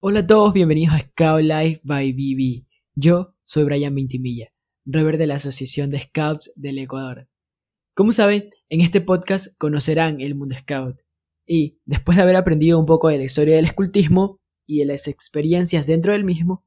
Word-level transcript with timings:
Hola 0.00 0.20
a 0.20 0.26
todos, 0.28 0.52
bienvenidos 0.52 0.94
a 0.94 1.00
Scout 1.00 1.42
Life 1.42 1.80
by 1.82 2.12
BB. 2.12 2.64
Yo 2.94 3.34
soy 3.42 3.64
Brian 3.64 3.96
Vintimilla, 3.96 4.52
rever 4.84 5.18
de 5.18 5.26
la 5.26 5.34
Asociación 5.34 5.90
de 5.90 5.98
Scouts 5.98 6.52
del 6.54 6.78
Ecuador. 6.78 7.28
Como 7.94 8.12
saben, 8.12 8.50
en 8.68 8.80
este 8.80 9.00
podcast 9.00 9.58
conocerán 9.58 10.20
el 10.20 10.36
mundo 10.36 10.54
scout 10.56 11.00
y, 11.44 11.80
después 11.84 12.14
de 12.14 12.22
haber 12.22 12.36
aprendido 12.36 12.78
un 12.78 12.86
poco 12.86 13.08
de 13.08 13.18
la 13.18 13.24
historia 13.24 13.56
del 13.56 13.64
escultismo 13.64 14.40
y 14.68 14.78
de 14.78 14.84
las 14.84 15.08
experiencias 15.08 15.88
dentro 15.88 16.12
del 16.12 16.22
mismo, 16.22 16.64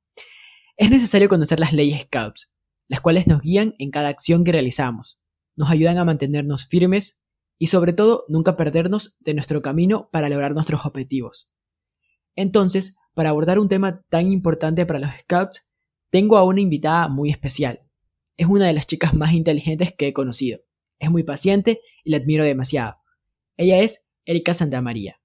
es 0.75 0.91
necesario 0.91 1.29
conocer 1.29 1.61
las 1.61 1.71
leyes 1.71 2.01
scouts, 2.01 2.51
las 2.89 2.99
cuales 2.99 3.27
nos 3.27 3.39
guían 3.39 3.75
en 3.79 3.91
cada 3.91 4.09
acción 4.09 4.43
que 4.43 4.51
realizamos, 4.51 5.21
nos 5.55 5.71
ayudan 5.71 5.97
a 5.99 6.03
mantenernos 6.03 6.67
firmes 6.67 7.23
y 7.57 7.67
sobre 7.67 7.93
todo 7.93 8.25
nunca 8.27 8.57
perdernos 8.57 9.15
de 9.21 9.35
nuestro 9.35 9.61
camino 9.61 10.09
para 10.11 10.27
lograr 10.27 10.53
nuestros 10.53 10.85
objetivos. 10.85 11.53
Entonces, 12.41 12.97
para 13.13 13.29
abordar 13.29 13.59
un 13.59 13.67
tema 13.67 14.01
tan 14.09 14.31
importante 14.31 14.85
para 14.87 14.97
los 14.97 15.11
Scouts, 15.21 15.71
tengo 16.09 16.37
a 16.37 16.43
una 16.43 16.59
invitada 16.59 17.07
muy 17.07 17.29
especial. 17.29 17.81
Es 18.35 18.47
una 18.47 18.65
de 18.65 18.73
las 18.73 18.87
chicas 18.87 19.13
más 19.13 19.33
inteligentes 19.33 19.93
que 19.95 20.07
he 20.07 20.13
conocido. 20.13 20.59
Es 20.97 21.11
muy 21.11 21.21
paciente 21.21 21.81
y 22.03 22.09
la 22.09 22.17
admiro 22.17 22.43
demasiado. 22.43 22.95
Ella 23.57 23.79
es 23.79 24.07
Erika 24.25 24.55
Santamaría. 24.55 25.21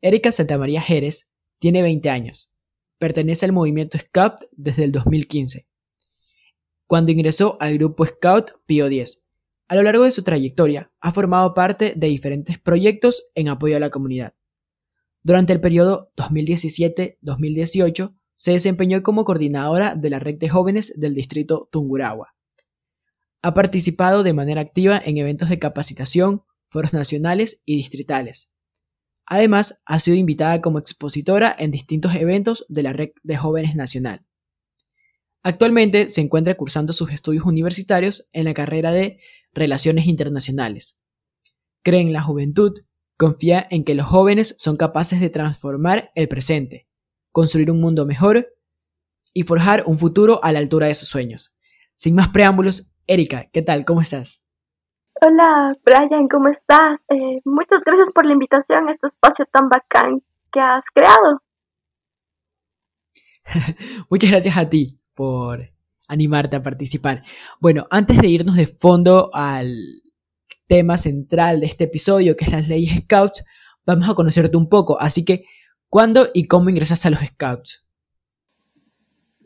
Erika 0.00 0.32
Santamaría 0.32 0.80
Jerez 0.80 1.30
tiene 1.60 1.80
20 1.80 2.10
años. 2.10 2.56
Pertenece 2.98 3.46
al 3.46 3.52
movimiento 3.52 3.96
Scout 3.96 4.34
desde 4.50 4.82
el 4.82 4.92
2015, 4.92 5.68
cuando 6.86 7.12
ingresó 7.12 7.56
al 7.60 7.78
grupo 7.78 8.04
Scout 8.04 8.50
Pio 8.66 8.88
10. 8.88 9.26
A 9.68 9.76
lo 9.76 9.82
largo 9.84 10.04
de 10.04 10.10
su 10.10 10.24
trayectoria, 10.24 10.90
ha 11.00 11.12
formado 11.12 11.54
parte 11.54 11.94
de 11.96 12.08
diferentes 12.08 12.58
proyectos 12.58 13.30
en 13.36 13.48
apoyo 13.48 13.76
a 13.76 13.80
la 13.80 13.90
comunidad. 13.90 14.34
Durante 15.22 15.52
el 15.52 15.60
periodo 15.60 16.12
2017-2018 16.16 18.14
se 18.34 18.52
desempeñó 18.52 19.02
como 19.02 19.24
coordinadora 19.24 19.94
de 19.94 20.10
la 20.10 20.18
red 20.18 20.38
de 20.38 20.48
jóvenes 20.48 20.94
del 20.96 21.14
distrito 21.14 21.68
Tungurahua. 21.70 22.34
Ha 23.42 23.54
participado 23.54 24.22
de 24.22 24.32
manera 24.32 24.60
activa 24.60 25.00
en 25.04 25.18
eventos 25.18 25.50
de 25.50 25.58
capacitación, 25.58 26.42
foros 26.70 26.92
nacionales 26.92 27.62
y 27.66 27.76
distritales. 27.76 28.52
Además, 29.26 29.82
ha 29.84 30.00
sido 30.00 30.16
invitada 30.16 30.60
como 30.60 30.78
expositora 30.78 31.54
en 31.58 31.70
distintos 31.70 32.14
eventos 32.14 32.64
de 32.68 32.82
la 32.82 32.92
red 32.92 33.10
de 33.22 33.36
jóvenes 33.36 33.76
nacional. 33.76 34.24
Actualmente 35.42 36.08
se 36.08 36.20
encuentra 36.20 36.54
cursando 36.54 36.92
sus 36.92 37.12
estudios 37.12 37.44
universitarios 37.44 38.28
en 38.32 38.44
la 38.44 38.54
carrera 38.54 38.92
de 38.92 39.20
Relaciones 39.52 40.06
Internacionales. 40.06 41.00
Cree 41.82 42.00
en 42.00 42.12
la 42.12 42.22
juventud, 42.22 42.72
Confía 43.20 43.66
en 43.68 43.84
que 43.84 43.94
los 43.94 44.06
jóvenes 44.06 44.54
son 44.56 44.78
capaces 44.78 45.20
de 45.20 45.28
transformar 45.28 46.10
el 46.14 46.26
presente, 46.26 46.88
construir 47.32 47.70
un 47.70 47.78
mundo 47.78 48.06
mejor 48.06 48.48
y 49.34 49.42
forjar 49.42 49.84
un 49.86 49.98
futuro 49.98 50.40
a 50.42 50.52
la 50.52 50.58
altura 50.58 50.86
de 50.86 50.94
sus 50.94 51.10
sueños. 51.10 51.58
Sin 51.96 52.14
más 52.14 52.30
preámbulos, 52.30 52.96
Erika, 53.06 53.50
¿qué 53.52 53.60
tal? 53.60 53.84
¿Cómo 53.84 54.00
estás? 54.00 54.42
Hola, 55.20 55.76
Brian, 55.84 56.28
¿cómo 56.28 56.48
estás? 56.48 56.98
Eh, 57.10 57.42
muchas 57.44 57.82
gracias 57.84 58.10
por 58.14 58.24
la 58.24 58.32
invitación 58.32 58.88
a 58.88 58.92
este 58.92 59.08
espacio 59.08 59.44
tan 59.52 59.68
bacán 59.68 60.22
que 60.50 60.60
has 60.60 60.82
creado. 60.94 61.42
muchas 64.08 64.30
gracias 64.30 64.56
a 64.56 64.66
ti 64.70 64.98
por 65.12 65.68
animarte 66.08 66.56
a 66.56 66.62
participar. 66.62 67.22
Bueno, 67.60 67.86
antes 67.90 68.16
de 68.16 68.28
irnos 68.28 68.56
de 68.56 68.66
fondo 68.66 69.28
al, 69.34 69.76
tema 70.70 70.96
central 70.96 71.58
de 71.58 71.66
este 71.66 71.84
episodio, 71.84 72.36
que 72.36 72.44
es 72.44 72.52
las 72.52 72.68
leyes 72.68 73.02
Scouts, 73.02 73.44
vamos 73.84 74.08
a 74.08 74.14
conocerte 74.14 74.56
un 74.56 74.68
poco. 74.68 75.00
Así 75.00 75.24
que, 75.24 75.44
¿cuándo 75.88 76.28
y 76.32 76.46
cómo 76.46 76.70
ingresaste 76.70 77.08
a 77.08 77.10
los 77.10 77.20
Scouts? 77.20 77.84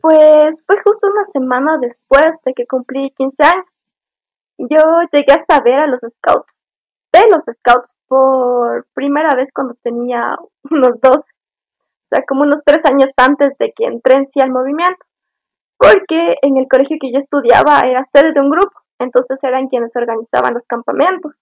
Pues 0.02 0.62
fue 0.66 0.76
justo 0.84 1.08
una 1.10 1.24
semana 1.32 1.78
después 1.80 2.36
de 2.44 2.52
que 2.52 2.66
cumplí 2.66 3.10
15 3.16 3.42
años. 3.42 3.64
Yo 4.58 4.78
llegué 5.10 5.32
a 5.32 5.44
saber 5.48 5.74
a 5.74 5.86
los 5.86 6.00
Scouts, 6.02 6.60
de 7.10 7.20
los 7.30 7.42
Scouts, 7.42 7.94
por 8.06 8.86
primera 8.92 9.34
vez 9.34 9.48
cuando 9.50 9.74
tenía 9.82 10.36
unos 10.70 11.00
12, 11.00 11.16
o 11.18 11.24
sea, 12.10 12.22
como 12.28 12.42
unos 12.42 12.60
3 12.66 12.84
años 12.84 13.10
antes 13.16 13.56
de 13.58 13.72
que 13.74 13.86
entré 13.86 14.16
en 14.16 14.26
sí 14.26 14.40
al 14.40 14.50
movimiento, 14.50 15.02
porque 15.78 16.36
en 16.42 16.58
el 16.58 16.68
colegio 16.68 16.98
que 17.00 17.10
yo 17.10 17.18
estudiaba 17.18 17.80
era 17.80 18.04
sede 18.12 18.34
de 18.34 18.40
un 18.40 18.50
grupo 18.50 18.83
entonces 18.98 19.42
eran 19.42 19.68
quienes 19.68 19.94
organizaban 19.96 20.54
los 20.54 20.66
campamentos 20.66 21.32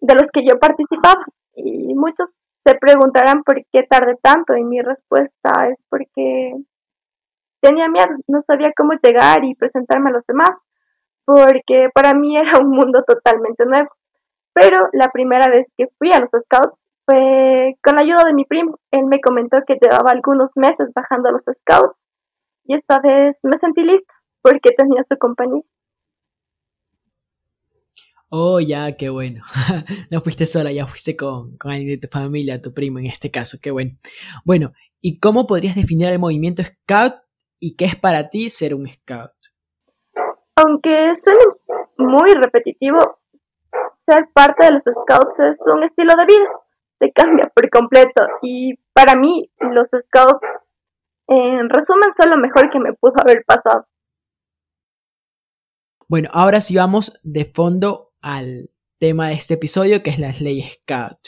de 0.00 0.14
los 0.14 0.26
que 0.32 0.44
yo 0.44 0.58
participaba. 0.58 1.24
Y 1.54 1.94
muchos 1.94 2.30
se 2.66 2.74
preguntarán 2.76 3.42
por 3.42 3.56
qué 3.72 3.82
tardé 3.82 4.16
tanto 4.22 4.56
y 4.56 4.64
mi 4.64 4.80
respuesta 4.80 5.68
es 5.70 5.78
porque 5.88 6.54
tenía 7.60 7.88
miedo, 7.88 8.08
no 8.28 8.40
sabía 8.42 8.72
cómo 8.76 8.92
llegar 9.02 9.44
y 9.44 9.54
presentarme 9.54 10.10
a 10.10 10.14
los 10.14 10.26
demás, 10.26 10.50
porque 11.24 11.88
para 11.94 12.14
mí 12.14 12.36
era 12.36 12.58
un 12.58 12.70
mundo 12.70 13.02
totalmente 13.06 13.64
nuevo. 13.64 13.88
Pero 14.52 14.88
la 14.92 15.10
primera 15.10 15.48
vez 15.48 15.72
que 15.76 15.88
fui 15.98 16.12
a 16.12 16.20
los 16.20 16.30
scouts 16.30 16.78
fue 17.06 17.76
con 17.82 17.96
la 17.96 18.02
ayuda 18.02 18.24
de 18.24 18.34
mi 18.34 18.44
primo. 18.44 18.78
Él 18.90 19.06
me 19.06 19.20
comentó 19.20 19.58
que 19.66 19.78
llevaba 19.80 20.12
algunos 20.12 20.50
meses 20.56 20.90
bajando 20.94 21.28
a 21.28 21.32
los 21.32 21.42
scouts 21.42 21.96
y 22.64 22.74
esta 22.74 22.98
vez 23.00 23.36
me 23.42 23.56
sentí 23.56 23.82
lista 23.82 24.14
porque 24.42 24.70
tenía 24.76 25.02
su 25.08 25.16
compañía. 25.18 25.62
Oh, 28.30 28.60
ya, 28.60 28.96
qué 28.96 29.08
bueno. 29.10 29.42
no 30.10 30.20
fuiste 30.20 30.46
sola, 30.46 30.72
ya 30.72 30.86
fuiste 30.86 31.16
con, 31.16 31.56
con 31.56 31.70
alguien 31.72 32.00
de 32.00 32.06
tu 32.06 32.08
familia, 32.08 32.60
tu 32.60 32.72
primo 32.72 32.98
en 32.98 33.06
este 33.06 33.30
caso, 33.30 33.58
qué 33.62 33.70
bueno. 33.70 33.92
Bueno, 34.44 34.72
¿y 35.00 35.20
cómo 35.20 35.46
podrías 35.46 35.74
definir 35.74 36.08
el 36.08 36.18
movimiento 36.18 36.62
Scout 36.64 37.14
y 37.60 37.76
qué 37.76 37.84
es 37.84 37.96
para 37.96 38.28
ti 38.30 38.48
ser 38.48 38.74
un 38.74 38.88
Scout? 38.88 39.32
Aunque 40.56 41.14
suene 41.16 41.40
muy 41.98 42.32
repetitivo, 42.34 43.20
ser 44.06 44.28
parte 44.32 44.66
de 44.66 44.72
los 44.72 44.82
Scouts 44.82 45.40
es 45.40 45.58
un 45.66 45.82
estilo 45.82 46.14
de 46.16 46.26
vida, 46.26 46.48
se 46.98 47.12
cambia 47.12 47.50
por 47.54 47.68
completo 47.70 48.22
y 48.42 48.74
para 48.92 49.16
mí 49.16 49.50
los 49.60 49.88
Scouts 49.88 50.48
en 51.26 51.68
resumen 51.70 52.12
son 52.12 52.30
lo 52.30 52.36
mejor 52.36 52.70
que 52.70 52.78
me 52.78 52.92
pudo 52.92 53.14
haber 53.20 53.44
pasado. 53.44 53.86
Bueno, 56.06 56.28
ahora 56.32 56.60
sí 56.60 56.76
vamos 56.76 57.18
de 57.22 57.46
fondo 57.46 58.12
al 58.24 58.70
tema 58.98 59.28
de 59.28 59.34
este 59.34 59.54
episodio, 59.54 60.02
que 60.02 60.08
es 60.08 60.18
las 60.18 60.40
leyes 60.40 60.78
Scout. 60.80 61.18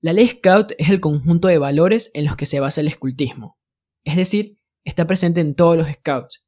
La 0.00 0.14
ley 0.14 0.28
Scout 0.28 0.72
es 0.78 0.88
el 0.88 1.00
conjunto 1.00 1.48
de 1.48 1.58
valores 1.58 2.10
en 2.14 2.24
los 2.24 2.36
que 2.36 2.46
se 2.46 2.58
basa 2.58 2.80
el 2.80 2.88
escultismo, 2.88 3.58
es 4.02 4.16
decir, 4.16 4.56
está 4.84 5.06
presente 5.06 5.42
en 5.42 5.54
todos 5.54 5.76
los 5.76 5.88
Scouts, 5.88 6.46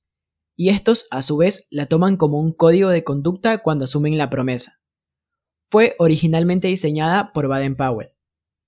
y 0.56 0.70
estos 0.70 1.06
a 1.10 1.20
su 1.20 1.36
vez 1.36 1.66
la 1.70 1.84
toman 1.84 2.16
como 2.16 2.40
un 2.40 2.54
código 2.54 2.88
de 2.88 3.04
conducta 3.04 3.58
cuando 3.58 3.84
asumen 3.84 4.16
la 4.16 4.30
promesa. 4.30 4.80
Fue 5.70 5.94
originalmente 5.98 6.68
diseñada 6.68 7.32
por 7.34 7.46
Baden-Powell. 7.46 8.12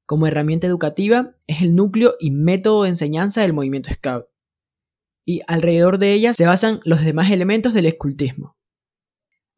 Como 0.05 0.27
herramienta 0.27 0.67
educativa, 0.67 1.35
es 1.47 1.63
el 1.63 1.75
núcleo 1.75 2.17
y 2.21 2.31
método 2.31 2.83
de 2.83 2.91
enseñanza 2.91 3.41
del 3.41 3.55
movimiento 3.55 3.89
Scout, 3.91 4.27
y 5.25 5.41
alrededor 5.47 5.99
de 5.99 6.13
ella 6.13 6.35
se 6.35 6.45
basan 6.45 6.81
los 6.85 7.03
demás 7.03 7.31
elementos 7.31 7.73
del 7.73 7.87
escultismo. 7.87 8.60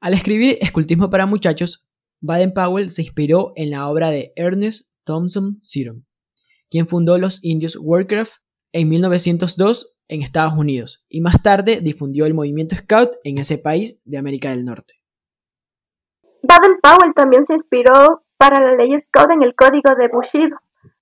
Al 0.03 0.15
escribir 0.15 0.59
Escultismo 0.61 1.11
para 1.11 1.27
muchachos, 1.27 1.87
Baden-Powell 2.23 2.91
se 2.91 3.03
inspiró 3.03 3.53
en 3.55 3.71
la 3.71 3.89
obra 3.89 4.11
de 4.11 4.33
Ernest 4.35 4.91
Thompson 5.05 5.59
Seton, 5.61 6.05
quien 6.69 6.89
fundó 6.89 7.19
los 7.19 7.39
indios 7.45 7.79
Warcraft 7.81 8.33
en 8.73 8.89
1902 8.89 9.95
en 10.09 10.23
Estados 10.23 10.55
Unidos 10.55 11.07
y 11.09 11.21
más 11.21 11.41
tarde 11.41 11.79
difundió 11.81 12.27
el 12.27 12.35
movimiento 12.35 12.75
Scout 12.75 13.13
en 13.23 13.39
ese 13.39 13.59
país 13.59 14.03
de 14.05 14.19
América 14.19 14.51
del 14.51 14.65
Norte. 14.65 14.95
Baden-Powell 16.43 17.15
también 17.15 17.47
se 17.47 17.55
inspiró 17.55 18.25
para 18.39 18.61
la 18.61 18.75
ley 18.75 19.01
Scout 19.03 19.31
en 19.31 19.45
el 19.45 19.55
código 19.55 19.95
de 19.97 20.09
Bushido 20.09 20.59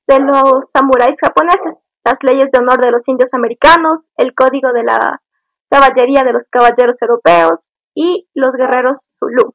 de 0.09 0.19
los 0.21 0.67
samuráis 0.75 1.17
japoneses, 1.19 1.75
las 2.05 2.19
leyes 2.21 2.51
de 2.53 2.59
honor 2.59 2.83
de 2.83 2.91
los 2.91 3.09
indios 3.09 3.33
americanos, 3.33 4.03
el 4.19 4.35
código 4.35 4.75
de 4.75 4.83
la 4.83 5.23
caballería 5.71 6.23
de 6.23 6.35
los 6.35 6.45
caballeros 6.51 7.01
europeos, 7.01 7.61
y 7.95 8.29
los 8.35 8.55
guerreros 8.55 9.09
Zulu. 9.19 9.55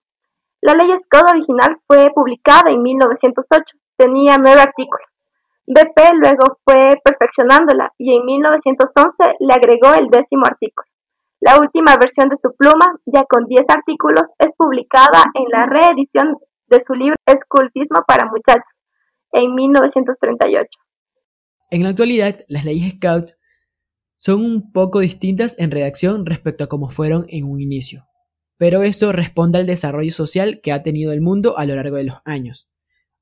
La 0.61 0.73
ley 0.73 0.89
Scott 0.97 1.29
original 1.29 1.77
fue 1.85 2.09
publicada 2.13 2.71
en 2.71 2.81
1908, 2.81 3.77
tenía 3.97 4.37
nueve 4.37 4.61
artículos. 4.61 5.07
BP 5.67 6.13
luego 6.21 6.59
fue 6.63 7.01
perfeccionándola 7.03 7.91
y 7.97 8.15
en 8.15 8.25
1911 8.25 9.35
le 9.39 9.53
agregó 9.53 9.93
el 9.93 10.07
décimo 10.07 10.45
artículo. 10.45 10.87
La 11.39 11.59
última 11.59 11.95
versión 11.97 12.29
de 12.29 12.35
su 12.35 12.55
pluma, 12.55 12.99
ya 13.05 13.23
con 13.29 13.45
10 13.45 13.69
artículos, 13.69 14.27
es 14.39 14.51
publicada 14.57 15.23
en 15.33 15.45
la 15.51 15.67
reedición 15.67 16.37
de 16.67 16.81
su 16.81 16.93
libro 16.93 17.15
Escultismo 17.25 18.03
para 18.07 18.25
muchachos, 18.25 18.73
en 19.31 19.53
1938. 19.53 20.67
En 21.71 21.83
la 21.83 21.89
actualidad, 21.89 22.39
las 22.47 22.65
leyes 22.65 22.95
Scout 22.95 23.31
son 24.17 24.43
un 24.43 24.71
poco 24.71 24.99
distintas 24.99 25.59
en 25.59 25.71
redacción 25.71 26.25
respecto 26.25 26.63
a 26.63 26.67
cómo 26.67 26.89
fueron 26.89 27.25
en 27.29 27.43
un 27.43 27.59
inicio 27.59 28.05
pero 28.57 28.83
eso 28.83 29.11
responde 29.11 29.59
al 29.59 29.65
desarrollo 29.65 30.11
social 30.11 30.59
que 30.61 30.71
ha 30.71 30.83
tenido 30.83 31.11
el 31.11 31.21
mundo 31.21 31.57
a 31.57 31.65
lo 31.65 31.75
largo 31.75 31.97
de 31.97 32.05
los 32.05 32.17
años. 32.25 32.69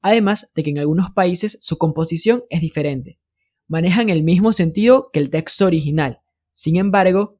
Además 0.01 0.51
de 0.53 0.63
que 0.63 0.69
en 0.71 0.79
algunos 0.79 1.11
países 1.11 1.57
su 1.61 1.77
composición 1.77 2.43
es 2.49 2.61
diferente, 2.61 3.19
manejan 3.67 4.09
el 4.09 4.23
mismo 4.23 4.53
sentido 4.53 5.09
que 5.11 5.19
el 5.19 5.29
texto 5.29 5.65
original. 5.65 6.21
Sin 6.53 6.77
embargo, 6.77 7.39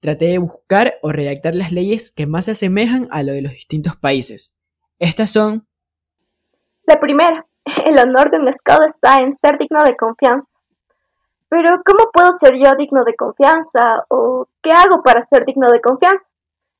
traté 0.00 0.26
de 0.26 0.38
buscar 0.38 0.94
o 1.02 1.12
redactar 1.12 1.54
las 1.54 1.72
leyes 1.72 2.12
que 2.14 2.26
más 2.26 2.46
se 2.46 2.52
asemejan 2.52 3.08
a 3.10 3.22
lo 3.22 3.32
de 3.32 3.42
los 3.42 3.52
distintos 3.52 3.96
países. 3.96 4.54
Estas 4.98 5.30
son... 5.30 5.66
La 6.86 7.00
primera, 7.00 7.46
el 7.84 7.98
honor 7.98 8.30
de 8.30 8.38
un 8.38 8.52
scout 8.52 8.84
está 8.86 9.18
en 9.18 9.32
ser 9.32 9.58
digno 9.58 9.82
de 9.82 9.96
confianza. 9.96 10.52
Pero 11.48 11.80
¿cómo 11.84 12.10
puedo 12.12 12.32
ser 12.32 12.54
yo 12.56 12.74
digno 12.76 13.04
de 13.04 13.14
confianza? 13.14 14.04
¿O 14.08 14.48
qué 14.62 14.70
hago 14.70 15.02
para 15.02 15.26
ser 15.26 15.44
digno 15.44 15.70
de 15.70 15.80
confianza? 15.80 16.24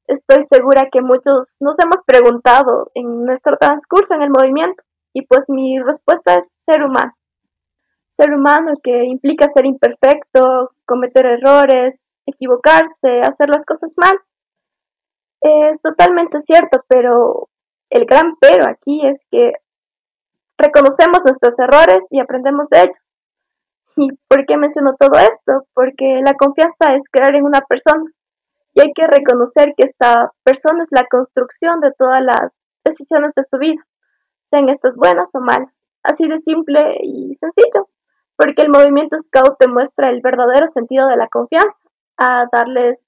Estoy 0.06 0.44
segura 0.44 0.88
que 0.90 1.00
muchos 1.00 1.56
nos 1.58 1.78
hemos 1.80 2.02
preguntado 2.04 2.92
en 2.94 3.24
nuestro 3.24 3.56
transcurso 3.56 4.14
en 4.14 4.22
el 4.22 4.30
movimiento 4.30 4.82
y 5.12 5.26
pues 5.26 5.48
mi 5.48 5.80
respuesta 5.80 6.34
es 6.34 6.46
ser 6.64 6.84
humano. 6.84 7.12
Ser 8.16 8.32
humano 8.32 8.74
que 8.82 9.04
implica 9.04 9.48
ser 9.48 9.66
imperfecto, 9.66 10.70
cometer 10.86 11.26
errores, 11.26 12.06
equivocarse, 12.24 13.20
hacer 13.20 13.48
las 13.48 13.64
cosas 13.66 13.94
mal. 13.96 14.16
Es 15.40 15.82
totalmente 15.82 16.38
cierto, 16.38 16.84
pero 16.88 17.48
el 17.90 18.04
gran 18.06 18.36
pero 18.40 18.68
aquí 18.68 19.04
es 19.06 19.26
que 19.30 19.54
reconocemos 20.56 21.24
nuestros 21.24 21.58
errores 21.58 22.06
y 22.10 22.20
aprendemos 22.20 22.68
de 22.68 22.82
ellos. 22.82 22.98
¿Y 23.96 24.10
por 24.28 24.46
qué 24.46 24.56
menciono 24.56 24.94
todo 24.94 25.18
esto? 25.18 25.66
Porque 25.74 26.20
la 26.22 26.34
confianza 26.34 26.94
es 26.94 27.08
creer 27.10 27.34
en 27.34 27.44
una 27.44 27.60
persona 27.62 28.04
y 28.76 28.82
hay 28.82 28.92
que 28.92 29.06
reconocer 29.06 29.72
que 29.74 29.84
esta 29.84 30.32
persona 30.44 30.82
es 30.82 30.88
la 30.90 31.06
construcción 31.10 31.80
de 31.80 31.92
todas 31.98 32.22
las 32.22 32.52
decisiones 32.84 33.32
de 33.34 33.42
su 33.42 33.56
vida, 33.56 33.82
sean 34.50 34.68
estas 34.68 34.94
buenas 34.96 35.30
o 35.34 35.40
malas. 35.40 35.72
Así 36.02 36.28
de 36.28 36.40
simple 36.42 36.98
y 37.02 37.34
sencillo, 37.36 37.88
porque 38.36 38.62
el 38.62 38.68
movimiento 38.68 39.16
Scout 39.18 39.56
demuestra 39.58 40.10
el 40.10 40.20
verdadero 40.22 40.66
sentido 40.66 41.08
de 41.08 41.16
la 41.16 41.26
confianza, 41.28 41.74
a 42.18 42.44
darles 42.52 43.00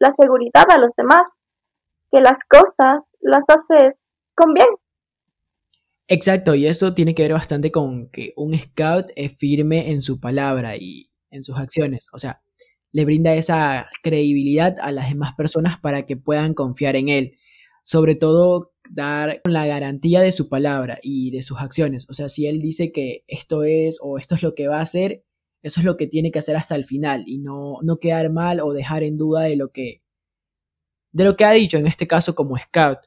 la 0.00 0.10
seguridad 0.10 0.66
a 0.68 0.78
los 0.78 0.92
demás, 0.96 1.28
que 2.10 2.20
las 2.20 2.40
cosas 2.44 3.08
las 3.20 3.44
haces 3.48 3.96
con 4.34 4.52
bien. 4.52 4.68
Exacto, 6.08 6.56
y 6.56 6.66
eso 6.66 6.94
tiene 6.94 7.14
que 7.14 7.22
ver 7.22 7.32
bastante 7.32 7.70
con 7.70 8.10
que 8.10 8.32
un 8.36 8.58
scout 8.58 9.06
es 9.14 9.36
firme 9.38 9.92
en 9.92 10.00
su 10.00 10.18
palabra 10.20 10.76
y 10.76 11.10
en 11.30 11.44
sus 11.44 11.56
acciones. 11.56 12.08
O 12.12 12.18
sea, 12.18 12.42
le 12.92 13.04
brinda 13.04 13.34
esa 13.34 13.86
credibilidad 14.02 14.76
a 14.80 14.92
las 14.92 15.08
demás 15.08 15.34
personas 15.34 15.78
para 15.80 16.04
que 16.06 16.16
puedan 16.16 16.54
confiar 16.54 16.94
en 16.96 17.08
él. 17.08 17.32
Sobre 17.82 18.14
todo 18.14 18.72
dar 18.90 19.40
la 19.44 19.66
garantía 19.66 20.20
de 20.20 20.32
su 20.32 20.48
palabra 20.48 20.98
y 21.02 21.30
de 21.30 21.42
sus 21.42 21.58
acciones. 21.60 22.08
O 22.10 22.12
sea, 22.12 22.28
si 22.28 22.46
él 22.46 22.60
dice 22.60 22.92
que 22.92 23.24
esto 23.26 23.64
es 23.64 23.98
o 24.02 24.18
esto 24.18 24.34
es 24.34 24.42
lo 24.42 24.54
que 24.54 24.68
va 24.68 24.78
a 24.78 24.82
hacer, 24.82 25.24
eso 25.62 25.80
es 25.80 25.86
lo 25.86 25.96
que 25.96 26.06
tiene 26.06 26.30
que 26.30 26.38
hacer 26.38 26.56
hasta 26.56 26.76
el 26.76 26.84
final 26.84 27.24
y 27.26 27.38
no, 27.38 27.78
no 27.82 27.96
quedar 27.98 28.30
mal 28.30 28.60
o 28.60 28.72
dejar 28.72 29.02
en 29.02 29.16
duda 29.16 29.42
de 29.42 29.56
lo 29.56 29.70
que 29.70 30.02
de 31.12 31.24
lo 31.24 31.36
que 31.36 31.44
ha 31.44 31.52
dicho 31.52 31.76
en 31.76 31.86
este 31.86 32.06
caso 32.06 32.34
como 32.34 32.56
scout. 32.58 32.98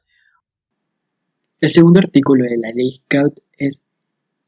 El 1.60 1.70
segundo 1.70 2.00
artículo 2.00 2.44
de 2.44 2.56
la 2.56 2.70
ley 2.72 2.92
Scout 2.92 3.40
es 3.58 3.82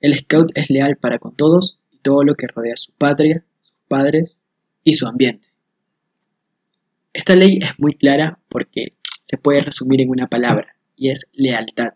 el 0.00 0.17
Scout 0.19 0.52
es 0.55 0.70
leal 0.70 0.96
para 0.96 1.19
con 1.19 1.34
todos 1.34 1.81
y 1.91 1.99
todo 1.99 2.23
lo 2.23 2.34
que 2.34 2.46
rodea 2.46 2.75
a 2.75 2.76
su 2.76 2.93
patria, 2.93 3.44
sus 3.62 3.76
padres 3.88 4.38
y 4.88 4.94
su 4.94 5.06
ambiente. 5.06 5.49
Esta 7.12 7.35
ley 7.35 7.58
es 7.61 7.79
muy 7.79 7.94
clara 7.94 8.38
porque 8.49 8.94
se 9.25 9.37
puede 9.37 9.61
resumir 9.61 10.00
en 10.00 10.11
una 10.11 10.29
palabra 10.29 10.76
y 10.96 11.11
es 11.11 11.29
lealtad, 11.32 11.94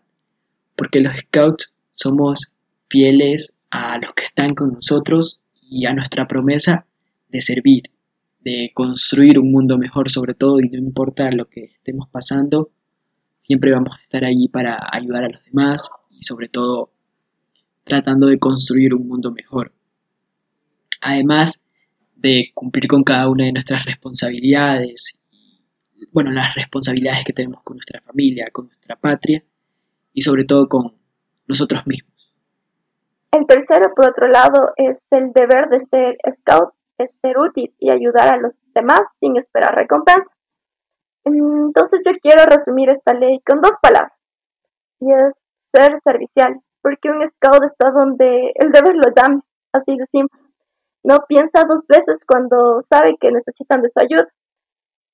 porque 0.75 0.99
los 0.99 1.15
Scouts 1.17 1.73
somos 1.93 2.51
fieles 2.89 3.57
a 3.69 3.97
los 3.97 4.13
que 4.13 4.23
están 4.23 4.53
con 4.53 4.73
nosotros 4.73 5.43
y 5.61 5.85
a 5.85 5.93
nuestra 5.93 6.27
promesa 6.27 6.85
de 7.29 7.41
servir, 7.41 7.83
de 8.41 8.71
construir 8.73 9.39
un 9.39 9.51
mundo 9.51 9.77
mejor 9.77 10.11
sobre 10.11 10.35
todo 10.35 10.59
y 10.59 10.69
no 10.69 10.77
importa 10.77 11.31
lo 11.31 11.49
que 11.49 11.63
estemos 11.63 12.07
pasando, 12.09 12.71
siempre 13.35 13.71
vamos 13.71 13.97
a 13.97 14.01
estar 14.01 14.23
allí 14.23 14.47
para 14.47 14.77
ayudar 14.91 15.23
a 15.23 15.29
los 15.29 15.43
demás 15.45 15.89
y 16.11 16.21
sobre 16.21 16.49
todo 16.49 16.91
tratando 17.83 18.27
de 18.27 18.39
construir 18.39 18.93
un 18.93 19.07
mundo 19.07 19.31
mejor. 19.31 19.73
Además 21.01 21.62
de 22.23 22.51
cumplir 22.53 22.87
con 22.87 23.03
cada 23.03 23.29
una 23.29 23.43
de 23.43 23.51
nuestras 23.51 23.85
responsabilidades, 23.85 25.19
bueno, 26.13 26.31
las 26.31 26.55
responsabilidades 26.55 27.25
que 27.25 27.33
tenemos 27.33 27.61
con 27.63 27.75
nuestra 27.75 28.01
familia, 28.01 28.49
con 28.51 28.67
nuestra 28.67 28.95
patria 28.95 29.43
y 30.13 30.21
sobre 30.21 30.45
todo 30.45 30.69
con 30.69 30.95
nosotros 31.47 31.85
mismos. 31.85 32.33
El 33.31 33.45
tercero, 33.45 33.93
por 33.93 34.09
otro 34.09 34.27
lado, 34.29 34.69
es 34.77 35.05
el 35.11 35.33
deber 35.33 35.67
de 35.69 35.81
ser 35.81 36.17
scout, 36.33 36.73
es 36.97 37.15
ser 37.15 37.37
útil 37.37 37.73
y 37.77 37.89
ayudar 37.89 38.33
a 38.33 38.37
los 38.37 38.53
demás 38.73 39.01
sin 39.19 39.35
esperar 39.37 39.75
recompensa. 39.75 40.31
Entonces 41.25 42.03
yo 42.05 42.13
quiero 42.21 42.45
resumir 42.45 42.89
esta 42.89 43.13
ley 43.13 43.41
con 43.45 43.59
dos 43.59 43.75
palabras, 43.81 44.13
y 44.99 45.11
es 45.11 45.33
ser 45.75 45.99
servicial, 45.99 46.61
porque 46.81 47.09
un 47.09 47.27
scout 47.27 47.63
está 47.65 47.91
donde 47.91 48.53
el 48.55 48.71
deber 48.71 48.95
lo 48.95 49.13
llame, 49.13 49.41
así 49.73 49.97
de 49.97 50.05
simple. 50.07 50.42
No 51.03 51.25
piensa 51.27 51.65
dos 51.67 51.85
veces 51.87 52.23
cuando 52.25 52.81
sabe 52.81 53.17
que 53.19 53.31
necesitan 53.31 53.81
de 53.81 53.89
su 53.89 53.99
ayuda. 53.99 54.27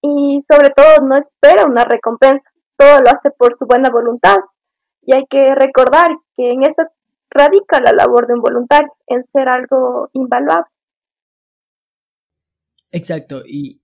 Y 0.02 0.40
sobre 0.42 0.70
todo 0.70 1.06
no 1.06 1.18
espera 1.18 1.66
una 1.66 1.84
recompensa, 1.84 2.50
todo 2.78 3.02
lo 3.02 3.10
hace 3.10 3.32
por 3.32 3.58
su 3.58 3.66
buena 3.66 3.90
voluntad. 3.90 4.38
Y 5.02 5.16
hay 5.16 5.26
que 5.30 5.56
recordar 5.56 6.08
que 6.38 6.52
en 6.52 6.64
eso 6.64 6.84
radica 7.32 7.80
la 7.80 7.92
labor 7.92 8.28
de 8.28 8.34
un 8.34 8.42
voluntario, 8.42 8.92
en 9.08 9.24
ser 9.24 9.50
algo 9.50 10.10
invaluable. 10.14 10.68
Exacto, 12.92 13.44
y 13.46 13.82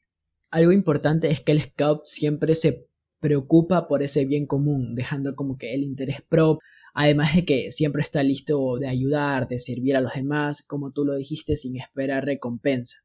algo 0.51 0.71
importante 0.71 1.29
es 1.29 1.43
que 1.43 1.51
el 1.51 1.61
scout 1.61 2.05
siempre 2.05 2.53
se 2.53 2.87
preocupa 3.19 3.87
por 3.87 4.01
ese 4.03 4.25
bien 4.25 4.47
común, 4.47 4.93
dejando 4.93 5.35
como 5.35 5.57
que 5.57 5.73
el 5.73 5.83
interés 5.83 6.21
propio, 6.27 6.59
además 6.95 7.35
de 7.35 7.45
que 7.45 7.71
siempre 7.71 8.01
está 8.01 8.23
listo 8.23 8.77
de 8.77 8.87
ayudar, 8.87 9.47
de 9.47 9.59
servir 9.59 9.95
a 9.95 10.01
los 10.01 10.13
demás, 10.13 10.63
como 10.63 10.91
tú 10.91 11.05
lo 11.05 11.15
dijiste, 11.15 11.55
sin 11.55 11.75
esperar 11.75 12.25
recompensa. 12.25 13.03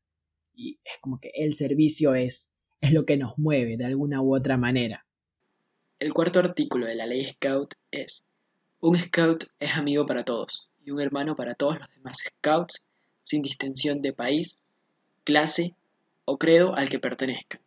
Y 0.55 0.79
es 0.85 0.97
como 1.01 1.21
que 1.21 1.33
el 1.35 1.55
servicio 1.55 2.15
es, 2.15 2.55
es 2.81 2.93
lo 2.93 3.05
que 3.05 3.17
nos 3.17 3.37
mueve 3.37 3.77
de 3.77 3.85
alguna 3.85 4.23
u 4.23 4.35
otra 4.35 4.57
manera. 4.57 5.07
El 5.99 6.15
cuarto 6.15 6.39
artículo 6.39 6.87
de 6.87 6.95
la 6.95 7.05
ley 7.05 7.27
Scout 7.27 7.75
es 7.91 8.25
un 8.79 8.99
scout 8.99 9.45
es 9.59 9.77
amigo 9.77 10.07
para 10.07 10.23
todos 10.23 10.71
y 10.83 10.91
un 10.91 11.03
hermano 11.03 11.37
para 11.37 11.55
todos 11.55 11.79
los 11.79 11.91
demás 11.91 12.19
scouts 12.19 12.87
sin 13.23 13.43
distinción 13.43 14.01
de 14.01 14.15
país, 14.15 14.63
clase 15.25 15.75
o 16.25 16.39
credo 16.39 16.75
al 16.75 16.89
que 16.89 16.99
pertenezcan. 16.99 17.61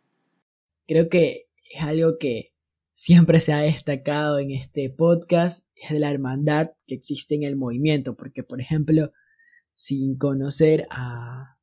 Creo 0.88 1.08
que 1.08 1.46
es 1.70 1.82
algo 1.82 2.18
que 2.18 2.52
siempre 2.94 3.40
se 3.40 3.52
ha 3.52 3.58
destacado 3.58 4.40
en 4.40 4.50
este 4.50 4.90
podcast, 4.90 5.68
es 5.84 5.90
de 5.92 6.00
la 6.00 6.10
hermandad 6.10 6.70
que 6.86 6.94
existe 6.94 7.34
en 7.34 7.42
el 7.42 7.56
movimiento, 7.56 8.16
porque 8.16 8.42
por 8.42 8.60
ejemplo, 8.60 9.12
sin 9.74 10.16
conocer 10.16 10.86
a, 10.90 11.56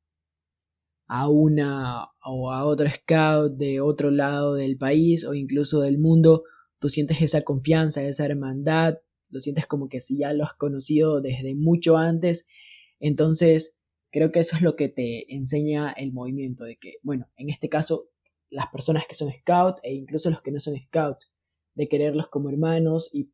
a 1.06 1.28
una 1.28 2.08
o 2.24 2.50
a 2.52 2.64
otro 2.64 2.90
scout 2.90 3.52
de 3.56 3.80
otro 3.80 4.10
lado 4.10 4.54
del 4.54 4.76
país 4.76 5.26
o 5.26 5.34
incluso 5.34 5.80
del 5.80 5.98
mundo, 5.98 6.44
tú 6.78 6.88
sientes 6.88 7.20
esa 7.22 7.42
confianza, 7.42 8.02
esa 8.02 8.26
hermandad, 8.26 8.98
lo 9.30 9.40
sientes 9.40 9.66
como 9.66 9.88
que 9.88 10.00
si 10.00 10.18
ya 10.18 10.32
lo 10.32 10.44
has 10.44 10.54
conocido 10.54 11.20
desde 11.20 11.54
mucho 11.54 11.96
antes. 11.96 12.46
Entonces, 13.00 13.76
creo 14.10 14.30
que 14.30 14.40
eso 14.40 14.56
es 14.56 14.62
lo 14.62 14.76
que 14.76 14.88
te 14.88 15.34
enseña 15.34 15.90
el 15.92 16.12
movimiento, 16.12 16.64
de 16.64 16.76
que, 16.76 16.94
bueno, 17.02 17.28
en 17.36 17.50
este 17.50 17.68
caso, 17.68 18.10
las 18.50 18.68
personas 18.68 19.04
que 19.08 19.14
son 19.14 19.32
scout 19.32 19.78
e 19.82 19.94
incluso 19.94 20.30
los 20.30 20.42
que 20.42 20.52
no 20.52 20.60
son 20.60 20.78
scout, 20.78 21.16
de 21.74 21.88
quererlos 21.88 22.28
como 22.28 22.50
hermanos 22.50 23.10
y 23.14 23.32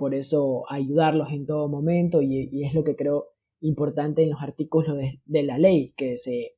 por 0.00 0.14
eso 0.14 0.64
ayudarlos 0.70 1.28
en 1.30 1.44
todo 1.44 1.68
momento 1.68 2.22
y, 2.22 2.64
es 2.64 2.72
lo 2.72 2.84
que 2.84 2.96
creo 2.96 3.34
importante 3.60 4.22
en 4.22 4.30
los 4.30 4.40
artículos 4.40 4.96
de, 5.26 5.42
la 5.42 5.58
ley, 5.58 5.92
que 5.94 6.16
se 6.16 6.56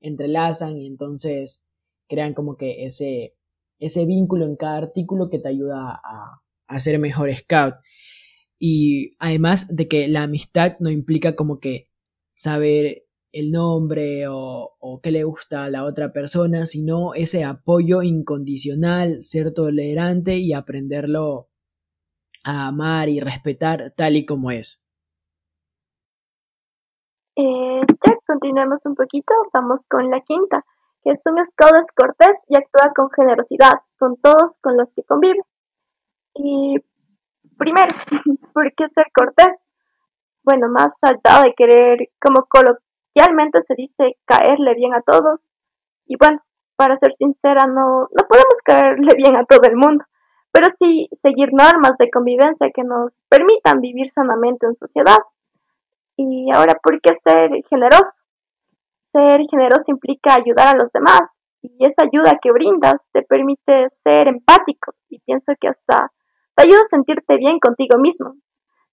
entrelazan 0.00 0.78
y 0.78 0.86
entonces 0.86 1.66
crean 2.08 2.32
como 2.32 2.56
que 2.56 2.86
ese, 2.86 3.36
ese 3.78 4.06
vínculo 4.06 4.46
en 4.46 4.56
cada 4.56 4.78
artículo 4.78 5.28
que 5.28 5.38
te 5.38 5.50
ayuda 5.50 6.00
a, 6.02 6.40
a 6.66 6.80
ser 6.80 6.98
mejor 6.98 7.30
scout. 7.34 7.74
Y 8.58 9.16
además 9.18 9.76
de 9.76 9.86
que 9.86 10.08
la 10.08 10.22
amistad 10.22 10.78
no 10.80 10.90
implica 10.90 11.36
como 11.36 11.60
que 11.60 11.90
saber 12.32 13.04
el 13.32 13.50
nombre 13.50 14.28
o, 14.28 14.76
o 14.80 15.00
qué 15.02 15.10
le 15.10 15.24
gusta 15.24 15.64
a 15.64 15.70
la 15.70 15.84
otra 15.84 16.14
persona, 16.14 16.64
sino 16.64 17.12
ese 17.12 17.44
apoyo 17.44 18.02
incondicional, 18.02 19.22
ser 19.22 19.52
tolerante 19.52 20.38
y 20.38 20.54
aprenderlo 20.54 21.50
amar 22.48 23.08
y 23.08 23.20
respetar 23.20 23.92
tal 23.96 24.16
y 24.16 24.26
como 24.26 24.50
es. 24.50 24.86
Eh, 27.36 27.80
ya 27.86 28.16
continuemos 28.26 28.84
un 28.84 28.94
poquito, 28.94 29.32
vamos 29.52 29.82
con 29.88 30.10
la 30.10 30.20
quinta, 30.20 30.64
que 31.02 31.10
es 31.10 31.22
un 31.26 31.44
scout 31.44 31.86
cortés 31.94 32.36
y 32.48 32.56
actúa 32.56 32.92
con 32.94 33.10
generosidad 33.10 33.74
con 33.98 34.16
todos 34.16 34.58
con 34.60 34.76
los 34.76 34.90
que 34.94 35.02
convive. 35.04 35.40
Y 36.34 36.76
Primero, 37.58 37.88
¿por 38.54 38.72
qué 38.74 38.88
ser 38.88 39.06
cortés? 39.12 39.58
Bueno, 40.44 40.68
más 40.68 40.98
allá 41.02 41.42
de 41.42 41.54
querer 41.54 42.08
como 42.20 42.46
coloquiar 42.46 42.78
oficialmente 43.10 43.62
se 43.62 43.74
dice 43.74 44.16
caerle 44.24 44.74
bien 44.74 44.94
a 44.94 45.02
todos. 45.02 45.40
Y 46.06 46.16
bueno, 46.16 46.40
para 46.76 46.94
ser 46.96 47.12
sincera, 47.14 47.66
no, 47.66 48.02
no 48.02 48.28
podemos 48.28 48.62
caerle 48.64 49.14
bien 49.16 49.36
a 49.36 49.44
todo 49.44 49.62
el 49.64 49.76
mundo, 49.76 50.04
pero 50.58 50.74
sí 50.80 51.08
seguir 51.22 51.50
normas 51.52 51.92
de 52.00 52.10
convivencia 52.10 52.72
que 52.74 52.82
nos 52.82 53.12
permitan 53.28 53.80
vivir 53.80 54.10
sanamente 54.10 54.66
en 54.66 54.74
sociedad. 54.74 55.18
Y 56.16 56.50
ahora, 56.52 56.74
¿por 56.82 57.00
qué 57.00 57.14
ser 57.14 57.62
generoso? 57.70 58.10
Ser 59.12 59.42
generoso 59.48 59.84
implica 59.86 60.34
ayudar 60.34 60.74
a 60.74 60.76
los 60.76 60.90
demás 60.90 61.30
y 61.62 61.86
esa 61.86 62.02
ayuda 62.02 62.40
que 62.42 62.50
brindas 62.50 62.96
te 63.12 63.22
permite 63.22 63.88
ser 63.90 64.26
empático 64.26 64.94
y 65.08 65.20
pienso 65.20 65.52
que 65.60 65.68
hasta 65.68 66.10
te 66.56 66.64
ayuda 66.64 66.80
a 66.86 66.88
sentirte 66.90 67.36
bien 67.36 67.60
contigo 67.60 67.96
mismo, 67.96 68.34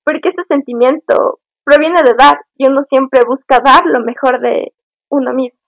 porque 0.03 0.29
ese 0.29 0.43
sentimiento 0.43 1.39
proviene 1.63 2.03
de 2.03 2.13
dar 2.15 2.41
y 2.57 2.67
uno 2.67 2.83
siempre 2.83 3.21
busca 3.27 3.59
dar 3.59 3.87
lo 3.87 4.01
mejor 4.01 4.39
de 4.39 4.71
uno 5.09 5.33
mismo. 5.33 5.64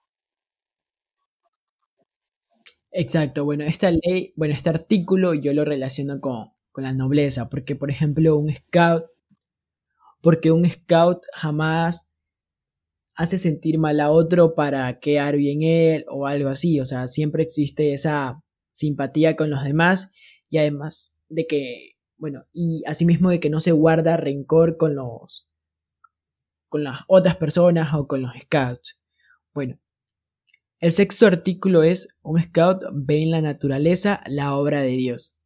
Exacto, 3.00 3.46
bueno, 3.46 3.64
esta 3.64 3.92
ley, 3.92 4.34
bueno, 4.36 4.56
este 4.56 4.72
artículo 4.72 5.36
yo 5.36 5.54
lo 5.54 5.64
relaciono 5.64 6.20
con, 6.20 6.50
con 6.72 6.84
la 6.84 6.94
nobleza, 6.94 7.48
porque 7.48 7.76
por 7.76 7.92
ejemplo 7.92 8.36
un 8.36 8.52
scout, 8.52 9.06
porque 10.22 10.52
un 10.52 10.68
scout 10.70 11.24
jamás 11.32 12.10
hace 13.16 13.38
sentir 13.38 13.78
mal 13.78 14.00
a 14.00 14.10
otro 14.12 14.56
para 14.56 15.00
quedar 15.00 15.36
bien 15.38 15.62
él 15.62 16.06
o 16.10 16.26
algo 16.26 16.50
así, 16.50 16.80
o 16.80 16.86
sea, 16.86 17.08
siempre 17.08 17.44
existe 17.44 17.94
esa 17.94 18.42
simpatía 18.72 19.36
con 19.36 19.52
los 19.52 19.64
demás 19.64 20.14
y 20.50 20.58
además 20.58 21.16
de 21.30 21.46
que, 21.46 21.98
bueno, 22.18 22.46
y 22.52 22.84
asimismo 22.88 23.30
de 23.30 23.40
que 23.40 23.52
no 23.52 23.60
se 23.60 23.74
guarda 23.74 24.18
rencor 24.18 24.78
con 24.78 24.96
los 24.96 25.48
con 26.70 26.84
las 26.84 27.02
otras 27.08 27.36
personas 27.38 27.94
o 27.94 28.08
con 28.08 28.22
los 28.22 28.34
scouts. 28.42 29.00
Bueno, 29.54 29.80
el 30.80 30.92
sexto 30.92 31.28
artículo 31.28 31.84
es 31.84 32.08
un 32.22 32.40
scout 32.42 32.84
ve 32.94 33.20
en 33.20 33.32
la 33.32 33.42
naturaleza 33.42 34.22
la 34.28 34.56
obra 34.56 34.82
de 34.82 34.92
Dios. 34.92 35.40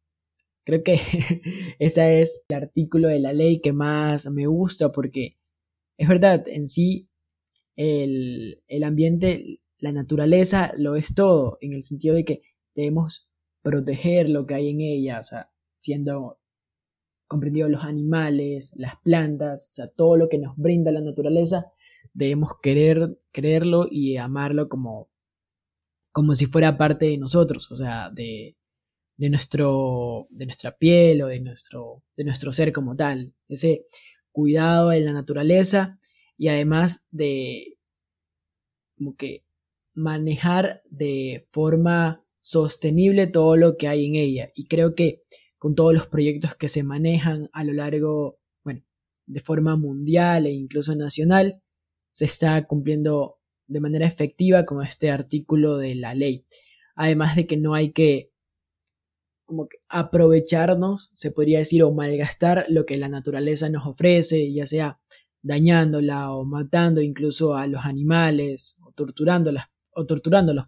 Creo 0.64 0.82
que 0.82 0.94
ese 1.78 2.22
es 2.22 2.44
el 2.48 2.56
artículo 2.56 3.08
de 3.08 3.20
la 3.20 3.32
ley 3.32 3.60
que 3.60 3.72
más 3.72 4.30
me 4.30 4.46
gusta 4.46 4.92
porque 4.92 5.38
es 5.96 6.08
verdad, 6.08 6.46
en 6.48 6.68
sí 6.68 7.08
el, 7.76 8.62
el 8.68 8.84
ambiente, 8.84 9.60
la 9.78 9.92
naturaleza 9.92 10.72
lo 10.76 10.96
es 10.96 11.14
todo, 11.14 11.58
en 11.60 11.72
el 11.72 11.82
sentido 11.82 12.14
de 12.14 12.24
que 12.24 12.42
debemos 12.74 13.28
proteger 13.62 14.28
lo 14.28 14.46
que 14.46 14.54
hay 14.54 14.70
en 14.70 14.80
ella, 14.80 15.20
o 15.20 15.22
sea, 15.22 15.50
siendo 15.80 16.38
comprendidos 17.26 17.70
los 17.70 17.84
animales, 17.84 18.72
las 18.76 18.96
plantas, 19.00 19.68
o 19.72 19.74
sea, 19.74 19.88
todo 19.88 20.16
lo 20.16 20.28
que 20.28 20.38
nos 20.38 20.56
brinda 20.56 20.92
la 20.92 21.00
naturaleza, 21.00 21.72
debemos 22.12 22.50
querer, 22.62 23.18
quererlo 23.32 23.86
y 23.90 24.16
amarlo 24.16 24.68
como, 24.68 25.08
como 26.12 26.34
si 26.34 26.46
fuera 26.46 26.76
parte 26.76 27.06
de 27.06 27.18
nosotros, 27.18 27.70
o 27.72 27.76
sea, 27.76 28.10
de, 28.10 28.56
nuestro, 29.18 30.26
de 30.30 30.44
nuestra 30.46 30.76
piel 30.76 31.22
o 31.22 31.26
de 31.28 31.40
nuestro, 31.40 32.02
de 32.16 32.24
nuestro 32.24 32.52
ser 32.52 32.72
como 32.72 32.94
tal. 32.94 33.32
Ese 33.48 33.84
cuidado 34.30 34.90
de 34.90 35.00
la 35.00 35.12
naturaleza 35.12 35.98
y 36.36 36.48
además 36.48 37.06
de 37.10 37.78
como 38.96 39.16
que 39.16 39.44
manejar 39.94 40.82
de 40.90 41.46
forma 41.50 42.24
sostenible 42.40 43.26
todo 43.26 43.56
lo 43.56 43.76
que 43.76 43.88
hay 43.88 44.06
en 44.06 44.16
ella. 44.16 44.52
Y 44.54 44.66
creo 44.66 44.94
que 44.94 45.22
con 45.58 45.74
todos 45.74 45.94
los 45.94 46.08
proyectos 46.08 46.56
que 46.56 46.68
se 46.68 46.82
manejan 46.82 47.48
a 47.52 47.64
lo 47.64 47.72
largo, 47.72 48.38
bueno, 48.64 48.82
de 49.26 49.40
forma 49.40 49.76
mundial 49.76 50.46
e 50.46 50.50
incluso 50.50 50.94
nacional, 50.94 51.62
se 52.10 52.26
está 52.26 52.66
cumpliendo 52.66 53.38
de 53.66 53.80
manera 53.80 54.06
efectiva 54.06 54.64
con 54.64 54.82
este 54.82 55.10
artículo 55.10 55.78
de 55.78 55.94
la 55.94 56.14
ley. 56.14 56.44
Además 56.94 57.36
de 57.36 57.46
que 57.46 57.56
no 57.56 57.74
hay 57.74 57.92
que 57.92 58.30
como 59.44 59.68
que 59.68 59.78
aprovecharnos, 59.88 61.10
se 61.14 61.30
podría 61.30 61.58
decir, 61.58 61.82
o 61.82 61.92
malgastar 61.92 62.64
lo 62.68 62.86
que 62.86 62.96
la 62.96 63.08
naturaleza 63.08 63.68
nos 63.68 63.86
ofrece, 63.86 64.50
ya 64.52 64.64
sea 64.64 64.98
dañándola 65.42 66.32
o 66.32 66.44
matando 66.44 67.02
incluso 67.02 67.54
a 67.54 67.66
los 67.66 67.84
animales 67.84 68.78
o 68.84 68.92
torturándolas 68.92 69.66
o 69.90 70.06
torturándolos 70.06 70.66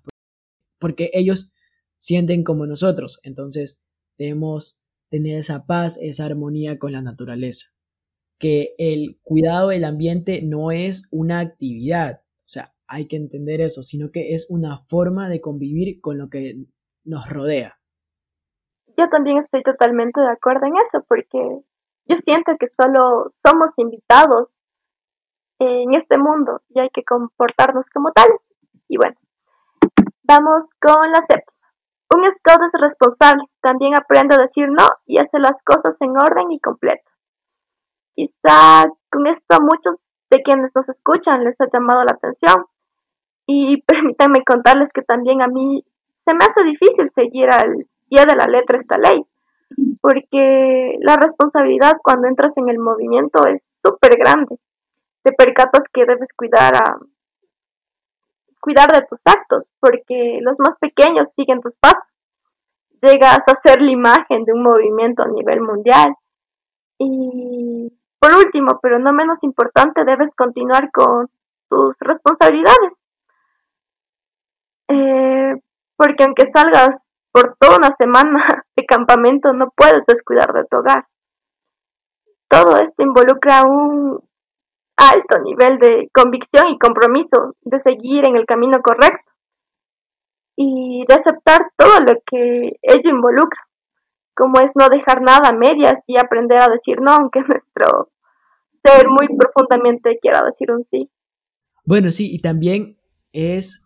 porque 0.79 1.11
ellos 1.15 1.53
sienten 1.97 2.43
como 2.43 2.67
nosotros 2.67 3.21
entonces 3.23 3.83
debemos 4.19 4.81
tener 5.11 5.39
esa 5.39 5.65
paz 5.65 5.99
esa 6.03 6.27
armonía 6.27 6.79
con 6.79 6.93
la 6.93 7.03
naturaleza 7.03 7.69
que 8.39 8.75
el 8.79 9.19
cuidado 9.23 9.69
del 9.69 9.85
ambiente 9.85 10.43
no 10.43 10.73
es 10.73 11.07
una 11.13 11.39
actividad 11.39 12.23
hay 12.87 13.07
que 13.07 13.17
entender 13.17 13.61
eso 13.61 13.83
sino 13.83 14.11
que 14.11 14.35
es 14.35 14.47
una 14.51 14.85
forma 14.89 15.29
de 15.29 15.41
convivir 15.41 16.01
con 16.01 16.19
lo 16.19 16.29
que 16.29 16.67
nos 17.05 17.29
rodea 17.29 17.79
yo 18.97 19.09
también 19.09 19.39
estoy 19.39 19.63
totalmente 19.63 20.21
de 20.21 20.31
acuerdo 20.31 20.67
en 20.67 20.77
eso 20.77 21.05
porque 21.09 21.39
yo 22.07 22.17
siento 22.17 22.57
que 22.59 22.69
solo 22.69 23.33
somos 23.45 23.73
invitados 23.77 24.53
en 25.59 25.95
este 25.95 26.19
mundo 26.19 26.63
y 26.69 26.81
hay 26.81 26.91
que 26.91 27.05
comportarnos 27.05 27.89
como 27.91 28.13
tales. 28.13 28.41
Y 28.89 28.97
bueno, 28.97 29.17
vamos 30.23 30.69
con 30.81 31.11
la 31.11 31.21
séptima. 31.23 31.53
Un 32.15 32.31
scout 32.31 32.61
es 32.73 32.81
responsable, 32.81 33.45
también 33.61 33.95
aprende 33.97 34.35
a 34.35 34.39
decir 34.39 34.69
no 34.69 34.87
y 35.07 35.19
hace 35.19 35.39
las 35.39 35.61
cosas 35.65 35.97
en 36.01 36.11
orden 36.11 36.53
y 36.53 36.61
completo. 36.61 37.11
Quizá 38.15 38.87
con 39.11 39.27
esto 39.27 39.57
a 39.57 39.61
muchos 39.61 40.07
de 40.31 40.43
quienes 40.43 40.71
nos 40.75 40.89
escuchan 40.89 41.43
les 41.45 41.61
ha 41.61 41.67
llamado 41.73 42.05
la 42.05 42.13
atención 42.13 42.67
y 43.47 43.83
permítanme 43.83 44.45
contarles 44.45 44.93
que 44.93 45.03
también 45.03 45.43
a 45.43 45.49
mí 45.49 45.85
se 46.25 46.35
me 46.35 46.45
hace 46.45 46.63
difícil 46.65 47.11
seguir 47.15 47.51
al 47.51 47.87
pie 48.09 48.27
de 48.27 48.37
la 48.37 48.47
letra 48.47 48.79
esta 48.79 48.99
ley, 48.99 49.25
porque 50.01 50.97
la 51.01 51.17
responsabilidad 51.17 51.95
cuando 52.03 52.29
entras 52.29 52.57
en 52.57 52.69
el 52.69 52.79
movimiento 52.79 53.47
es 53.47 53.63
súper 53.83 54.17
grande 54.19 54.59
te 55.25 55.33
percatas 55.33 55.89
que 55.93 56.05
debes 56.05 56.29
cuidar 56.37 56.77
a 56.77 56.99
cuidar 58.61 58.93
de 58.93 59.07
tus 59.07 59.19
actos, 59.25 59.67
porque 59.81 60.39
los 60.43 60.59
más 60.59 60.77
pequeños 60.79 61.31
siguen 61.35 61.61
tus 61.61 61.75
pasos. 61.77 62.05
Llegas 63.03 63.41
a 63.47 63.57
ser 63.57 63.83
la 63.83 63.91
imagen 63.91 64.45
de 64.45 64.53
un 64.53 64.63
movimiento 64.63 65.23
a 65.23 65.29
nivel 65.29 65.61
mundial. 65.61 66.15
Y 66.99 67.93
por 68.19 68.33
último, 68.35 68.79
pero 68.83 68.99
no 68.99 69.13
menos 69.13 69.43
importante, 69.43 70.05
debes 70.05 70.35
continuar 70.35 70.91
con 70.93 71.29
tus 71.69 71.97
responsabilidades. 72.01 72.93
Eh, 74.89 75.55
porque 75.97 76.25
aunque 76.25 76.49
salgas 76.49 76.97
por 77.33 77.57
toda 77.59 77.79
una 77.79 77.93
semana 77.93 78.65
de 78.77 78.87
campamento, 78.87 79.53
no 79.53 79.73
puedes 79.77 80.05
descuidar 80.07 80.53
de 80.53 80.65
tu 80.67 80.79
hogar. 80.79 81.07
Todo 82.49 82.77
esto 82.77 83.03
involucra 83.03 83.63
un 83.63 84.21
alto 84.97 85.39
nivel 85.41 85.79
de 85.79 86.09
convicción 86.13 86.69
y 86.69 86.79
compromiso 86.79 87.57
de 87.63 87.81
seguir 87.81 88.29
en 88.29 88.37
el 88.37 88.47
camino 88.47 88.81
correcto 88.81 89.33
y 90.57 91.05
de 91.09 91.15
aceptar 91.15 91.73
todo 91.77 91.99
lo 92.01 92.13
que 92.25 92.79
ello 92.83 93.11
involucra, 93.11 93.61
como 94.37 94.61
es 94.61 94.73
no 94.77 94.89
dejar 94.89 95.21
nada 95.21 95.49
a 95.49 95.53
medias 95.53 95.95
y 96.07 96.17
aprender 96.17 96.63
a 96.63 96.69
decir 96.69 97.01
no, 97.01 97.13
aunque 97.13 97.41
nuestro 97.49 98.11
ser 98.85 99.09
muy 99.09 99.27
profundamente 99.37 100.19
quiera 100.21 100.43
decir 100.43 100.71
un 100.71 100.87
sí. 100.91 101.11
Bueno, 101.85 102.11
sí, 102.11 102.33
y 102.33 102.39
también 102.39 102.97
es 103.33 103.84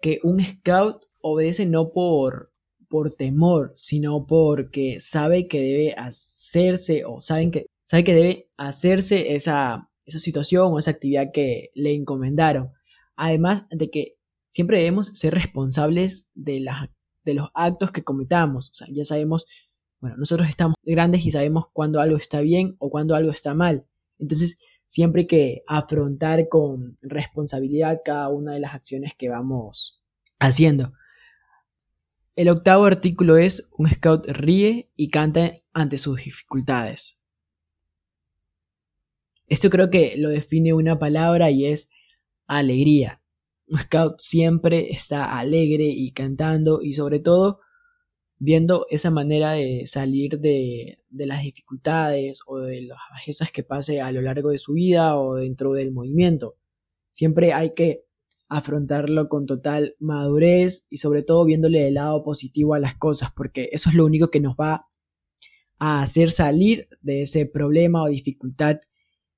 que 0.00 0.20
un 0.22 0.44
scout 0.44 1.02
obedece 1.20 1.66
no 1.66 1.92
por 1.92 2.52
por 2.88 3.12
temor, 3.12 3.72
sino 3.74 4.26
porque 4.26 5.00
sabe 5.00 5.48
que 5.48 5.60
debe 5.60 5.94
hacerse 5.94 7.04
o 7.04 7.20
saben 7.20 7.50
que 7.50 7.66
sabe 7.84 8.04
que 8.04 8.14
debe 8.14 8.48
hacerse 8.56 9.34
esa 9.34 9.88
esa 10.06 10.18
situación 10.20 10.72
o 10.72 10.78
esa 10.78 10.92
actividad 10.92 11.32
que 11.32 11.70
le 11.74 11.92
encomendaron. 11.94 12.72
Además 13.16 13.66
de 13.70 13.90
que 13.90 14.16
siempre 14.48 14.78
debemos 14.78 15.08
ser 15.08 15.34
responsables 15.34 16.30
de, 16.34 16.60
las, 16.60 16.88
de 17.24 17.34
los 17.34 17.50
actos 17.54 17.90
que 17.90 18.04
cometamos. 18.04 18.70
O 18.70 18.74
sea, 18.74 18.86
ya 18.90 19.04
sabemos, 19.04 19.46
bueno, 20.00 20.16
nosotros 20.16 20.48
estamos 20.48 20.76
grandes 20.82 21.26
y 21.26 21.30
sabemos 21.30 21.66
cuándo 21.72 22.00
algo 22.00 22.16
está 22.16 22.40
bien 22.40 22.76
o 22.78 22.88
cuándo 22.88 23.14
algo 23.16 23.30
está 23.30 23.52
mal. 23.52 23.84
Entonces, 24.18 24.60
siempre 24.86 25.22
hay 25.22 25.26
que 25.26 25.62
afrontar 25.66 26.48
con 26.48 26.96
responsabilidad 27.02 28.00
cada 28.04 28.28
una 28.28 28.54
de 28.54 28.60
las 28.60 28.74
acciones 28.74 29.14
que 29.16 29.28
vamos 29.28 30.02
haciendo. 30.38 30.92
El 32.36 32.48
octavo 32.48 32.84
artículo 32.84 33.36
es 33.36 33.70
un 33.76 33.88
scout 33.88 34.26
ríe 34.26 34.90
y 34.96 35.08
canta 35.08 35.56
ante 35.72 35.98
sus 35.98 36.24
dificultades. 36.24 37.20
Esto 39.48 39.70
creo 39.70 39.90
que 39.90 40.16
lo 40.16 40.28
define 40.28 40.74
una 40.74 40.98
palabra 40.98 41.50
y 41.50 41.66
es 41.66 41.88
alegría. 42.46 43.22
Un 43.68 43.78
scout 43.78 44.18
siempre 44.18 44.90
está 44.90 45.38
alegre 45.38 45.84
y 45.86 46.12
cantando 46.12 46.82
y 46.82 46.94
sobre 46.94 47.20
todo 47.20 47.60
viendo 48.38 48.86
esa 48.90 49.10
manera 49.10 49.52
de 49.52 49.82
salir 49.86 50.38
de, 50.38 50.98
las 51.10 51.42
dificultades 51.42 52.42
o 52.46 52.58
de 52.58 52.82
las 52.82 52.98
bajezas 53.10 53.50
que 53.50 53.62
pase 53.62 54.00
a 54.00 54.12
lo 54.12 54.20
largo 54.20 54.50
de 54.50 54.58
su 54.58 54.74
vida 54.74 55.18
o 55.18 55.36
dentro 55.36 55.72
del 55.72 55.92
movimiento. 55.92 56.56
siempre 57.10 57.54
hay 57.54 57.72
que 57.74 58.04
afrontarlo 58.48 59.28
con 59.28 59.46
total 59.46 59.96
madurez 59.98 60.86
y 60.90 60.98
sobre 60.98 61.22
todo 61.22 61.44
viéndole 61.44 61.88
el 61.88 61.94
lado 61.94 62.22
positivo 62.22 62.74
a 62.74 62.78
las 62.78 62.94
cosas, 62.94 63.30
porque 63.34 63.70
eso 63.72 63.90
es 63.90 63.96
lo 63.96 64.04
único 64.04 64.30
que 64.30 64.40
nos 64.40 64.54
va 64.54 64.86
a 65.78 66.00
hacer 66.02 66.30
salir 66.30 66.88
de 67.00 67.22
ese 67.22 67.46
problema 67.46 68.02
o 68.04 68.08
dificultad 68.08 68.80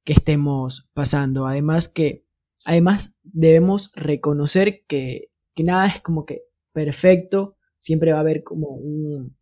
que 0.05 0.13
estemos 0.13 0.91
pasando. 0.93 1.47
Además 1.47 1.89
que, 1.89 2.27
además 2.65 3.17
debemos 3.23 3.93
reconocer 3.95 4.85
que, 4.87 5.31
que 5.55 5.65
nada 5.65 5.87
es 5.87 6.01
como 6.03 6.27
que 6.27 6.43
perfecto, 6.73 7.58
siempre 7.79 8.13
va 8.13 8.19
a 8.19 8.23
haber 8.23 8.43
como 8.43 8.69
un, 8.69 9.37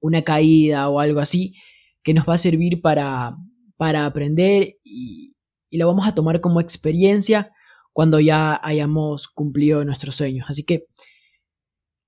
una 0.00 0.22
caída 0.22 0.88
o 0.88 1.00
algo 1.00 1.20
así 1.20 1.54
que 2.02 2.14
nos 2.14 2.28
va 2.28 2.34
a 2.34 2.38
servir 2.38 2.82
para, 2.82 3.36
para 3.76 4.06
aprender 4.06 4.76
y, 4.84 5.34
y 5.70 5.78
lo 5.78 5.86
vamos 5.86 6.06
a 6.06 6.14
tomar 6.14 6.40
como 6.40 6.60
experiencia 6.60 7.52
cuando 7.92 8.20
ya 8.20 8.60
hayamos 8.62 9.28
cumplido 9.28 9.84
nuestros 9.84 10.16
sueños. 10.16 10.46
Así 10.50 10.64
que 10.64 10.86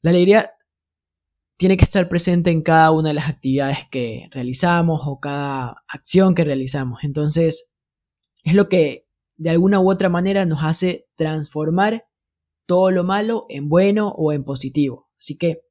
la 0.02 0.10
alegría 0.10 0.52
tiene 1.56 1.76
que 1.76 1.84
estar 1.84 2.08
presente 2.08 2.50
en 2.50 2.62
cada 2.62 2.90
una 2.90 3.08
de 3.08 3.14
las 3.14 3.28
actividades 3.28 3.78
que 3.90 4.28
realizamos 4.30 5.00
o 5.06 5.18
cada 5.20 5.82
acción 5.88 6.34
que 6.34 6.44
realizamos. 6.44 7.02
Entonces, 7.02 7.74
es 8.44 8.54
lo 8.54 8.68
que 8.68 9.06
de 9.36 9.50
alguna 9.50 9.80
u 9.80 9.90
otra 9.90 10.08
manera 10.08 10.44
nos 10.44 10.62
hace 10.62 11.06
transformar 11.16 12.06
todo 12.66 12.90
lo 12.90 13.04
malo 13.04 13.46
en 13.48 13.68
bueno 13.68 14.12
o 14.16 14.32
en 14.32 14.44
positivo. 14.44 15.08
Así 15.18 15.38
que 15.38 15.62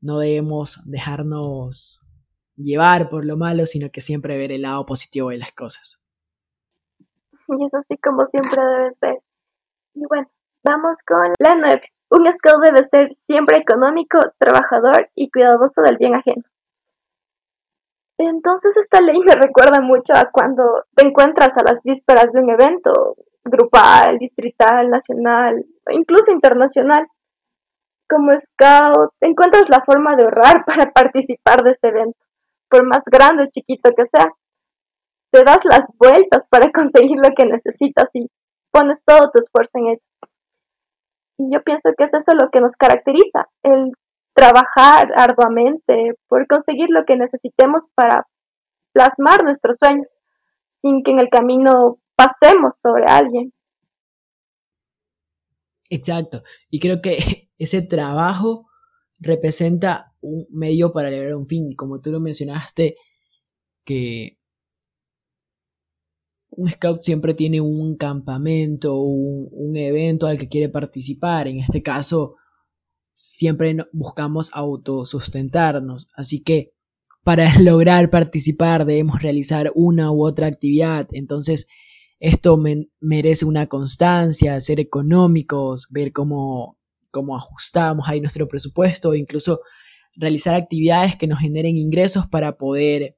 no 0.00 0.18
debemos 0.18 0.82
dejarnos 0.86 2.06
llevar 2.56 3.08
por 3.08 3.24
lo 3.24 3.36
malo, 3.36 3.66
sino 3.66 3.90
que 3.90 4.00
siempre 4.00 4.36
ver 4.36 4.52
el 4.52 4.62
lado 4.62 4.84
positivo 4.84 5.30
de 5.30 5.38
las 5.38 5.52
cosas. 5.52 6.02
Y 7.48 7.64
es 7.64 7.74
así 7.74 7.96
como 7.98 8.24
siempre 8.26 8.60
debe 8.60 8.94
ser. 9.00 9.22
Y 9.94 10.06
bueno, 10.06 10.28
vamos 10.64 10.98
con 11.06 11.32
la 11.38 11.54
9. 11.54 11.82
Un 12.10 12.32
scout 12.32 12.62
debe 12.62 12.84
ser 12.84 13.14
siempre 13.26 13.58
económico, 13.58 14.18
trabajador 14.38 15.10
y 15.14 15.30
cuidadoso 15.30 15.80
del 15.82 15.96
bien 15.96 16.14
ajeno. 16.14 16.42
Entonces 18.18 18.76
esta 18.76 19.00
ley 19.00 19.18
me 19.18 19.34
recuerda 19.34 19.80
mucho 19.80 20.14
a 20.14 20.30
cuando 20.30 20.84
te 20.94 21.06
encuentras 21.06 21.56
a 21.56 21.64
las 21.64 21.82
vísperas 21.82 22.30
de 22.32 22.40
un 22.40 22.50
evento 22.50 23.16
grupal, 23.44 24.18
distrital, 24.18 24.88
nacional 24.88 25.64
incluso 25.90 26.30
internacional. 26.30 27.06
Como 28.08 28.32
scout, 28.38 29.12
encuentras 29.20 29.68
la 29.68 29.82
forma 29.84 30.14
de 30.16 30.24
ahorrar 30.24 30.64
para 30.66 30.92
participar 30.92 31.62
de 31.62 31.70
ese 31.72 31.88
evento, 31.88 32.18
por 32.68 32.86
más 32.86 33.00
grande 33.10 33.44
o 33.44 33.50
chiquito 33.50 33.90
que 33.96 34.04
sea. 34.06 34.28
Te 35.32 35.42
das 35.44 35.60
las 35.64 35.88
vueltas 35.98 36.44
para 36.50 36.70
conseguir 36.74 37.16
lo 37.16 37.30
que 37.34 37.46
necesitas 37.46 38.08
y 38.12 38.28
pones 38.70 39.00
todo 39.04 39.30
tu 39.30 39.40
esfuerzo 39.40 39.78
en 39.78 39.86
ello. 39.88 40.02
Y 41.38 41.52
yo 41.52 41.62
pienso 41.62 41.90
que 41.96 42.04
es 42.04 42.14
eso 42.14 42.32
lo 42.34 42.50
que 42.50 42.60
nos 42.60 42.76
caracteriza, 42.76 43.48
el 43.62 43.92
trabajar 44.34 45.12
arduamente 45.16 46.14
por 46.28 46.46
conseguir 46.46 46.88
lo 46.90 47.04
que 47.04 47.16
necesitemos 47.16 47.84
para 47.94 48.26
plasmar 48.92 49.42
nuestros 49.42 49.76
sueños, 49.78 50.08
sin 50.82 51.02
que 51.02 51.10
en 51.10 51.18
el 51.18 51.28
camino 51.28 51.98
pasemos 52.22 52.74
sobre 52.80 53.04
alguien. 53.06 53.52
Exacto, 55.90 56.42
y 56.70 56.80
creo 56.80 57.00
que 57.02 57.50
ese 57.58 57.82
trabajo 57.82 58.68
representa 59.18 60.14
un 60.20 60.46
medio 60.50 60.92
para 60.92 61.10
lograr 61.10 61.34
un 61.34 61.46
fin, 61.46 61.74
como 61.74 62.00
tú 62.00 62.10
lo 62.10 62.20
mencionaste, 62.20 62.96
que 63.84 64.38
un 66.50 66.68
scout 66.68 67.02
siempre 67.02 67.34
tiene 67.34 67.60
un 67.60 67.96
campamento, 67.96 68.96
un, 68.96 69.48
un 69.52 69.76
evento 69.76 70.26
al 70.26 70.38
que 70.38 70.48
quiere 70.48 70.68
participar. 70.68 71.48
En 71.48 71.60
este 71.60 71.82
caso, 71.82 72.36
siempre 73.14 73.76
buscamos 73.92 74.50
autosustentarnos. 74.52 76.10
Así 76.14 76.42
que 76.42 76.72
para 77.24 77.46
lograr 77.60 78.10
participar 78.10 78.84
debemos 78.84 79.22
realizar 79.22 79.72
una 79.74 80.12
u 80.12 80.26
otra 80.26 80.46
actividad. 80.46 81.08
Entonces, 81.12 81.68
esto 82.22 82.56
merece 83.00 83.44
una 83.44 83.66
constancia, 83.66 84.60
ser 84.60 84.78
económicos, 84.78 85.88
ver 85.90 86.12
cómo, 86.12 86.78
cómo 87.10 87.36
ajustamos 87.36 88.08
ahí 88.08 88.20
nuestro 88.20 88.46
presupuesto, 88.46 89.12
incluso 89.16 89.60
realizar 90.14 90.54
actividades 90.54 91.16
que 91.16 91.26
nos 91.26 91.40
generen 91.40 91.76
ingresos 91.76 92.28
para 92.28 92.56
poder 92.56 93.16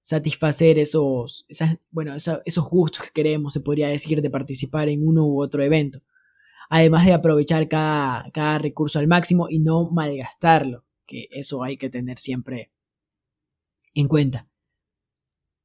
satisfacer 0.00 0.78
esos, 0.78 1.46
bueno, 1.90 2.14
esos 2.16 2.70
gustos 2.70 3.02
que 3.02 3.10
queremos, 3.12 3.52
se 3.52 3.60
podría 3.60 3.88
decir, 3.88 4.22
de 4.22 4.30
participar 4.30 4.88
en 4.88 5.06
uno 5.06 5.26
u 5.26 5.42
otro 5.42 5.62
evento. 5.62 6.00
Además 6.70 7.04
de 7.04 7.12
aprovechar 7.12 7.68
cada, 7.68 8.30
cada 8.32 8.56
recurso 8.56 8.98
al 8.98 9.08
máximo 9.08 9.48
y 9.50 9.58
no 9.58 9.90
malgastarlo, 9.90 10.86
que 11.04 11.28
eso 11.32 11.62
hay 11.62 11.76
que 11.76 11.90
tener 11.90 12.16
siempre 12.16 12.72
en 13.92 14.08
cuenta. 14.08 14.48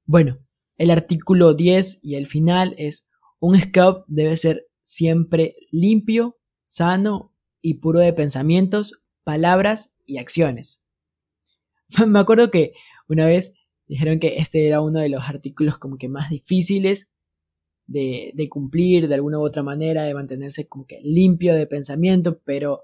Bueno, 0.03 0.37
el 0.81 0.89
artículo 0.89 1.53
10 1.53 1.99
y 2.01 2.15
el 2.15 2.25
final 2.25 2.73
es 2.79 3.07
un 3.39 3.55
scout 3.59 4.03
debe 4.07 4.35
ser 4.35 4.65
siempre 4.81 5.53
limpio, 5.69 6.39
sano 6.65 7.35
y 7.61 7.75
puro 7.75 7.99
de 7.99 8.13
pensamientos, 8.13 9.03
palabras 9.23 9.95
y 10.07 10.17
acciones. 10.17 10.83
Me 12.07 12.17
acuerdo 12.17 12.49
que 12.49 12.73
una 13.07 13.27
vez 13.27 13.53
dijeron 13.85 14.19
que 14.19 14.37
este 14.37 14.65
era 14.65 14.81
uno 14.81 15.01
de 15.01 15.09
los 15.09 15.23
artículos 15.29 15.77
como 15.77 15.97
que 15.97 16.09
más 16.09 16.31
difíciles 16.31 17.13
de, 17.85 18.33
cumplir 18.49 19.07
de 19.07 19.13
alguna 19.13 19.37
u 19.37 19.45
otra 19.45 19.61
manera, 19.61 20.03
de 20.03 20.15
mantenerse 20.15 20.67
como 20.67 20.87
que 20.87 20.99
limpio 21.03 21.53
de 21.53 21.67
pensamiento, 21.67 22.39
pero 22.43 22.81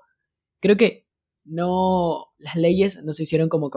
creo 0.60 0.78
que 0.78 1.08
no, 1.46 2.28
las 2.38 2.58
leyes 2.58 3.04
no 3.04 3.12
se 3.14 3.24
hicieron 3.24 3.50
como 3.50 3.72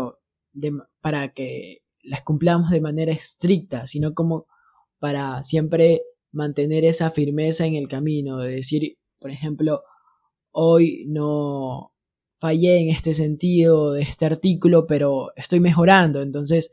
para 1.01 1.33
que 1.33 1.85
las 2.03 2.23
cumplamos 2.23 2.71
de 2.71 2.81
manera 2.81 3.13
estricta, 3.13 3.87
sino 3.87 4.15
como 4.15 4.47
para 4.99 5.43
siempre 5.43 6.03
mantener 6.33 6.85
esa 6.85 7.11
firmeza 7.11 7.67
en 7.67 7.75
el 7.75 7.89
camino, 7.89 8.39
de 8.39 8.57
decir, 8.57 8.99
por 9.19 9.31
ejemplo, 9.31 9.83
hoy 10.53 11.05
no 11.09 11.93
fallé 12.39 12.81
en 12.81 12.89
este 12.89 13.15
sentido 13.15 13.93
de 13.93 14.03
este 14.03 14.27
artículo, 14.27 14.87
pero 14.87 15.33
estoy 15.37 15.61
mejorando, 15.61 16.23
entonces 16.23 16.73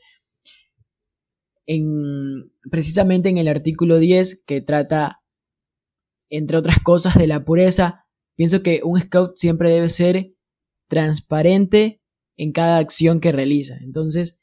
en, 1.67 2.51
precisamente 2.71 3.29
en 3.29 3.37
el 3.37 3.47
artículo 3.47 3.99
10 3.99 4.43
que 4.45 4.61
trata, 4.61 5.21
entre 6.29 6.57
otras 6.57 6.79
cosas, 6.79 7.15
de 7.15 7.27
la 7.27 7.43
pureza, 7.43 8.05
pienso 8.35 8.63
que 8.63 8.81
un 8.83 8.99
scout 8.99 9.35
siempre 9.35 9.69
debe 9.69 9.89
ser 9.89 10.33
transparente 10.87 12.01
en 12.37 12.53
cada 12.53 12.77
acción 12.77 13.19
que 13.19 13.31
realiza. 13.31 13.77
Entonces, 13.81 14.39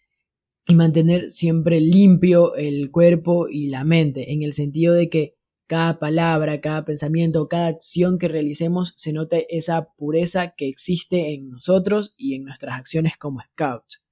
y 0.66 0.74
mantener 0.74 1.30
siempre 1.30 1.80
limpio 1.80 2.54
el 2.54 2.90
cuerpo 2.90 3.48
y 3.48 3.68
la 3.68 3.84
mente, 3.84 4.32
en 4.32 4.42
el 4.42 4.52
sentido 4.52 4.94
de 4.94 5.08
que 5.08 5.36
cada 5.66 5.98
palabra, 5.98 6.60
cada 6.60 6.84
pensamiento, 6.84 7.48
cada 7.48 7.68
acción 7.68 8.18
que 8.18 8.28
realicemos 8.28 8.92
se 8.96 9.12
note 9.12 9.46
esa 9.56 9.92
pureza 9.96 10.54
que 10.54 10.68
existe 10.68 11.32
en 11.34 11.48
nosotros 11.50 12.14
y 12.16 12.34
en 12.34 12.44
nuestras 12.44 12.78
acciones 12.78 13.16
como 13.16 13.40
scouts. 13.40 14.04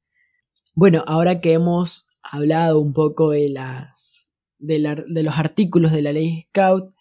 Bueno, 0.75 1.05
ahora 1.07 1.41
que 1.41 1.53
hemos 1.53 2.09
hablado 2.23 2.81
un 2.81 2.95
poco 2.95 3.31
de, 3.31 3.51
las, 3.51 4.31
de, 4.59 4.79
los 4.79 5.39
artículos 5.39 5.93
de 5.93 6.03
la 6.03 6.13
ley 6.13 6.47
Scout, 6.49 6.95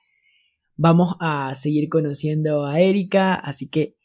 vamos 0.75 1.15
a 1.19 1.53
seguir 1.55 1.87
conociendo 1.87 2.65
a 2.65 2.81
Erika. 2.81 3.35
Así 3.35 3.69
que, 3.69 3.95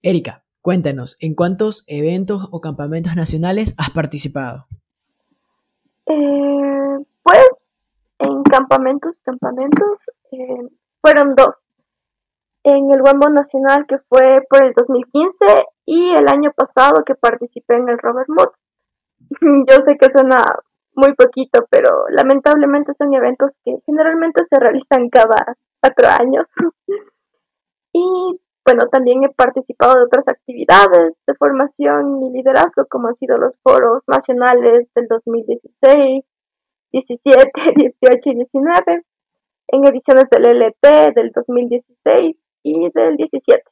Erika, 0.00 0.43
cuéntanos, 0.64 1.18
¿en 1.20 1.34
cuántos 1.34 1.84
eventos 1.88 2.48
o 2.50 2.62
campamentos 2.62 3.14
nacionales 3.14 3.74
has 3.76 3.90
participado? 3.90 4.64
Eh, 6.06 6.96
pues, 7.22 7.68
en 8.18 8.42
campamentos, 8.44 9.18
campamentos, 9.22 9.98
eh, 10.32 10.66
fueron 11.02 11.34
dos. 11.34 11.60
En 12.62 12.90
el 12.90 13.02
Wambo 13.02 13.28
Nacional, 13.28 13.84
que 13.86 13.98
fue 14.08 14.40
por 14.48 14.64
el 14.64 14.72
2015, 14.72 15.44
y 15.84 16.12
el 16.12 16.28
año 16.28 16.50
pasado 16.56 17.04
que 17.04 17.14
participé 17.14 17.76
en 17.76 17.90
el 17.90 17.98
Robert 17.98 18.30
Mood. 18.30 18.48
Yo 19.68 19.82
sé 19.82 19.98
que 19.98 20.10
suena 20.10 20.46
muy 20.94 21.12
poquito, 21.12 21.66
pero 21.68 22.08
lamentablemente 22.08 22.94
son 22.94 23.12
eventos 23.12 23.52
que 23.66 23.80
generalmente 23.84 24.42
se 24.44 24.58
realizan 24.58 25.10
cada 25.10 25.58
cuatro 25.82 26.08
años. 26.08 26.46
y 27.92 28.40
bueno, 28.64 28.88
también 28.90 29.24
he 29.24 29.28
participado 29.28 29.94
de 29.94 30.04
otras 30.04 30.28
actividades 30.28 31.14
de 31.26 31.34
formación 31.34 32.22
y 32.22 32.30
liderazgo, 32.30 32.86
como 32.86 33.08
han 33.08 33.16
sido 33.16 33.36
los 33.38 33.58
foros 33.62 34.02
nacionales 34.06 34.88
del 34.94 35.06
2016, 35.08 36.24
17, 36.92 37.50
18 37.76 38.30
y 38.30 38.34
19, 38.34 39.02
en 39.68 39.86
ediciones 39.86 40.30
del 40.30 40.62
LT 40.62 41.14
del 41.14 41.30
2016 41.32 42.46
y 42.62 42.90
del 42.92 43.16
17 43.16 43.62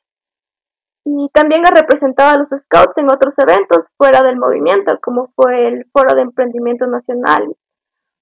y 1.05 1.29
también 1.33 1.67
ha 1.67 1.71
representado 1.71 2.31
a 2.31 2.39
los 2.39 2.49
Scouts 2.49 2.99
en 2.99 3.11
otros 3.11 3.35
eventos 3.39 3.91
fuera 3.97 4.23
del 4.23 4.37
movimiento, 4.37 4.99
como 5.03 5.33
fue 5.35 5.67
el 5.67 5.87
Foro 5.93 6.15
de 6.15 6.23
Emprendimiento 6.23 6.87
Nacional, 6.87 7.57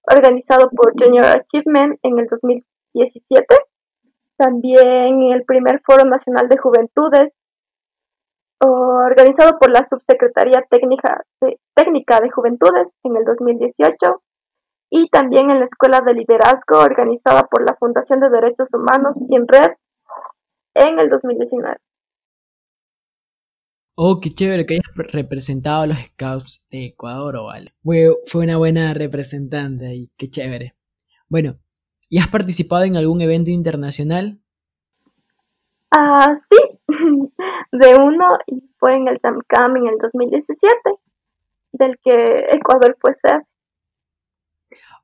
organizado 0.03 0.71
por 0.71 0.95
Junior 0.99 1.27
Achievement 1.27 1.99
en 2.03 2.19
el 2.19 2.27
2017. 2.27 3.45
También 4.41 5.33
el 5.33 5.45
primer 5.45 5.83
Foro 5.85 6.07
Nacional 6.07 6.49
de 6.49 6.57
Juventudes, 6.57 7.31
organizado 8.59 9.59
por 9.59 9.71
la 9.71 9.87
Subsecretaría 9.87 10.65
Técnica 10.71 11.27
de, 11.43 11.61
Técnica 11.75 12.21
de 12.21 12.31
Juventudes 12.31 12.89
en 13.05 13.17
el 13.17 13.25
2018. 13.27 14.23
Y 14.93 15.11
también 15.11 15.51
en 15.51 15.61
la 15.61 15.67
Escuela 15.67 16.01
de 16.01 16.15
Liderazgo, 16.15 16.79
organizada 16.79 17.49
por 17.49 17.67
la 17.67 17.77
Fundación 17.77 18.21
de 18.21 18.31
Derechos 18.31 18.73
Humanos 18.73 19.15
y 19.29 19.37
en 19.37 19.47
Red 19.47 19.73
en 20.73 20.99
el 20.99 21.11
2019. 21.11 21.77
Oh, 23.97 24.21
qué 24.23 24.31
chévere 24.31 24.65
que 24.65 24.77
hayas 24.77 25.13
representado 25.13 25.83
a 25.83 25.87
los 25.87 25.99
Scouts 25.99 26.67
de 26.71 26.87
Ecuador, 26.87 27.37
o 27.37 27.45
vale. 27.45 27.75
Fue, 27.83 28.43
una 28.43 28.57
buena 28.57 28.95
representante 28.95 29.87
ahí, 29.87 30.11
qué 30.17 30.31
chévere. 30.31 30.75
Bueno, 31.29 31.59
¿y 32.11 32.19
has 32.19 32.29
participado 32.29 32.85
en 32.85 32.97
algún 32.97 33.23
evento 33.23 33.51
internacional? 33.51 34.39
Ah, 35.93 36.35
sí, 36.35 36.79
de 37.73 37.95
uno 37.99 38.29
y 38.47 38.63
fue 38.79 38.97
en 38.97 39.09
el 39.09 39.19
SAMCAM 39.21 39.77
en 39.77 39.87
el 39.87 39.99
2017, 39.99 40.77
del 41.73 41.99
que 42.03 42.47
Ecuador 42.53 42.97
fue 43.01 43.15
ser. 43.15 43.45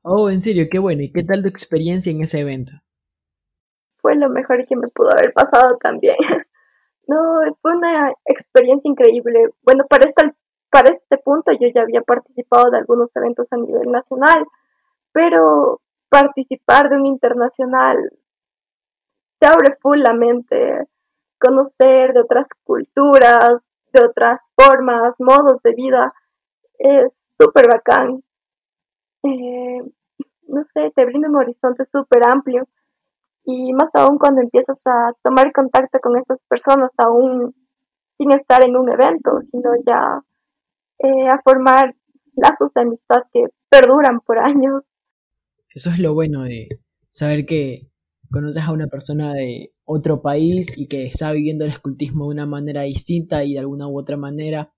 Oh, 0.03 0.29
en 0.29 0.39
serio, 0.39 0.67
qué 0.69 0.79
bueno. 0.79 1.01
¿Y 1.01 1.11
qué 1.11 1.23
tal 1.23 1.41
tu 1.41 1.47
experiencia 1.47 2.11
en 2.11 2.21
ese 2.21 2.41
evento? 2.41 2.73
Fue 3.97 4.15
lo 4.15 4.29
mejor 4.29 4.65
que 4.67 4.75
me 4.75 4.87
pudo 4.89 5.09
haber 5.11 5.33
pasado 5.33 5.77
también. 5.81 6.17
No, 7.09 7.39
fue 7.61 7.71
una 7.71 8.11
experiencia 8.25 8.91
increíble. 8.91 9.51
Bueno, 9.63 9.85
para 9.87 10.09
este, 10.09 10.33
para 10.69 10.89
este 10.89 11.17
punto 11.17 11.53
yo 11.53 11.69
ya 11.73 11.83
había 11.83 12.01
participado 12.01 12.69
de 12.69 12.79
algunos 12.79 13.15
eventos 13.15 13.47
a 13.53 13.55
nivel 13.55 13.89
nacional, 13.89 14.45
pero 15.13 15.79
participar 16.09 16.89
de 16.89 16.97
un 16.97 17.05
internacional 17.05 17.97
te 19.39 19.47
abre 19.47 19.75
full 19.81 19.99
la 19.99 20.13
mente, 20.13 20.87
conocer 21.39 22.13
de 22.13 22.21
otras 22.21 22.47
culturas, 22.63 23.61
de 23.93 24.05
otras 24.05 24.41
formas, 24.55 25.13
modos 25.19 25.61
de 25.63 25.73
vida, 25.73 26.13
es 26.79 27.13
súper 27.39 27.67
bacán. 27.67 28.23
Eh, 29.23 29.81
no 30.47 30.63
sé, 30.73 30.91
te 30.95 31.05
brinda 31.05 31.29
un 31.29 31.35
horizonte 31.35 31.83
súper 31.85 32.27
amplio 32.27 32.67
y 33.43 33.73
más 33.73 33.93
aún 33.95 34.17
cuando 34.17 34.41
empiezas 34.41 34.81
a 34.85 35.13
tomar 35.23 35.51
contacto 35.51 35.99
con 35.99 36.17
estas 36.17 36.41
personas 36.43 36.91
aún 36.97 37.55
sin 38.17 38.31
estar 38.31 38.63
en 38.63 38.75
un 38.75 38.89
evento, 38.89 39.41
sino 39.41 39.71
ya 39.85 40.21
eh, 40.99 41.29
a 41.29 41.41
formar 41.43 41.95
lazos 42.35 42.73
de 42.73 42.81
amistad 42.81 43.23
que 43.31 43.45
perduran 43.69 44.19
por 44.21 44.39
años. 44.39 44.83
Eso 45.77 45.91
es 45.91 45.99
lo 45.99 46.15
bueno 46.15 46.41
de 46.41 46.69
saber 47.11 47.45
que 47.45 47.91
conoces 48.31 48.63
a 48.63 48.71
una 48.71 48.87
persona 48.87 49.35
de 49.35 49.75
otro 49.85 50.23
país 50.23 50.75
y 50.75 50.87
que 50.87 51.05
está 51.05 51.31
viviendo 51.31 51.65
el 51.65 51.69
escultismo 51.69 52.25
de 52.25 52.31
una 52.31 52.47
manera 52.47 52.81
distinta 52.81 53.43
y 53.43 53.53
de 53.53 53.59
alguna 53.59 53.87
u 53.87 53.95
otra 53.95 54.17
manera 54.17 54.73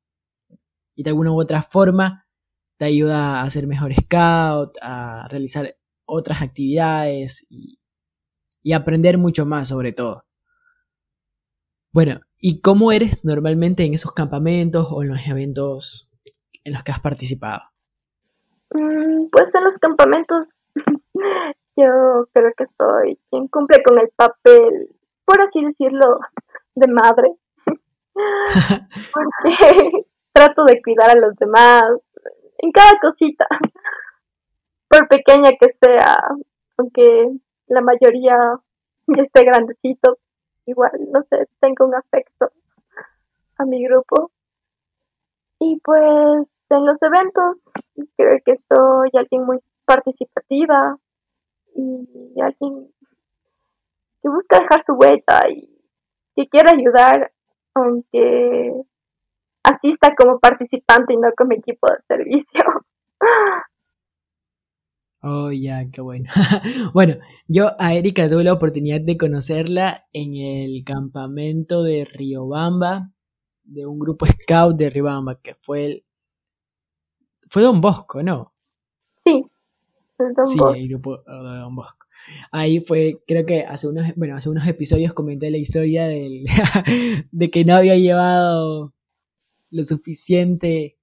y 0.95 1.03
de 1.03 1.09
alguna 1.09 1.31
u 1.31 1.39
otra 1.39 1.61
forma 1.61 2.27
te 2.75 2.83
ayuda 2.83 3.41
a 3.41 3.49
ser 3.49 3.65
mejor 3.65 3.95
scout, 3.95 4.75
a 4.81 5.25
realizar 5.29 5.73
otras 6.03 6.41
actividades 6.41 7.47
y 7.49 7.79
y 8.61 8.73
aprender 8.73 9.17
mucho 9.17 9.45
más 9.45 9.69
sobre 9.69 9.93
todo. 9.93 10.25
Bueno, 11.93 12.19
¿y 12.37 12.59
cómo 12.59 12.91
eres 12.91 13.23
normalmente 13.23 13.85
en 13.85 13.93
esos 13.93 14.11
campamentos 14.11 14.87
o 14.91 15.01
en 15.01 15.07
los 15.11 15.25
eventos 15.25 16.09
en 16.65 16.73
los 16.73 16.83
que 16.83 16.91
has 16.91 16.99
participado? 16.99 17.61
Mm, 18.73 19.29
pues 19.31 19.55
en 19.55 19.63
los 19.63 19.77
campamentos 19.77 20.49
yo 21.75 22.27
creo 22.33 22.53
que 22.57 22.65
soy 22.65 23.19
quien 23.29 23.47
cumple 23.47 23.81
con 23.83 23.99
el 23.99 24.09
papel, 24.15 24.89
por 25.25 25.41
así 25.41 25.63
decirlo, 25.63 26.19
de 26.75 26.87
madre. 26.87 27.33
Porque 29.13 30.05
trato 30.33 30.65
de 30.65 30.81
cuidar 30.81 31.11
a 31.11 31.15
los 31.15 31.35
demás 31.35 31.83
en 32.57 32.71
cada 32.71 32.99
cosita, 32.99 33.47
por 34.89 35.07
pequeña 35.07 35.51
que 35.51 35.69
sea, 35.81 36.17
aunque 36.77 37.31
la 37.67 37.81
mayoría 37.81 38.59
de 39.07 39.21
este 39.21 39.43
grandecito, 39.43 40.17
igual, 40.65 40.91
no 41.11 41.23
sé, 41.29 41.47
tengo 41.61 41.85
un 41.85 41.95
afecto 41.95 42.51
a 43.57 43.65
mi 43.65 43.83
grupo. 43.85 44.31
Y 45.59 45.79
pues 45.83 46.47
en 46.69 46.85
los 46.85 47.01
eventos 47.01 47.57
creo 48.15 48.39
que 48.45 48.55
soy 48.55 49.09
alguien 49.13 49.45
muy 49.45 49.59
participativa 49.89 50.99
y 51.75 52.39
alguien 52.41 52.91
que 54.21 54.29
busca 54.29 54.59
dejar 54.59 54.83
su 54.85 54.93
huella 54.93 55.49
y 55.49 55.67
que 56.35 56.47
quiere 56.47 56.69
ayudar, 56.69 57.31
aunque 57.73 58.71
asista 59.63 60.13
como 60.15 60.39
participante 60.39 61.13
y 61.13 61.17
no 61.17 61.29
como 61.35 61.53
equipo 61.53 61.87
de 61.87 62.15
servicio. 62.15 62.63
Oh, 65.21 65.51
ya, 65.51 65.83
qué 65.91 65.99
bueno. 65.99 66.31
bueno, 66.93 67.15
yo 67.45 67.71
a 67.77 67.93
Erika 67.93 68.29
tuve 68.29 68.45
la 68.45 68.53
oportunidad 68.53 69.01
de 69.01 69.17
conocerla 69.17 70.05
en 70.13 70.37
el 70.37 70.85
campamento 70.85 71.83
de 71.83 72.05
Riobamba, 72.05 73.11
de 73.63 73.85
un 73.85 73.99
grupo 73.99 74.25
scout 74.25 74.77
de 74.77 74.89
Riobamba, 74.89 75.41
que 75.41 75.55
fue 75.55 75.85
el... 75.85 76.05
Fue 77.49 77.63
Don 77.63 77.81
Bosco, 77.81 78.23
¿no? 78.23 78.53
Sí, 79.25 79.45
sí, 80.45 80.59
el 80.75 80.89
grupo 80.89 81.17
de 81.17 81.23
Don 81.59 81.75
Bosco. 81.75 82.05
Ahí 82.51 82.81
fue, 82.81 83.21
creo 83.27 83.45
que 83.45 83.61
hace 83.61 83.87
unos, 83.87 84.13
bueno, 84.15 84.35
hace 84.35 84.49
unos 84.49 84.67
episodios 84.67 85.13
comenté 85.13 85.49
la 85.49 85.57
historia 85.57 86.07
del, 86.07 86.45
de 87.31 87.49
que 87.49 87.65
no 87.65 87.75
había 87.75 87.95
llevado 87.95 88.93
lo 89.71 89.83
suficiente 89.83 90.97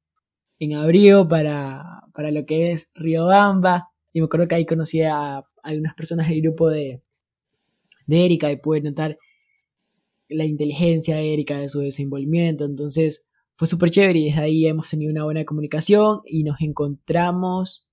en 0.59 0.75
abrigo 0.75 1.29
para, 1.29 2.03
para 2.13 2.31
lo 2.31 2.45
que 2.47 2.73
es 2.73 2.91
Riobamba 2.95 3.91
y 4.13 4.21
me 4.21 4.27
acuerdo 4.27 4.49
que 4.49 4.55
ahí 4.55 4.67
conocí 4.67 5.03
a 5.03 5.45
algunas 5.63 5.95
personas 5.95 6.29
del 6.29 6.41
grupo 6.41 6.71
de, 6.71 7.03
de 8.07 8.25
Erika 8.25 8.51
y 8.51 8.57
pude 8.57 8.81
notar 8.81 9.19
la 10.29 10.45
inteligencia 10.45 11.17
de 11.17 11.35
Erika, 11.35 11.59
de 11.59 11.69
su 11.69 11.81
desenvolvimiento. 11.81 12.65
Entonces 12.65 13.27
fue 13.57 13.67
súper 13.67 13.91
chévere 13.91 14.19
y 14.19 14.25
desde 14.27 14.41
ahí 14.41 14.67
hemos 14.67 14.89
tenido 14.89 15.13
una 15.13 15.25
buena 15.25 15.45
comunicación 15.45 16.21
y 16.25 16.45
nos 16.45 16.61
encontramos 16.61 17.86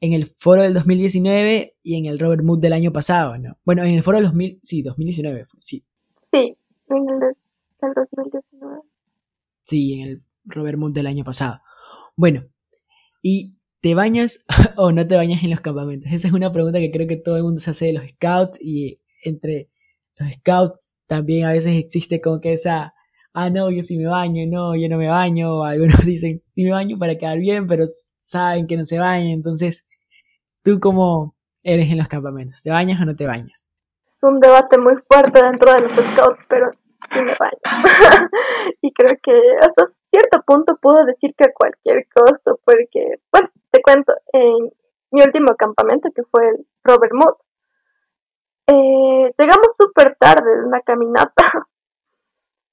en 0.00 0.12
el 0.12 0.26
foro 0.26 0.62
del 0.62 0.74
2019 0.74 1.76
y 1.82 1.96
en 1.96 2.06
el 2.06 2.18
Robert 2.18 2.42
Mood 2.42 2.60
del 2.60 2.72
año 2.72 2.92
pasado, 2.92 3.36
¿no? 3.38 3.58
Bueno, 3.64 3.84
en 3.84 3.94
el 3.94 4.02
foro 4.02 4.18
del 4.18 4.26
2000, 4.26 4.60
sí, 4.62 4.82
2019, 4.82 5.46
sí. 5.58 5.84
Sí, 6.32 6.56
en 6.88 7.08
el 7.08 7.20
del 7.20 7.36
2019. 7.94 8.82
Sí, 9.64 10.00
en 10.00 10.08
el 10.08 10.22
Robert 10.44 10.78
Mood 10.78 10.92
del 10.92 11.06
año 11.06 11.24
pasado. 11.24 11.60
Bueno, 12.16 12.44
y 13.22 13.58
¿Te 13.80 13.94
bañas 13.94 14.44
o 14.76 14.92
no 14.92 15.06
te 15.06 15.16
bañas 15.16 15.42
en 15.44 15.50
los 15.50 15.60
campamentos? 15.60 16.10
Esa 16.12 16.28
es 16.28 16.34
una 16.34 16.52
pregunta 16.52 16.80
que 16.80 16.90
creo 16.90 17.06
que 17.06 17.16
todo 17.16 17.36
el 17.36 17.44
mundo 17.44 17.60
se 17.60 17.70
hace 17.70 17.86
de 17.86 17.92
los 17.92 18.08
scouts 18.08 18.60
y 18.60 19.00
entre 19.22 19.70
los 20.16 20.32
scouts 20.34 20.98
también 21.06 21.44
a 21.44 21.52
veces 21.52 21.76
existe 21.76 22.20
como 22.20 22.40
que 22.40 22.54
esa, 22.54 22.94
ah, 23.38 23.50
no, 23.50 23.70
yo 23.70 23.82
sí 23.82 23.96
me 23.96 24.08
baño, 24.08 24.44
no, 24.48 24.74
yo 24.74 24.88
no 24.88 24.98
me 24.98 25.08
baño, 25.08 25.64
algunos 25.64 26.04
dicen, 26.04 26.40
sí 26.42 26.64
me 26.64 26.72
baño 26.72 26.98
para 26.98 27.16
quedar 27.16 27.38
bien, 27.38 27.66
pero 27.66 27.84
saben 28.18 28.66
que 28.66 28.76
no 28.76 28.84
se 28.84 28.98
bañan, 28.98 29.30
entonces, 29.30 29.86
¿tú 30.64 30.80
cómo 30.80 31.36
eres 31.62 31.90
en 31.90 31.98
los 31.98 32.08
campamentos? 32.08 32.62
¿Te 32.62 32.70
bañas 32.70 33.00
o 33.00 33.04
no 33.04 33.14
te 33.14 33.26
bañas? 33.26 33.70
Es 34.06 34.22
un 34.22 34.40
debate 34.40 34.78
muy 34.78 34.94
fuerte 35.08 35.40
dentro 35.40 35.72
de 35.72 35.82
los 35.82 35.92
scouts, 35.92 36.44
pero 36.48 36.72
sí 37.12 37.20
me 37.22 37.34
baño. 37.38 37.60
y 38.82 38.92
creo 38.92 39.16
que 39.22 39.32
hasta 39.60 39.92
cierto 40.10 40.42
punto 40.44 40.76
puedo 40.80 41.04
decir 41.04 41.34
que 41.36 41.44
a 41.44 41.52
cualquier 41.54 42.06
costo, 42.12 42.58
porque, 42.64 43.20
bueno, 43.30 43.48
te 43.70 43.80
cuento, 43.82 44.14
en 44.32 44.72
mi 45.12 45.22
último 45.22 45.54
campamento, 45.56 46.08
que 46.12 46.22
fue 46.24 46.48
el 46.48 46.66
Robert 46.82 47.12
Mood, 47.12 47.36
eh, 48.66 49.32
llegamos 49.38 49.76
súper 49.76 50.16
tarde 50.16 50.56
de 50.56 50.66
una 50.66 50.80
caminata 50.80 51.44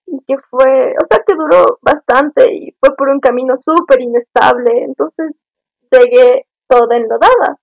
y 0.08 0.20
que 0.26 0.38
fue, 0.50 0.96
o 1.02 1.06
sea 1.06 1.24
que 1.26 1.36
duró 1.36 1.80
bastante 1.82 2.54
y 2.54 2.76
fue 2.80 2.96
por 2.96 3.10
un 3.10 3.20
camino 3.20 3.56
súper 3.58 4.02
inestable, 4.02 4.84
entonces 4.84 5.36
llegué 5.92 6.48
toda 6.68 6.98
enlodada. 6.98 7.58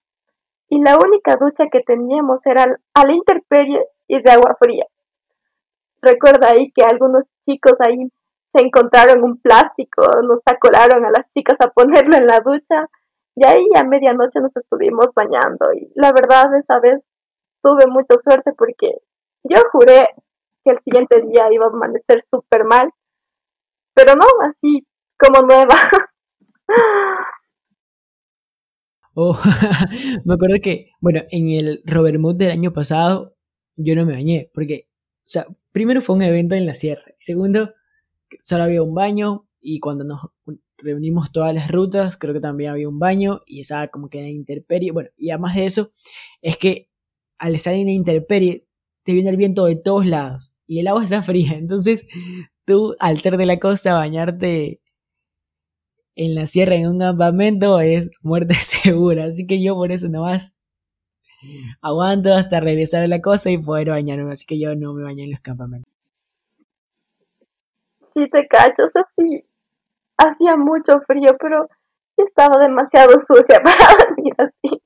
Y 0.68 0.81
la 0.83 0.96
única 0.96 1.37
ducha 1.37 1.66
que 1.70 1.81
teníamos 1.81 2.44
era 2.46 2.64
a 2.94 3.07
la 3.07 3.12
intemperie 3.12 3.87
y 4.09 4.22
de 4.22 4.31
agua 4.31 4.57
fría. 4.59 4.87
Recuerda 6.00 6.48
ahí 6.48 6.72
que 6.72 6.83
algunos 6.83 7.26
chicos 7.46 7.74
ahí 7.81 8.11
se 8.55 8.62
encontraron 8.64 9.22
un 9.22 9.40
plástico, 9.40 10.02
nos 10.22 10.40
acolaron 10.44 11.05
a 11.05 11.11
las 11.11 11.28
chicas 11.28 11.59
a 11.61 11.70
ponerlo 11.70 12.16
en 12.16 12.26
la 12.26 12.40
ducha 12.40 12.88
y 13.35 13.46
ahí 13.46 13.66
a 13.76 13.85
medianoche 13.85 14.40
nos 14.40 14.55
estuvimos 14.57 15.09
bañando. 15.14 15.72
Y 15.74 15.90
la 15.94 16.12
verdad 16.12 16.55
esa 16.57 16.78
vez 16.81 17.00
tuve 17.62 17.87
mucha 17.87 18.18
suerte 18.18 18.52
porque 18.57 18.98
yo 19.44 19.59
juré 19.70 20.09
que 20.64 20.72
el 20.72 20.79
siguiente 20.85 21.20
día 21.22 21.53
iba 21.53 21.66
a 21.66 21.68
amanecer 21.68 22.22
súper 22.31 22.64
mal, 22.64 22.90
pero 23.94 24.14
no, 24.14 24.27
así 24.44 24.87
como 25.18 25.46
nueva. 25.46 25.75
Oh, 29.14 29.38
me 30.25 30.35
acuerdo 30.35 30.57
que, 30.62 30.90
bueno, 31.01 31.20
en 31.31 31.51
el 31.51 31.83
Robert 31.85 32.18
Mood 32.18 32.38
del 32.38 32.51
año 32.51 32.72
pasado 32.72 33.37
yo 33.77 33.94
no 33.94 34.07
me 34.07 34.14
bañé, 34.14 34.51
porque, 34.55 34.88
o 35.18 35.25
sea, 35.25 35.46
primero 35.70 36.01
fue 36.01 36.16
un 36.16 36.22
evento 36.22 36.55
en 36.55 36.64
la 36.64 36.72
sierra, 36.72 37.05
y 37.18 37.22
segundo, 37.22 37.75
solo 38.40 38.64
había 38.64 38.83
un 38.83 38.94
baño, 38.94 39.46
y 39.61 39.81
cuando 39.81 40.05
nos 40.05 40.31
reunimos 40.79 41.31
todas 41.31 41.55
las 41.55 41.70
rutas, 41.70 42.16
creo 42.16 42.33
que 42.33 42.40
también 42.40 42.70
había 42.70 42.88
un 42.88 42.98
baño, 42.98 43.40
y 43.46 43.61
estaba 43.61 43.88
como 43.88 44.09
que 44.09 44.18
en 44.18 44.25
la 44.25 44.31
intemperie, 44.31 44.92
bueno, 44.92 45.11
y 45.18 45.29
además 45.29 45.57
de 45.57 45.66
eso, 45.66 45.90
es 46.40 46.57
que 46.57 46.88
al 47.38 47.55
estar 47.55 47.75
en 47.75 47.87
la 47.87 48.27
te 49.05 49.12
viene 49.12 49.31
el 49.31 49.37
viento 49.37 49.66
de 49.66 49.77
todos 49.77 50.07
lados, 50.07 50.51
y 50.66 50.81
el 50.81 50.88
agua 50.88 51.05
está 51.05 51.22
fría, 51.22 51.53
entonces 51.57 52.07
tú, 52.64 52.94
al 53.01 53.18
ser 53.18 53.37
de 53.37 53.46
la 53.46 53.59
costa, 53.59 53.94
bañarte 53.94 54.81
en 56.14 56.35
la 56.35 56.46
sierra 56.46 56.75
en 56.75 56.88
un 56.88 56.98
campamento 56.98 57.81
es 57.81 58.11
muerte 58.22 58.55
segura. 58.61 59.25
Así 59.27 59.46
que 59.46 59.62
yo 59.62 59.75
por 59.75 59.92
eso 59.92 60.09
nomás 60.09 60.57
aguanto 61.81 62.33
hasta 62.33 62.61
regresar 62.61 63.03
a 63.03 63.09
la 63.09 63.20
cosa 63.20 63.51
y 63.51 63.59
poder 63.59 63.90
bañarme. 63.90 64.33
Así 64.33 64.46
que 64.46 64.59
yo 64.59 64.75
no 64.75 64.92
me 64.94 65.05
baño 65.05 65.25
en 65.25 65.31
los 65.31 65.40
campamentos. 65.40 65.90
Sí, 68.14 68.29
te 68.31 68.46
cacho, 68.46 68.83
así 68.85 69.44
hacía 70.18 70.57
mucho 70.57 71.01
frío, 71.07 71.37
pero 71.40 71.68
estaba 72.16 72.62
demasiado 72.62 73.18
sucia 73.20 73.61
para 73.64 74.14
venir 74.14 74.35
así. 74.38 74.83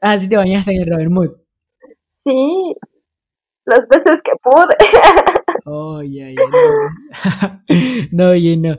Ah, 0.00 0.18
sí 0.18 0.28
te 0.28 0.36
bañaste 0.36 0.72
en 0.72 0.82
el 0.82 0.90
Robert 0.90 1.10
Mood. 1.10 1.30
Sí, 2.24 2.76
las 3.64 3.88
veces 3.88 4.20
que 4.22 4.32
pude. 4.42 4.76
Oh, 5.66 6.02
ya, 6.02 6.28
ya, 6.28 6.34
no. 6.50 7.62
no, 8.12 8.30
oye, 8.32 8.54
no. 8.58 8.78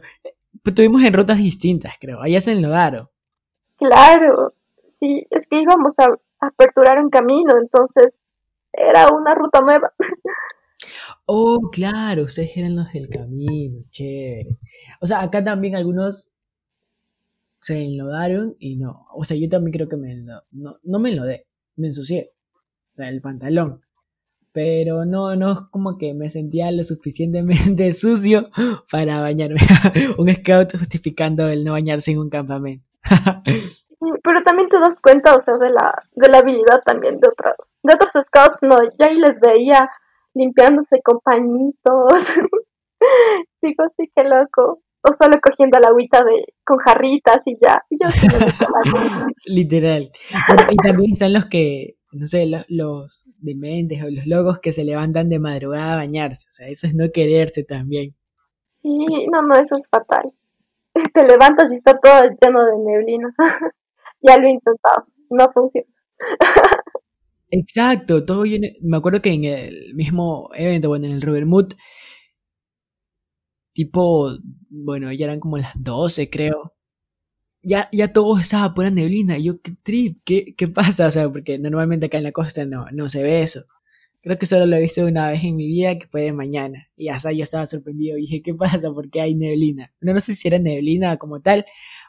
Pues 0.64 0.76
tuvimos 0.76 1.04
en 1.04 1.14
rutas 1.14 1.38
distintas, 1.38 1.96
creo. 2.00 2.22
Allá 2.22 2.40
se 2.40 2.52
enlodaron. 2.52 3.10
Claro, 3.78 4.54
sí, 5.00 5.26
es 5.32 5.48
que 5.48 5.62
íbamos 5.62 5.94
a 5.98 6.16
aperturar 6.40 7.00
un 7.00 7.10
camino, 7.10 7.54
entonces 7.60 8.14
era 8.72 9.10
una 9.10 9.34
ruta 9.34 9.62
nueva. 9.62 9.92
Oh, 11.28 11.60
claro, 11.72 12.24
ustedes 12.24 12.52
eran 12.56 12.76
los 12.76 12.94
del 12.94 13.10
camino, 13.10 13.82
chévere. 13.90 14.60
O 15.02 15.08
sea, 15.08 15.22
acá 15.22 15.44
también 15.44 15.76
algunos 15.76 16.34
se 17.62 17.82
enlodaron 17.82 18.56
y 18.60 18.76
no. 18.76 19.08
O 19.12 19.24
sea, 19.24 19.36
yo 19.36 19.50
también 19.50 19.74
creo 19.74 19.90
que 19.90 19.98
me 19.98 20.16
no, 20.52 20.78
no 20.84 21.00
me 21.00 21.10
enlodé, 21.10 21.48
me 21.78 21.88
ensucié. 21.88 22.32
O 22.94 22.96
sea, 22.96 23.10
el 23.10 23.22
pantalón 23.22 23.85
pero 24.56 25.04
no, 25.04 25.36
no 25.36 25.52
es 25.52 25.60
como 25.70 25.98
que 25.98 26.14
me 26.14 26.30
sentía 26.30 26.72
lo 26.72 26.82
suficientemente 26.84 27.92
sucio 27.94 28.50
para 28.90 29.20
bañarme. 29.20 29.60
un 30.18 30.34
scout 30.34 30.72
justificando 30.80 31.50
el 31.50 31.66
no 31.66 31.74
bañarse 31.74 32.14
en 32.14 32.20
un 32.20 32.30
campamento. 32.30 32.86
pero 34.24 34.44
también 34.44 34.70
te 34.70 34.80
das 34.80 34.96
cuenta, 35.02 35.36
o 35.36 35.42
sea, 35.42 35.58
de 35.58 35.70
la, 35.70 35.94
de 36.14 36.30
la 36.30 36.38
habilidad 36.38 36.82
también 36.86 37.20
de 37.20 37.28
otros, 37.28 37.54
de 37.84 37.94
otros 37.94 38.14
scouts, 38.26 38.60
no, 38.62 38.78
ya 38.98 39.08
ahí 39.08 39.20
les 39.20 39.42
veía 39.42 39.92
limpiándose 40.34 41.02
con 41.04 41.20
pañitos. 41.20 42.14
Digo, 43.62 43.84
sí, 43.98 44.10
qué 44.16 44.24
loco. 44.24 44.80
O 45.08 45.14
solo 45.14 45.38
cogiendo 45.42 45.80
la 45.80 45.90
agüita 45.90 46.24
de, 46.24 46.54
con 46.66 46.78
jarritas 46.78 47.42
y 47.46 47.58
ya. 47.62 47.84
Y 47.90 47.98
yo 48.02 48.08
Literal. 49.46 50.12
y 50.72 50.76
también 50.78 51.12
están 51.12 51.34
los 51.34 51.46
que 51.46 51.95
no 52.16 52.28
sé, 52.28 52.46
los, 52.70 53.30
dementes 53.38 54.02
o 54.04 54.10
los 54.10 54.26
locos 54.26 54.60
que 54.60 54.72
se 54.72 54.86
levantan 54.86 55.30
de 55.30 55.40
madrugada 55.40 55.94
a 55.94 55.98
bañarse. 55.98 56.48
O 56.48 56.52
sea, 56.52 56.68
eso 56.68 56.88
es 56.88 56.96
no 56.96 57.12
quererse 57.14 57.64
también. 57.64 58.16
Sí, 58.82 59.28
no, 59.32 59.42
no, 59.42 59.56
eso 59.56 59.76
es 59.76 59.88
fatal. 59.90 60.32
Te 61.14 61.26
levantas 61.26 61.72
y 61.72 61.76
está 61.76 62.00
todo 62.00 62.22
lleno 62.42 62.66
de 62.66 62.78
neblina. 62.86 63.34
ya 64.22 64.38
lo 64.38 64.48
he 64.48 64.52
intentado, 64.52 65.08
no 65.30 65.52
funciona. 65.52 65.88
Exacto, 67.50 68.26
todo 68.26 68.44
viene. 68.44 68.78
Me 68.82 68.98
acuerdo 68.98 69.22
que 69.22 69.34
en 69.34 69.44
el 69.46 69.94
mismo 69.96 70.50
evento, 70.56 70.90
bueno, 70.90 71.08
en 71.08 71.14
el 71.14 71.46
Mood, 71.46 71.74
tipo, 73.74 74.30
bueno, 74.70 75.12
ya 75.12 75.26
eran 75.26 75.40
como 75.40 75.58
las 75.58 75.74
12, 75.76 76.30
creo 76.30 76.75
ya, 77.66 77.90
ya 77.92 78.14
todo 78.14 78.38
estaba 78.40 78.74
pura 78.74 78.92
neblina. 78.92 79.38
Yo, 79.40 79.60
qué 79.62 79.74
trip, 79.84 80.20
¿qué, 80.24 80.54
qué 80.56 80.68
pasa? 80.68 81.08
O 81.08 81.12
sea, 81.12 81.30
porque 81.30 81.58
normalmente 81.58 82.06
acá 82.06 82.18
en 82.18 82.24
la 82.24 82.32
costa 82.32 82.66
no, 82.66 82.86
no 82.92 83.10
se 83.10 83.24
ve 83.24 83.42
eso. 83.42 83.66
Creo 84.22 84.38
que 84.38 84.46
solo 84.46 84.66
lo 84.66 84.76
he 84.76 84.82
visto 84.82 85.06
una 85.06 85.32
vez 85.32 85.44
en 85.44 85.56
mi 85.56 85.68
vida, 85.68 85.98
que 85.98 86.08
fue 86.08 86.24
de 86.24 86.34
mañana. 86.34 86.88
Y 86.96 87.10
hasta 87.10 87.32
yo 87.32 87.44
estaba 87.44 87.66
sorprendido. 87.66 88.18
Dije, 88.18 88.42
¿qué 88.44 88.54
pasa? 88.56 88.92
¿Por 88.92 89.10
qué 89.10 89.22
hay 89.22 89.36
neblina? 89.36 89.92
No, 90.00 90.14
no 90.14 90.20
sé 90.20 90.36
si 90.36 90.48
era 90.48 90.60
neblina 90.60 91.18
como 91.18 91.42
tal, 91.42 91.66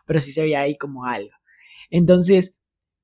pero 0.07 0.21
sí 0.21 0.31
se 0.31 0.43
veía 0.43 0.61
ahí 0.61 0.77
como 0.77 1.07
algo. 1.07 1.31
Entonces, 1.91 2.57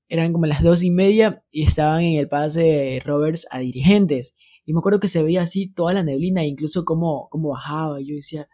eran 0.08 0.32
como 0.32 0.46
las 0.46 0.62
dos 0.62 0.84
y 0.84 0.90
media 0.90 1.42
y 1.50 1.62
estaban 1.62 2.02
en 2.02 2.18
el 2.18 2.28
pase 2.28 2.62
de 2.62 3.02
Roberts 3.04 3.46
a 3.50 3.60
dirigentes. 3.60 4.34
Y 4.66 4.74
me 4.74 4.80
acuerdo 4.80 5.00
que 5.00 5.08
se 5.08 5.22
veía 5.22 5.42
así 5.42 5.72
toda 5.72 5.94
la 5.94 6.02
neblina, 6.02 6.44
incluso 6.44 6.84
como, 6.84 7.28
como 7.30 7.50
bajaba. 7.50 7.98
Yo 8.00 8.14
decía, 8.14 8.48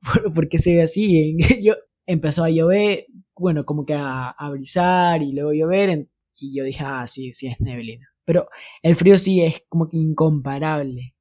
¿por, 0.34 0.48
qué 0.48 0.58
se 0.58 0.76
ve 0.76 0.82
así? 0.82 1.36
yo, 1.62 1.74
empezó 2.06 2.44
a 2.44 2.50
llover, 2.50 3.06
bueno, 3.36 3.64
como 3.64 3.84
que 3.84 3.94
a, 3.94 4.30
a 4.30 4.50
brisar 4.50 5.22
y 5.22 5.32
luego 5.32 5.52
llover, 5.52 6.08
y 6.36 6.56
yo 6.56 6.64
dije, 6.64 6.84
ah, 6.86 7.06
sí, 7.06 7.32
sí 7.32 7.48
es 7.48 7.60
neblina. 7.60 8.08
Pero 8.24 8.48
el 8.82 8.96
frío 8.96 9.18
sí 9.18 9.42
es 9.42 9.64
como 9.68 9.88
que 9.88 9.96
incomparable. 9.96 11.14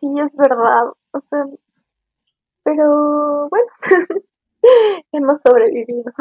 Sí, 0.00 0.06
es 0.18 0.36
verdad. 0.36 0.84
O 1.12 1.20
sea, 1.28 1.44
pero 2.64 3.48
bueno, 3.48 3.66
hemos 5.12 5.40
sobrevivido. 5.42 6.12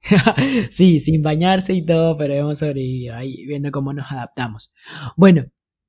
sí, 0.70 1.00
sin 1.00 1.22
bañarse 1.22 1.74
y 1.74 1.84
todo, 1.84 2.16
pero 2.16 2.34
hemos 2.34 2.58
sobrevivido 2.58 3.16
ahí 3.16 3.44
viendo 3.46 3.70
cómo 3.70 3.92
nos 3.92 4.10
adaptamos. 4.10 4.74
Bueno, 5.16 5.44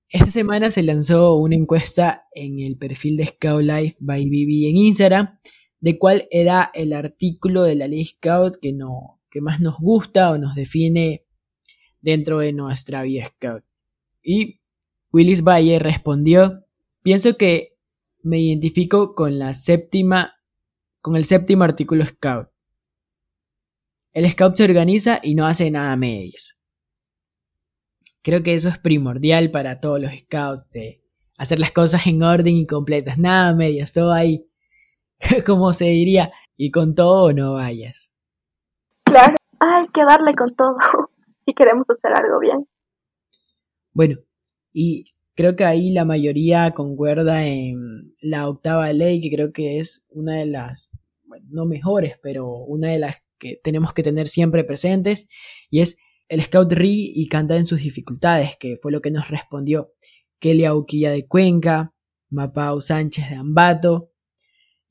esta 0.09 0.29
semana 0.29 0.71
se 0.71 0.83
lanzó 0.83 1.35
una 1.35 1.55
encuesta 1.55 2.25
en 2.33 2.59
el 2.59 2.77
perfil 2.77 3.17
de 3.17 3.27
Scout 3.27 3.63
Life 3.63 3.97
by 3.99 4.25
BB 4.25 4.69
en 4.69 4.77
Instagram 4.77 5.39
de 5.83 5.99
cuál 5.99 6.29
era 6.31 6.71
el 6.73 6.93
artículo 6.93 7.63
de 7.63 7.75
la 7.75 7.89
ley 7.89 8.05
Scout 8.05 8.55
que, 8.61 8.71
no, 8.71 9.19
que 9.29 9.41
más 9.41 9.59
nos 9.59 9.77
gusta 9.79 10.31
o 10.31 10.37
nos 10.37 10.55
define 10.55 11.25
dentro 11.99 12.39
de 12.39 12.53
nuestra 12.53 13.03
vida 13.03 13.25
Scout. 13.25 13.65
Y 14.23 14.61
Willis 15.11 15.43
Valle 15.43 15.79
respondió, 15.79 16.63
pienso 17.01 17.35
que 17.35 17.75
me 18.21 18.39
identifico 18.39 19.13
con 19.13 19.37
la 19.37 19.53
séptima, 19.53 20.35
con 21.01 21.17
el 21.17 21.25
séptimo 21.25 21.65
artículo 21.65 22.05
Scout. 22.05 22.47
El 24.13 24.31
Scout 24.31 24.55
se 24.55 24.63
organiza 24.63 25.19
y 25.21 25.35
no 25.35 25.45
hace 25.45 25.69
nada 25.69 25.91
a 25.91 25.97
medias. 25.97 26.61
Creo 28.21 28.41
que 28.41 28.53
eso 28.53 28.69
es 28.69 28.77
primordial 28.77 29.51
para 29.51 29.81
todos 29.81 29.99
los 29.99 30.13
Scouts, 30.17 30.69
de 30.69 31.03
hacer 31.35 31.59
las 31.59 31.73
cosas 31.73 32.07
en 32.07 32.23
orden 32.23 32.55
y 32.55 32.65
completas, 32.65 33.17
nada 33.17 33.49
a 33.49 33.53
medias, 33.53 33.91
todo 33.91 34.13
ahí 34.13 34.47
como 35.45 35.73
se 35.73 35.85
diría, 35.85 36.31
y 36.57 36.71
con 36.71 36.95
todo 36.95 37.33
no 37.33 37.53
vayas. 37.53 38.13
Claro, 39.03 39.35
hay 39.59 39.87
que 39.87 40.03
darle 40.03 40.35
con 40.35 40.55
todo 40.55 40.75
si 41.45 41.53
queremos 41.53 41.85
hacer 41.89 42.11
algo 42.13 42.39
bien. 42.39 42.67
Bueno, 43.93 44.17
y 44.71 45.05
creo 45.35 45.55
que 45.55 45.65
ahí 45.65 45.91
la 45.91 46.05
mayoría 46.05 46.71
concuerda 46.71 47.45
en 47.45 48.13
la 48.21 48.47
octava 48.47 48.91
ley, 48.91 49.21
que 49.21 49.29
creo 49.29 49.51
que 49.51 49.79
es 49.79 50.05
una 50.09 50.37
de 50.37 50.47
las, 50.47 50.89
bueno, 51.25 51.45
no 51.49 51.65
mejores, 51.65 52.17
pero 52.21 52.47
una 52.49 52.89
de 52.89 52.99
las 52.99 53.23
que 53.37 53.59
tenemos 53.63 53.93
que 53.93 54.03
tener 54.03 54.27
siempre 54.27 54.63
presentes, 54.63 55.29
y 55.69 55.81
es 55.81 55.97
el 56.27 56.41
Scout 56.41 56.71
ri 56.71 57.11
y 57.15 57.27
canta 57.27 57.55
en 57.55 57.65
sus 57.65 57.79
dificultades, 57.79 58.57
que 58.57 58.77
fue 58.81 58.91
lo 58.91 59.01
que 59.01 59.11
nos 59.11 59.29
respondió 59.29 59.91
Kelly 60.39 60.65
Auquilla 60.65 61.11
de 61.11 61.27
Cuenca, 61.27 61.93
Mapau 62.29 62.81
Sánchez 62.81 63.29
de 63.29 63.35
Ambato, 63.35 64.12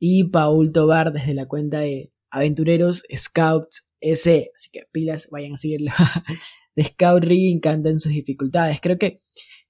y 0.04 0.24
Paul 0.24 0.72
Tobar 0.72 1.12
desde 1.12 1.32
la 1.32 1.46
cuenta 1.46 1.78
de 1.78 2.12
Aventureros 2.28 3.04
Scouts 3.14 3.92
S. 4.00 4.50
Así 4.52 4.70
que 4.72 4.82
pilas, 4.90 5.28
vayan 5.30 5.52
a 5.52 5.56
seguirlo. 5.56 5.92
de 6.74 6.82
Scout 6.82 7.22
Ring 7.22 7.64
en 7.64 8.00
sus 8.00 8.10
dificultades. 8.10 8.80
Creo 8.80 8.98
que 8.98 9.20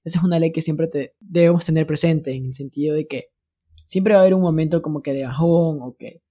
esa 0.03 0.17
es 0.17 0.25
una 0.25 0.39
ley 0.39 0.51
que 0.51 0.63
siempre 0.63 1.13
debemos 1.19 1.63
tener 1.65 1.85
presente 1.85 2.31
en 2.33 2.47
el 2.47 2.53
sentido 2.55 2.95
de 2.95 3.05
que 3.05 3.25
siempre 3.85 4.15
va 4.15 4.21
a 4.21 4.23
haber 4.23 4.33
un 4.33 4.41
momento 4.41 4.81
como 4.81 5.03
que 5.03 5.13
de 5.13 5.23
bajón 5.23 5.83
o 5.83 5.95
que 5.99 6.23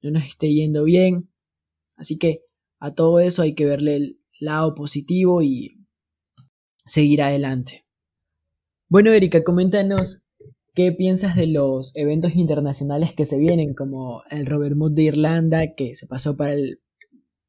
no 0.00 0.12
nos 0.12 0.24
esté 0.24 0.50
yendo 0.50 0.84
bien. 0.84 1.30
Así 1.96 2.16
que 2.16 2.44
a 2.80 2.94
todo 2.94 3.20
eso 3.20 3.42
hay 3.42 3.54
que 3.54 3.66
verle 3.66 3.96
el 3.96 4.20
lado 4.40 4.74
positivo 4.74 5.42
y 5.42 5.84
seguir 6.86 7.20
adelante. 7.20 7.84
Bueno, 8.88 9.12
Erika, 9.12 9.44
coméntanos 9.44 10.22
¿Qué 10.78 10.92
piensas 10.92 11.34
de 11.34 11.48
los 11.48 11.90
eventos 11.96 12.36
internacionales 12.36 13.12
que 13.12 13.24
se 13.24 13.36
vienen, 13.36 13.74
como 13.74 14.22
el 14.30 14.46
Robert 14.46 14.76
Mood 14.76 14.92
de 14.92 15.02
Irlanda, 15.02 15.74
que 15.76 15.96
se 15.96 16.06
pasó 16.06 16.36
para 16.36 16.52
el 16.52 16.78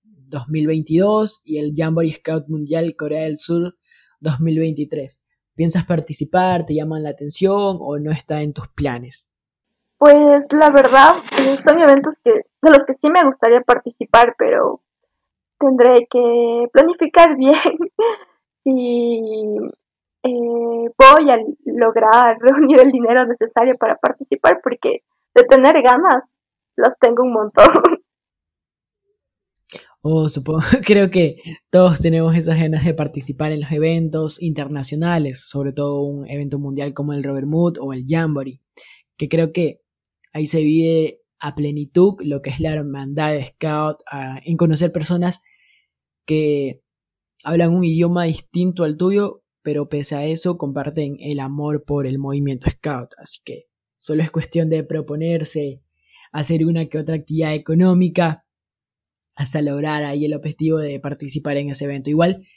2022, 0.02 1.44
y 1.46 1.60
el 1.60 1.74
Jamboree 1.76 2.12
Scout 2.12 2.48
Mundial 2.48 2.96
Corea 2.98 3.26
del 3.26 3.38
Sur 3.38 3.76
2023? 4.22 5.24
¿Piensas 5.54 5.86
participar? 5.86 6.66
¿Te 6.66 6.74
llaman 6.74 7.04
la 7.04 7.12
atención 7.12 7.78
o 7.80 8.00
no 8.00 8.12
está 8.12 8.42
en 8.42 8.54
tus 8.54 8.68
planes? 8.70 9.32
Pues 10.00 10.48
la 10.50 10.72
verdad, 10.72 11.18
son 11.64 11.82
eventos 11.82 12.16
que, 12.24 12.32
de 12.32 12.72
los 12.72 12.84
que 12.84 12.96
sí 12.96 13.12
me 13.12 13.24
gustaría 13.26 13.62
participar, 13.62 14.34
pero 14.40 14.82
tendré 15.60 16.08
que 16.10 16.64
planificar 16.74 17.36
bien 17.38 17.62
si 18.64 19.22
eh, 20.24 20.90
voy 20.98 21.30
a 21.30 21.38
lograr 21.66 22.38
reunir 22.40 22.80
el 22.82 22.92
dinero 22.92 23.26
necesario 23.26 23.76
para 23.78 23.96
participar, 23.96 24.60
porque 24.64 25.04
de 25.36 25.44
tener 25.44 25.82
ganas, 25.82 26.24
las 26.76 26.98
tengo 27.00 27.24
un 27.24 27.34
montón. 27.34 27.66
Oh, 30.02 30.30
supongo, 30.30 30.62
creo 30.86 31.12
que 31.12 31.36
todos 31.70 32.00
tenemos 32.00 32.34
esas 32.34 32.58
ganas 32.58 32.86
de 32.86 32.94
participar 32.94 33.52
en 33.52 33.60
los 33.60 33.72
eventos 33.74 34.42
internacionales, 34.42 35.50
sobre 35.50 35.74
todo 35.74 36.04
un 36.04 36.26
evento 36.30 36.58
mundial 36.58 36.94
como 36.94 37.12
el 37.12 37.22
Robert 37.22 37.48
Mood 37.48 37.78
o 37.82 37.92
el 37.92 38.06
Jamboree, 38.08 38.62
que 39.18 39.28
creo 39.28 39.52
que 39.52 39.82
ahí 40.32 40.48
se 40.48 40.64
vive 40.64 41.20
a 41.40 41.54
plenitud 41.54 42.16
lo 42.22 42.42
que 42.42 42.50
es 42.50 42.62
la 42.62 42.72
hermandad 42.72 43.34
de 43.34 43.46
Scout, 43.46 43.98
en 44.46 44.56
conocer 44.56 44.94
personas 44.94 45.42
que 46.26 46.82
hablan 47.44 47.76
un 47.76 47.84
idioma 47.84 48.24
distinto 48.24 48.86
al 48.86 48.96
tuyo, 48.96 49.42
pero 49.70 49.88
pese 49.88 50.16
a 50.16 50.26
eso 50.26 50.58
comparten 50.58 51.18
el 51.20 51.40
amor 51.40 51.84
por 51.84 52.08
el 52.08 52.18
movimiento 52.18 52.68
Scout, 52.72 53.12
así 53.20 53.40
que 53.46 53.68
solo 53.96 54.24
es 54.24 54.32
cuestión 54.32 54.68
de 54.68 54.84
proponerse 54.84 55.84
hacer 56.32 56.66
una 56.66 56.88
que 56.88 56.98
otra 56.98 57.14
actividad 57.14 57.54
económica 57.54 58.48
hasta 59.36 59.62
lograr 59.62 60.04
ahí 60.06 60.26
el 60.26 60.34
objetivo 60.34 60.80
de 60.80 61.00
participar 61.00 61.58
en 61.58 61.70
ese 61.70 61.86
evento. 61.86 62.10
Igual 62.10 62.48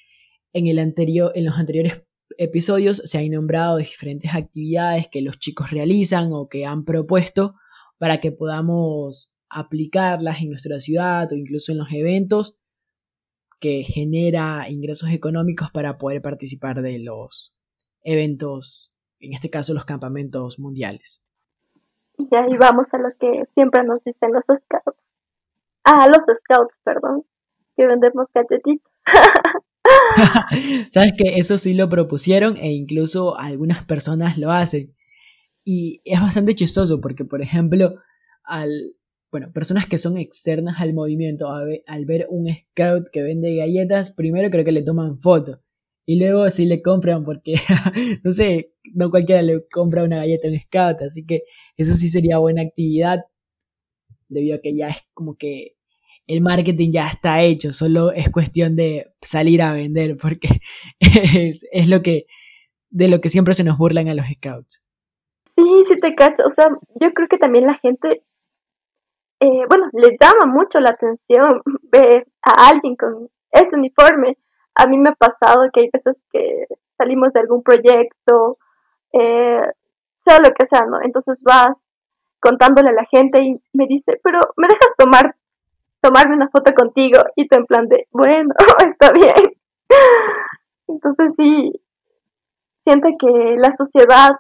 en, 0.55 0.68
el 0.68 0.79
anterior, 0.79 1.33
en 1.35 1.44
los 1.44 1.59
anteriores 1.59 2.03
episodios 2.38 3.03
se 3.05 3.18
han 3.18 3.29
nombrado 3.29 3.77
diferentes 3.77 4.35
actividades 4.35 5.09
que 5.09 5.20
los 5.20 5.38
chicos 5.38 5.70
realizan 5.70 6.31
o 6.33 6.48
que 6.48 6.64
han 6.64 6.87
propuesto 6.87 7.57
para 7.98 8.22
que 8.22 8.33
podamos 8.33 9.35
aplicarlas 9.51 10.40
en 10.40 10.48
nuestra 10.48 10.81
ciudad 10.81 11.31
o 11.31 11.35
incluso 11.35 11.72
en 11.72 11.79
los 11.79 11.92
eventos 11.92 12.57
que 13.62 13.85
genera 13.85 14.68
ingresos 14.68 15.11
económicos 15.11 15.70
para 15.70 15.96
poder 15.96 16.20
participar 16.20 16.83
de 16.83 16.98
los 16.98 17.57
eventos, 18.03 18.92
en 19.20 19.35
este 19.35 19.51
caso 19.51 19.72
los 19.72 19.85
campamentos 19.85 20.59
mundiales. 20.59 21.25
Y 22.18 22.35
ahí 22.35 22.57
vamos 22.59 22.92
a 22.92 22.98
lo 22.98 23.11
que 23.20 23.44
siempre 23.55 23.85
nos 23.85 24.03
dicen 24.03 24.33
los 24.33 24.42
scouts. 24.42 24.98
Ah, 25.85 26.09
los 26.09 26.25
scouts, 26.38 26.77
perdón. 26.83 27.25
Que 27.77 27.87
vendemos 27.87 28.27
galletitas. 28.35 28.92
Sabes 30.90 31.12
que 31.16 31.38
eso 31.38 31.57
sí 31.57 31.75
lo 31.75 31.88
propusieron 31.88 32.57
e 32.57 32.72
incluso 32.72 33.38
algunas 33.38 33.85
personas 33.85 34.38
lo 34.38 34.51
hacen. 34.51 34.92
Y 35.64 36.03
es 36.05 36.20
bastante 36.20 36.57
chistoso 36.57 37.01
porque, 37.01 37.25
por 37.25 37.42
ejemplo, 37.42 37.94
al, 38.42 38.96
bueno, 39.32 39.50
personas 39.50 39.86
que 39.86 39.98
son 39.98 40.18
externas 40.18 40.80
al 40.80 40.94
movimiento, 40.94 41.50
al 41.50 42.04
ver 42.04 42.26
un 42.28 42.46
scout 42.54 43.08
que 43.10 43.22
vende 43.22 43.56
galletas, 43.56 44.12
primero 44.12 44.50
creo 44.50 44.64
que 44.64 44.72
le 44.72 44.82
toman 44.82 45.18
foto. 45.18 45.60
Y 46.04 46.20
luego 46.20 46.48
sí 46.50 46.66
le 46.66 46.82
compran 46.82 47.24
porque, 47.24 47.54
no 48.24 48.30
sé, 48.30 48.74
no 48.94 49.10
cualquiera 49.10 49.40
le 49.42 49.66
compra 49.68 50.04
una 50.04 50.18
galleta 50.18 50.48
a 50.48 50.50
un 50.50 50.60
scout. 50.60 51.02
Así 51.02 51.24
que 51.24 51.44
eso 51.76 51.94
sí 51.94 52.08
sería 52.08 52.38
buena 52.38 52.62
actividad 52.62 53.24
debido 54.28 54.56
a 54.56 54.60
que 54.60 54.76
ya 54.76 54.88
es 54.88 54.98
como 55.14 55.36
que 55.36 55.76
el 56.26 56.40
marketing 56.40 56.90
ya 56.92 57.08
está 57.08 57.42
hecho, 57.42 57.72
solo 57.72 58.12
es 58.12 58.30
cuestión 58.30 58.76
de 58.76 59.12
salir 59.20 59.62
a 59.62 59.72
vender, 59.72 60.16
porque 60.16 60.48
es, 61.00 61.88
lo 61.88 62.02
que, 62.02 62.26
de 62.90 63.08
lo 63.08 63.20
que 63.20 63.28
siempre 63.28 63.54
se 63.54 63.64
nos 63.64 63.78
burlan 63.78 64.08
a 64.08 64.14
los 64.14 64.26
scouts. 64.26 64.82
Sí, 65.56 65.84
sí 65.88 66.00
te 66.00 66.14
cacho, 66.14 66.44
o 66.46 66.50
sea, 66.50 66.68
yo 67.00 67.12
creo 67.12 67.28
que 67.28 67.38
también 67.38 67.66
la 67.66 67.78
gente, 67.78 68.24
eh, 69.42 69.66
bueno, 69.68 69.88
le 69.92 70.16
llama 70.20 70.46
mucho 70.46 70.78
la 70.78 70.90
atención 70.90 71.62
ver 71.90 72.28
a 72.42 72.68
alguien 72.68 72.94
con 72.94 73.28
ese 73.50 73.76
uniforme. 73.76 74.38
A 74.76 74.87
mí 74.87 74.96
me 74.98 75.11
ha 75.11 75.14
pasado 75.14 75.68
que 75.72 75.81
hay 75.81 75.90
veces 75.92 76.16
que 76.31 76.66
salimos 76.96 77.33
de 77.33 77.40
algún 77.40 77.62
proyecto, 77.64 78.59
eh, 79.12 79.62
sea 80.20 80.38
lo 80.38 80.52
que 80.52 80.66
sea, 80.66 80.87
¿no? 80.87 81.02
Entonces 81.02 81.42
vas 81.42 81.76
contándole 82.38 82.90
a 82.90 82.92
la 82.92 83.05
gente 83.07 83.42
y 83.42 83.61
me 83.72 83.87
dice, 83.87 84.20
pero 84.22 84.38
¿me 84.57 84.68
dejas 84.68 84.94
tomar 84.96 85.35
tomarme 86.00 86.35
una 86.35 86.48
foto 86.48 86.72
contigo 86.74 87.20
y 87.37 87.46
tú 87.48 87.59
en 87.59 87.66
plan 87.66 87.88
de, 87.88 88.09
bueno, 88.12 88.55
está 88.90 89.12
bien. 89.12 89.57
Entonces 90.88 91.33
sí, 91.37 91.81
siento 92.85 93.09
que 93.18 93.57
la 93.57 93.74
sociedad 93.76 94.31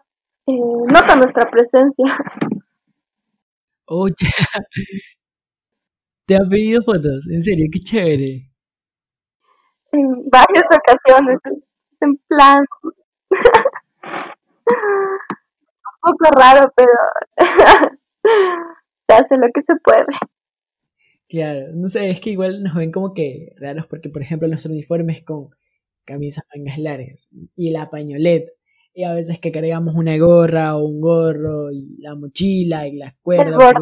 eh, 0.46 0.52
nota 0.86 1.16
nuestra 1.16 1.50
presencia. 1.50 2.16
Oye, 3.94 4.14
¿te 6.26 6.34
ha 6.34 6.40
pedido 6.48 6.82
fotos? 6.82 7.28
En 7.30 7.42
serio, 7.42 7.66
qué 7.70 7.78
chévere. 7.80 8.50
En 9.92 10.30
varias 10.30 10.64
ocasiones, 10.64 11.38
en 12.00 12.16
plan, 12.26 12.64
un 13.28 13.36
poco 16.00 16.30
raro, 16.34 16.72
pero 16.74 16.88
se 19.08 19.14
hace 19.14 19.36
lo 19.36 19.48
que 19.52 19.60
se 19.60 19.74
puede. 19.84 20.06
Claro, 21.28 21.72
no 21.74 21.88
sé, 21.88 22.08
es 22.08 22.22
que 22.22 22.30
igual 22.30 22.62
nos 22.62 22.74
ven 22.74 22.92
como 22.92 23.12
que 23.12 23.52
raros 23.60 23.86
porque, 23.88 24.08
por 24.08 24.22
ejemplo, 24.22 24.48
nuestro 24.48 24.72
uniforme 24.72 25.12
es 25.12 25.22
con 25.22 25.50
camisas 26.06 26.46
mangas 26.56 26.78
largas 26.78 27.28
y 27.56 27.72
la 27.72 27.90
pañoleta. 27.90 28.52
Y 28.94 29.04
a 29.04 29.14
veces 29.14 29.40
que 29.40 29.50
cargamos 29.50 29.94
una 29.94 30.16
gorra 30.18 30.76
o 30.76 30.84
un 30.84 31.00
gorro 31.00 31.70
y 31.70 31.96
la 31.98 32.14
mochila 32.14 32.86
y 32.86 32.96
las 32.96 33.14
cuerdas. 33.22 33.74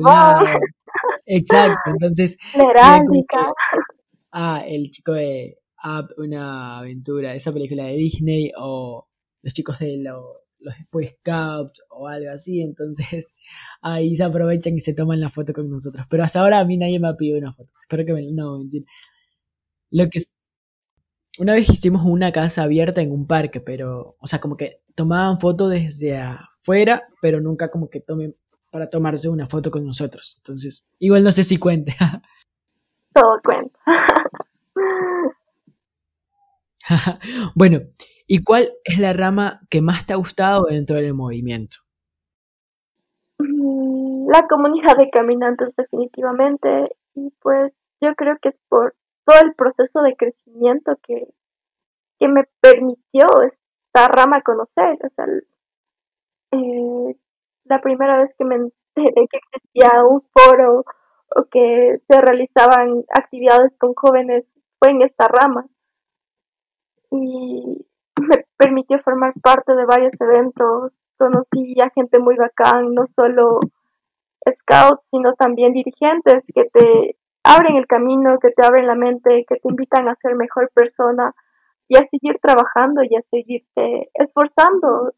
Exacto, 1.27 1.91
entonces. 1.91 2.39
ah, 4.33 4.63
el 4.67 4.91
chico 4.91 5.13
de 5.13 5.59
Up, 5.83 6.15
una 6.19 6.79
aventura, 6.79 7.35
esa 7.35 7.53
película 7.53 7.85
de 7.85 7.97
Disney 7.97 8.53
o 8.57 9.09
los 9.43 9.55
chicos 9.55 9.79
de 9.79 9.97
los 9.99 10.41
los 10.61 10.75
Boy 10.93 11.07
Scouts 11.07 11.87
o 11.91 12.07
algo 12.07 12.31
así, 12.31 12.61
entonces 12.61 13.35
ahí 13.83 14.15
se 14.17 14.25
aprovechan 14.25 14.75
y 14.77 14.81
se 14.81 14.95
toman 14.95 15.21
la 15.21 15.31
foto 15.31 15.53
con 15.53 15.69
nosotros. 15.71 16.07
Pero 16.09 16.23
hasta 16.23 16.41
ahora 16.41 16.61
a 16.61 16.65
mí 16.65 16.77
nadie 16.77 17.01
me 17.01 17.09
ha 17.09 17.17
pedido 17.17 17.39
una 17.39 17.53
foto. 17.53 17.73
Espero 17.83 18.05
que 18.05 18.13
me... 18.13 18.33
No, 18.33 18.59
mentira. 18.59 18.87
Lo 19.91 20.09
que... 20.09 20.21
Una 21.41 21.55
vez 21.55 21.69
hicimos 21.71 22.03
una 22.05 22.31
casa 22.33 22.63
abierta 22.63 23.01
en 23.01 23.11
un 23.13 23.27
parque, 23.27 23.61
pero... 23.61 24.17
O 24.21 24.27
sea, 24.27 24.41
como 24.41 24.57
que 24.57 24.83
tomaban 24.95 25.41
foto 25.41 25.69
desde 25.69 26.19
afuera, 26.19 27.09
pero 27.21 27.41
nunca 27.41 27.71
como 27.71 27.91
que 27.91 28.01
tomen 28.01 28.37
para 28.71 28.89
tomarse 28.89 29.29
una 29.29 29.49
foto 29.49 29.71
con 29.71 29.85
nosotros. 29.85 30.37
Entonces, 30.39 30.89
igual 30.99 31.25
no 31.25 31.33
sé 31.33 31.43
si 31.43 31.57
cuente. 31.57 31.97
Todo 33.15 33.41
cuenta. 33.43 33.79
bueno, 37.55 37.81
¿Y 38.33 38.45
cuál 38.45 38.69
es 38.85 39.01
la 39.01 39.13
rama 39.13 39.61
que 39.69 39.83
más 39.83 40.07
te 40.07 40.13
ha 40.13 40.17
gustado 40.17 40.67
dentro 40.67 40.95
del 40.95 41.15
movimiento? 41.15 41.79
Mm, 43.41 44.29
la 44.31 44.47
comunidad 44.47 44.97
de 44.97 45.11
caminantes 45.11 45.75
definitivamente 45.75 46.95
y 47.17 47.33
pues 47.43 47.73
yo 48.01 48.15
creo 48.15 48.39
que 48.41 48.51
es 48.51 48.55
por 48.69 48.95
todo 49.31 49.47
el 49.47 49.55
proceso 49.55 50.03
de 50.03 50.17
crecimiento 50.17 50.97
que, 51.03 51.29
que 52.19 52.29
me 52.29 52.45
permitió 52.61 53.27
esta 53.43 54.09
rama 54.09 54.43
conocer. 54.43 54.99
O 55.05 55.11
sea, 55.11 55.27
eh, 56.53 57.17
la 57.65 57.81
primera 57.81 58.19
vez 58.19 58.35
que 58.37 58.45
me 58.45 58.57
enteré 58.57 59.29
que 59.29 59.39
existía 59.39 60.05
un 60.05 60.23
foro 60.33 60.85
o 61.37 61.45
que 61.49 62.01
se 62.09 62.21
realizaban 62.21 63.05
actividades 63.15 63.73
con 63.79 63.95
jóvenes 63.95 64.53
fue 64.81 64.91
en 64.91 65.03
esta 65.03 65.29
rama. 65.29 65.67
Y 67.13 67.87
me 68.21 68.45
permitió 68.57 68.99
formar 68.99 69.33
parte 69.41 69.75
de 69.77 69.85
varios 69.85 70.21
eventos, 70.21 70.93
conocí 71.17 71.81
a 71.81 71.91
gente 71.91 72.19
muy 72.19 72.35
bacán, 72.37 72.95
no 72.95 73.07
solo 73.07 73.61
scouts, 74.51 75.03
sino 75.13 75.35
también 75.35 75.73
dirigentes 75.73 76.45
que 76.53 76.65
te 76.73 77.17
abren 77.43 77.77
el 77.77 77.87
camino, 77.87 78.39
que 78.39 78.51
te 78.51 78.65
abren 78.65 78.87
la 78.87 78.95
mente, 78.95 79.45
que 79.49 79.57
te 79.57 79.69
invitan 79.69 80.09
a 80.09 80.15
ser 80.17 80.35
mejor 80.35 80.71
persona 80.75 81.35
y 81.89 81.97
a 81.97 82.03
seguir 82.03 82.39
trabajando 82.41 83.03
y 83.03 83.17
a 83.17 83.23
seguirte 83.31 84.11
esforzando 84.15 85.15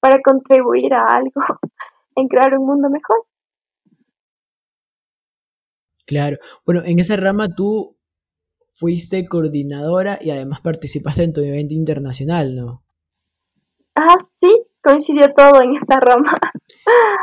para 0.00 0.20
contribuir 0.22 0.94
a 0.94 1.06
algo, 1.06 1.32
en 2.16 2.28
crear 2.28 2.58
un 2.58 2.66
mundo 2.66 2.90
mejor. 2.90 3.24
Claro, 6.06 6.38
bueno, 6.66 6.82
en 6.84 6.98
esa 6.98 7.16
rama 7.16 7.54
tú 7.54 7.96
fuiste 8.70 9.26
coordinadora 9.26 10.18
y 10.20 10.30
además 10.30 10.60
participaste 10.60 11.22
en 11.22 11.32
tu 11.32 11.40
evento 11.40 11.74
internacional, 11.74 12.56
¿no? 12.56 12.82
Ah, 13.94 14.16
sí, 14.40 14.62
coincidió 14.82 15.32
todo 15.34 15.62
en 15.62 15.76
esa 15.76 16.00
Roma. 16.00 16.38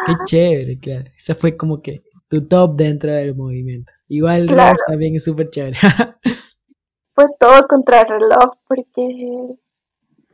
Qué 0.05 0.13
chévere, 0.25 0.79
claro. 0.79 1.09
Esa 1.17 1.35
fue 1.35 1.57
como 1.57 1.81
que 1.81 2.03
tu 2.27 2.47
top 2.47 2.75
dentro 2.75 3.11
del 3.11 3.35
movimiento. 3.35 3.91
Igual 4.09 4.47
claro. 4.47 4.75
también 4.87 5.15
es 5.15 5.23
súper 5.23 5.49
chévere. 5.51 5.77
fue 7.13 7.25
todo 7.39 7.67
contra 7.67 8.01
el 8.01 8.07
reloj, 8.07 8.55
porque 8.67 9.59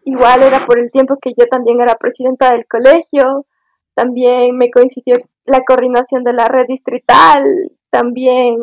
igual 0.05 0.43
era 0.43 0.65
por 0.65 0.79
el 0.79 0.89
tiempo 0.91 1.17
que 1.21 1.33
yo 1.37 1.45
también 1.47 1.81
era 1.81 1.95
presidenta 1.95 2.53
del 2.53 2.65
colegio, 2.67 3.45
también 3.93 4.57
me 4.57 4.71
coincidió 4.71 5.17
la 5.45 5.59
coordinación 5.67 6.23
de 6.23 6.33
la 6.33 6.47
red 6.47 6.67
distrital, 6.67 7.43
también 7.89 8.55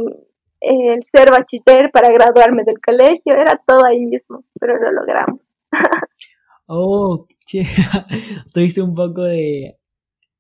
el 0.61 1.05
ser 1.05 1.31
bachiller 1.31 1.91
para 1.93 2.11
graduarme 2.11 2.65
del 2.65 2.81
colegio, 2.81 3.35
era 3.35 3.61
todo 3.67 3.85
ahí 3.85 4.07
mismo, 4.07 4.45
pero 4.59 4.79
lo 4.79 4.93
logramos. 4.93 5.41
oh, 6.69 7.27
che, 7.39 7.65
tuviste 8.55 8.81
un 8.81 8.95
poco 8.95 9.25
de, 9.25 9.77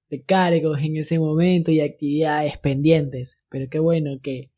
de 0.08 0.24
cargos 0.24 0.80
en 0.80 0.96
ese 0.96 1.18
momento 1.18 1.70
y 1.70 1.80
actividades 1.80 2.56
pendientes, 2.56 3.42
pero 3.50 3.66
qué 3.68 3.78
bueno 3.78 4.12
que 4.22 4.51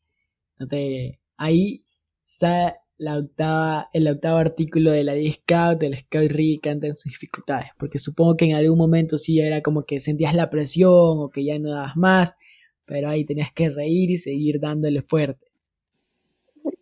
no 0.59 0.67
te... 0.67 1.19
Ahí 1.37 1.83
está 2.21 2.77
la 2.97 3.17
octava, 3.17 3.89
el 3.93 4.07
octavo 4.07 4.37
artículo 4.37 4.91
de 4.91 5.03
la 5.03 5.13
Scout, 5.29 5.79
del 5.79 5.97
Scout 5.97 6.31
Re 6.31 6.59
canta 6.61 6.87
en 6.87 6.95
sus 6.95 7.11
dificultades, 7.11 7.67
porque 7.77 7.99
supongo 7.99 8.37
que 8.37 8.45
en 8.45 8.55
algún 8.55 8.77
momento 8.77 9.17
sí 9.17 9.39
era 9.39 9.61
como 9.61 9.83
que 9.83 9.99
sentías 9.99 10.33
la 10.33 10.49
presión 10.49 11.19
o 11.19 11.29
que 11.29 11.43
ya 11.43 11.59
no 11.59 11.71
dabas 11.71 11.97
más, 11.97 12.37
pero 12.85 13.09
ahí 13.09 13.25
tenías 13.25 13.51
que 13.53 13.69
reír 13.69 14.11
y 14.11 14.17
seguir 14.17 14.59
dándole 14.59 15.01
fuerte. 15.01 15.45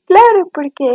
Claro, 0.05 0.49
porque 0.53 0.85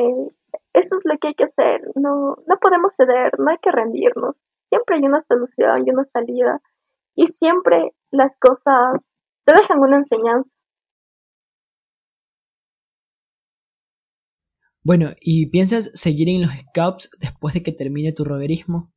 eso 0.72 0.98
es 0.98 1.04
lo 1.04 1.18
que 1.18 1.28
hay 1.28 1.34
que 1.34 1.44
hacer, 1.44 1.82
no, 1.96 2.36
no 2.46 2.58
podemos 2.60 2.92
ceder, 2.94 3.32
no 3.38 3.50
hay 3.50 3.58
que 3.60 3.72
rendirnos, 3.72 4.36
siempre 4.68 4.96
hay 4.96 5.02
una 5.02 5.22
solución 5.22 5.84
y 5.86 5.90
una 5.90 6.04
salida, 6.12 6.60
y 7.16 7.26
siempre 7.26 7.92
las 8.12 8.36
cosas 8.38 9.04
te 9.44 9.54
dejan 9.54 9.80
una 9.80 9.96
enseñanza. 9.96 10.54
Bueno, 14.88 15.10
¿y 15.20 15.50
piensas 15.50 15.90
seguir 15.92 16.30
en 16.30 16.40
los 16.40 16.50
Scouts 16.50 17.10
después 17.20 17.52
de 17.52 17.62
que 17.62 17.72
termine 17.72 18.14
tu 18.14 18.24
roverismo? 18.24 18.90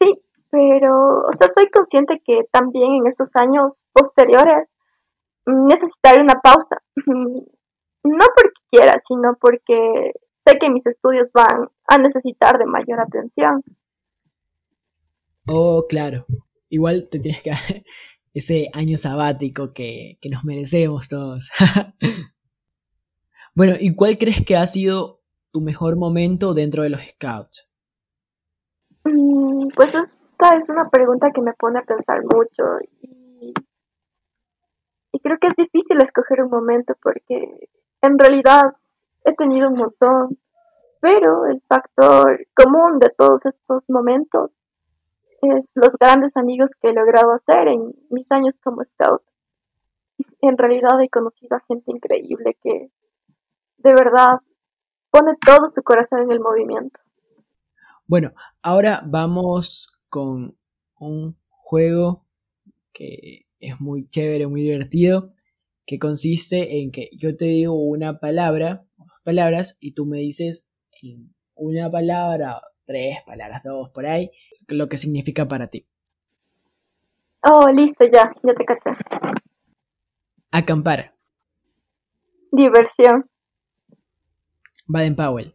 Sí, 0.00 0.18
pero 0.48 1.26
o 1.26 1.32
sea, 1.38 1.50
soy 1.52 1.68
consciente 1.68 2.22
que 2.24 2.40
también 2.50 2.90
en 2.94 3.06
esos 3.06 3.28
años 3.34 3.74
posteriores 3.92 4.66
necesitaré 5.44 6.22
una 6.22 6.40
pausa. 6.40 6.82
No 8.06 8.26
porque 8.36 8.60
quiera, 8.70 9.00
sino 9.08 9.34
porque 9.40 10.12
sé 10.46 10.58
que 10.58 10.68
mis 10.68 10.86
estudios 10.86 11.30
van 11.32 11.70
a 11.88 11.96
necesitar 11.96 12.58
de 12.58 12.66
mayor 12.66 13.00
atención. 13.00 13.62
Oh, 15.46 15.86
claro. 15.88 16.26
Igual 16.68 17.08
te 17.10 17.18
tienes 17.18 17.42
que 17.42 17.50
dar 17.50 17.60
ese 18.34 18.68
año 18.74 18.98
sabático 18.98 19.72
que, 19.72 20.18
que 20.20 20.28
nos 20.28 20.44
merecemos 20.44 21.08
todos. 21.08 21.50
Bueno, 23.56 23.74
¿y 23.78 23.94
cuál 23.94 24.18
crees 24.18 24.44
que 24.44 24.56
ha 24.56 24.66
sido 24.66 25.20
tu 25.52 25.60
mejor 25.60 25.96
momento 25.96 26.54
dentro 26.54 26.82
de 26.82 26.90
los 26.90 27.00
Scouts? 27.02 27.70
Mm, 29.04 29.68
pues 29.76 29.94
esta 29.94 30.56
es 30.56 30.68
una 30.68 30.88
pregunta 30.90 31.30
que 31.32 31.40
me 31.40 31.52
pone 31.52 31.78
a 31.78 31.82
pensar 31.82 32.22
mucho 32.24 32.64
y, 33.00 33.54
y 35.12 35.20
creo 35.20 35.38
que 35.38 35.46
es 35.48 35.56
difícil 35.56 36.00
escoger 36.00 36.42
un 36.42 36.50
momento 36.50 36.94
porque 37.00 37.68
en 38.02 38.18
realidad 38.18 38.74
he 39.24 39.34
tenido 39.34 39.68
un 39.68 39.76
montón, 39.76 40.38
pero 41.00 41.46
el 41.46 41.62
factor 41.68 42.46
común 42.54 42.98
de 42.98 43.10
todos 43.10 43.46
estos 43.46 43.88
momentos 43.88 44.50
es 45.42 45.72
los 45.76 45.96
grandes 45.96 46.36
amigos 46.36 46.72
que 46.80 46.88
he 46.88 46.92
logrado 46.92 47.32
hacer 47.32 47.68
en 47.68 47.94
mis 48.10 48.30
años 48.32 48.54
como 48.64 48.84
scout. 48.84 49.22
En 50.40 50.58
realidad 50.58 51.00
he 51.00 51.08
conocido 51.08 51.56
a 51.56 51.60
gente 51.60 51.92
increíble 51.92 52.56
que 52.60 52.90
de 53.84 53.94
verdad 53.94 54.40
pone 55.10 55.34
todo 55.46 55.68
su 55.68 55.82
corazón 55.82 56.22
en 56.22 56.32
el 56.32 56.40
movimiento. 56.40 56.98
Bueno, 58.06 58.32
ahora 58.62 59.02
vamos 59.06 59.92
con 60.08 60.56
un 60.98 61.36
juego 61.48 62.26
que 62.92 63.46
es 63.60 63.80
muy 63.80 64.08
chévere, 64.08 64.46
muy 64.46 64.62
divertido, 64.62 65.32
que 65.86 65.98
consiste 65.98 66.80
en 66.80 66.90
que 66.90 67.10
yo 67.16 67.36
te 67.36 67.44
digo 67.44 67.74
una 67.74 68.18
palabra, 68.18 68.86
dos 68.96 69.20
palabras, 69.22 69.78
y 69.80 69.92
tú 69.92 70.06
me 70.06 70.18
dices 70.18 70.70
en 71.02 71.34
una 71.54 71.90
palabra, 71.90 72.60
tres 72.86 73.18
palabras, 73.26 73.62
dos 73.62 73.90
por 73.90 74.06
ahí, 74.06 74.30
lo 74.68 74.88
que 74.88 74.96
significa 74.96 75.46
para 75.46 75.68
ti. 75.68 75.86
Oh, 77.42 77.68
listo, 77.70 78.04
ya, 78.06 78.34
ya 78.42 78.54
te 78.54 78.64
caché. 78.64 78.90
Acampar. 80.50 81.14
Diversión. 82.50 83.28
Baden-Powell. 84.86 85.54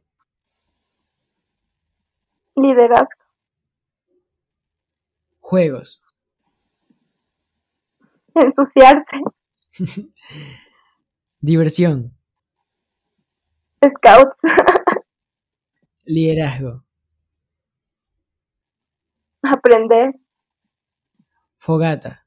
Liderazgo. 2.56 3.26
Juegos. 5.40 6.04
Ensuciarse. 8.36 9.18
Diversión. 11.42 12.14
Scouts. 13.82 14.42
Liderazgo. 16.06 16.84
Aprender. 19.44 20.14
Fogata. 21.58 22.26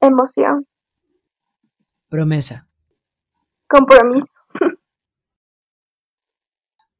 Emoción. 0.00 0.64
Promesa. 2.08 2.67
Compromiso. 3.68 4.26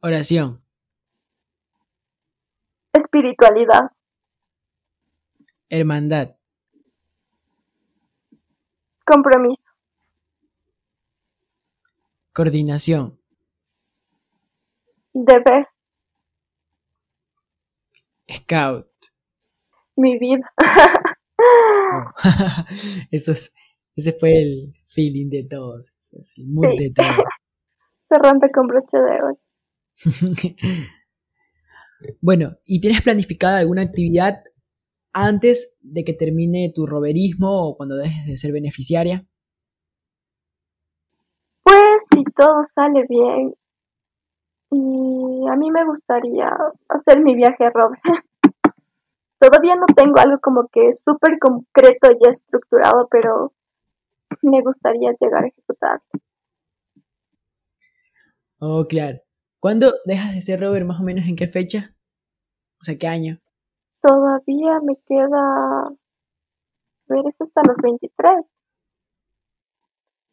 Oración. 0.00 0.62
Espiritualidad. 2.92 3.90
Hermandad. 5.70 6.36
Compromiso. 9.06 9.62
Coordinación. 12.34 13.18
Deber. 15.14 15.68
Scout. 18.30 18.90
Mi 19.96 20.18
vida. 20.18 20.52
Eso 23.10 23.32
es, 23.32 23.54
ese 23.96 24.12
fue 24.12 24.30
el 24.30 24.66
feeling 24.88 25.30
de 25.30 25.44
todos. 25.44 25.96
Es 26.12 26.32
el 26.36 26.46
mood 26.46 26.70
Sí. 26.78 26.88
de. 26.90 26.92
Se 28.08 28.18
rompe 28.18 28.50
con 28.50 28.66
broche 28.66 28.96
de 28.96 29.22
oro. 29.22 29.38
bueno, 32.22 32.52
¿y 32.64 32.80
tienes 32.80 33.02
planificada 33.02 33.58
alguna 33.58 33.82
actividad 33.82 34.42
antes 35.12 35.76
de 35.82 36.04
que 36.04 36.14
termine 36.14 36.72
tu 36.74 36.86
roverismo 36.86 37.68
o 37.68 37.76
cuando 37.76 37.96
dejes 37.96 38.26
de 38.26 38.36
ser 38.36 38.52
beneficiaria? 38.52 39.26
Pues 41.62 42.04
si 42.10 42.24
todo 42.24 42.64
sale 42.64 43.04
bien. 43.08 43.54
Y 44.70 45.46
a 45.50 45.56
mí 45.56 45.70
me 45.70 45.84
gustaría 45.84 46.50
hacer 46.88 47.20
mi 47.22 47.34
viaje 47.34 47.64
a 47.64 47.70
Roma. 47.70 47.98
Todavía 49.40 49.76
no 49.76 49.86
tengo 49.94 50.18
algo 50.18 50.38
como 50.40 50.68
que 50.68 50.92
súper 50.92 51.38
concreto 51.38 52.10
ya 52.24 52.30
estructurado, 52.30 53.06
pero 53.10 53.52
me 54.42 54.62
gustaría 54.62 55.14
llegar 55.20 55.44
a 55.44 55.48
ejecutar. 55.48 56.02
Oh, 58.60 58.86
claro. 58.88 59.18
¿Cuándo 59.60 59.92
dejas 60.04 60.34
de 60.34 60.42
ser 60.42 60.60
rover 60.60 60.84
más 60.84 61.00
o 61.00 61.04
menos 61.04 61.26
en 61.26 61.36
qué 61.36 61.46
fecha? 61.46 61.94
O 62.80 62.84
sea, 62.84 62.96
¿qué 62.98 63.06
año? 63.06 63.38
Todavía 64.02 64.80
me 64.82 64.96
queda... 65.06 65.86
A 65.86 67.14
ver, 67.14 67.24
es 67.26 67.40
hasta 67.40 67.62
los 67.66 67.76
23. 67.82 68.32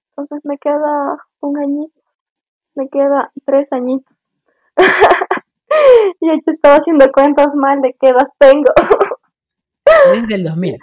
Entonces 0.09 0.45
me 0.45 0.57
queda 0.57 1.17
un 1.39 1.57
añito. 1.57 2.01
Me 2.75 2.89
queda 2.89 3.31
tres 3.45 3.71
añitos. 3.71 4.15
y 6.21 6.27
yo 6.27 6.33
estaba 6.45 6.75
haciendo 6.75 7.11
cuentas 7.11 7.55
mal 7.55 7.81
de 7.81 7.95
qué 7.99 8.09
edad 8.09 8.27
tengo. 8.37 8.71
Eres 10.11 10.27
del 10.27 10.43
2000. 10.43 10.77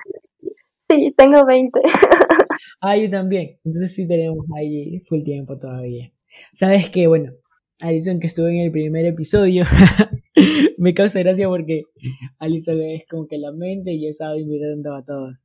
sí, 0.88 1.14
tengo 1.16 1.44
20. 1.44 1.80
Ah, 2.80 2.96
yo 2.96 3.10
también. 3.10 3.58
Entonces 3.64 3.94
sí 3.94 4.06
tenemos 4.06 4.46
ahí 4.56 5.00
full 5.08 5.22
tiempo 5.22 5.58
todavía. 5.58 6.12
Sabes 6.54 6.90
que, 6.90 7.06
bueno, 7.06 7.32
Alison 7.78 8.20
que 8.20 8.28
estuvo 8.28 8.46
en 8.46 8.60
el 8.60 8.70
primer 8.70 9.04
episodio, 9.06 9.64
me 10.78 10.94
causa 10.94 11.18
gracia 11.18 11.48
porque 11.48 11.82
Alison 12.38 12.80
es 12.80 13.02
como 13.08 13.26
que 13.26 13.38
la 13.38 13.52
mente 13.52 13.92
y 13.92 14.04
yo 14.04 14.08
estaba 14.08 14.38
invitando 14.38 14.94
a 14.94 15.04
todos. 15.04 15.44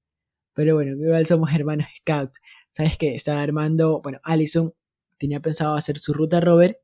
Pero 0.54 0.76
bueno, 0.76 0.92
igual 0.92 1.26
somos 1.26 1.52
hermanos 1.54 1.88
scouts. 2.00 2.40
Sabes 2.72 2.98
que 2.98 3.16
estaba 3.16 3.42
armando, 3.42 4.02
bueno, 4.02 4.20
Alison 4.24 4.74
tenía 5.18 5.40
pensado 5.40 5.76
hacer 5.76 5.98
su 5.98 6.14
ruta 6.14 6.40
rover 6.40 6.80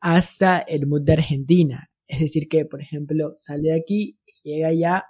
hasta 0.00 0.58
el 0.58 0.86
mood 0.86 1.02
de 1.02 1.14
Argentina. 1.14 1.90
Es 2.06 2.20
decir, 2.20 2.48
que, 2.48 2.64
por 2.64 2.80
ejemplo, 2.80 3.34
sale 3.36 3.70
de 3.70 3.80
aquí, 3.80 4.18
llega 4.42 4.68
allá, 4.68 5.04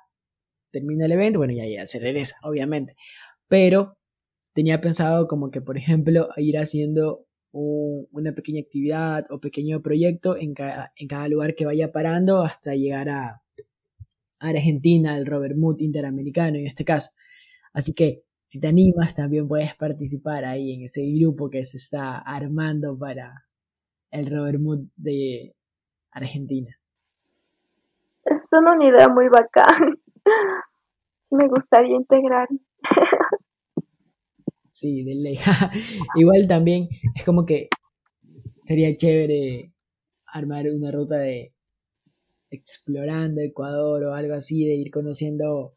termina 0.70 1.07
el 1.07 1.12
evento, 1.12 1.38
bueno, 1.38 1.55
ya, 1.55 1.66
ya 1.66 1.86
se 1.86 1.99
regresa, 1.99 2.36
obviamente. 2.42 2.94
Pero 3.49 3.99
tenía 4.57 4.80
pensado 4.80 5.28
como 5.28 5.52
que, 5.52 5.62
por 5.62 5.78
ejemplo, 5.78 6.30
ir 6.38 6.59
haciendo 6.59 7.26
un- 7.52 8.09
una 8.12 8.32
pequeña 8.34 8.62
actividad 8.62 9.26
o 9.30 9.40
pequeño 9.40 9.82
proyecto 9.82 10.36
en 10.36 10.54
cada, 10.54 10.92
en 10.96 11.09
cada 11.09 11.28
lugar 11.28 11.54
que 11.54 11.66
vaya 11.66 11.92
parando 11.92 12.42
hasta 12.42 12.74
llegar 12.74 13.09
a, 13.11 13.42
a 14.40 14.48
Argentina, 14.48 15.14
al 15.14 15.26
Robert 15.26 15.57
Mood 15.57 15.80
Interamericano 15.80 16.59
en 16.59 16.66
este 16.66 16.84
caso. 16.84 17.11
Así 17.74 17.92
que, 17.94 18.22
si 18.46 18.61
te 18.61 18.68
animas, 18.68 19.14
también 19.14 19.48
puedes 19.48 19.74
participar 19.76 20.44
ahí 20.44 20.74
en 20.74 20.84
ese 20.84 21.02
grupo 21.18 21.50
que 21.50 21.64
se 21.64 21.78
está 21.78 22.18
armando 22.18 22.98
para 22.98 23.46
el 24.11 24.30
Robert 24.30 24.61
Mood 24.61 24.86
de 24.96 25.54
Argentina. 26.12 26.76
Es 28.24 28.46
una 28.52 28.84
idea 28.84 29.09
muy 29.09 29.28
bacán. 29.28 29.98
Me 31.30 31.48
gustaría 31.48 31.96
integrar. 31.96 32.48
Sí, 34.77 35.05
de 35.05 35.14
ley. 35.14 35.39
Igual 36.16 36.47
también 36.47 36.91
es 37.14 37.24
como 37.24 37.47
que 37.47 37.70
sería 38.62 38.95
chévere 38.95 39.72
armar 40.27 40.66
una 40.68 40.91
ruta 40.91 41.16
de 41.16 41.55
explorando 42.51 43.41
Ecuador 43.41 44.05
o 44.05 44.14
algo 44.14 44.35
así, 44.35 44.66
de 44.66 44.74
ir 44.74 44.91
conociendo, 44.91 45.72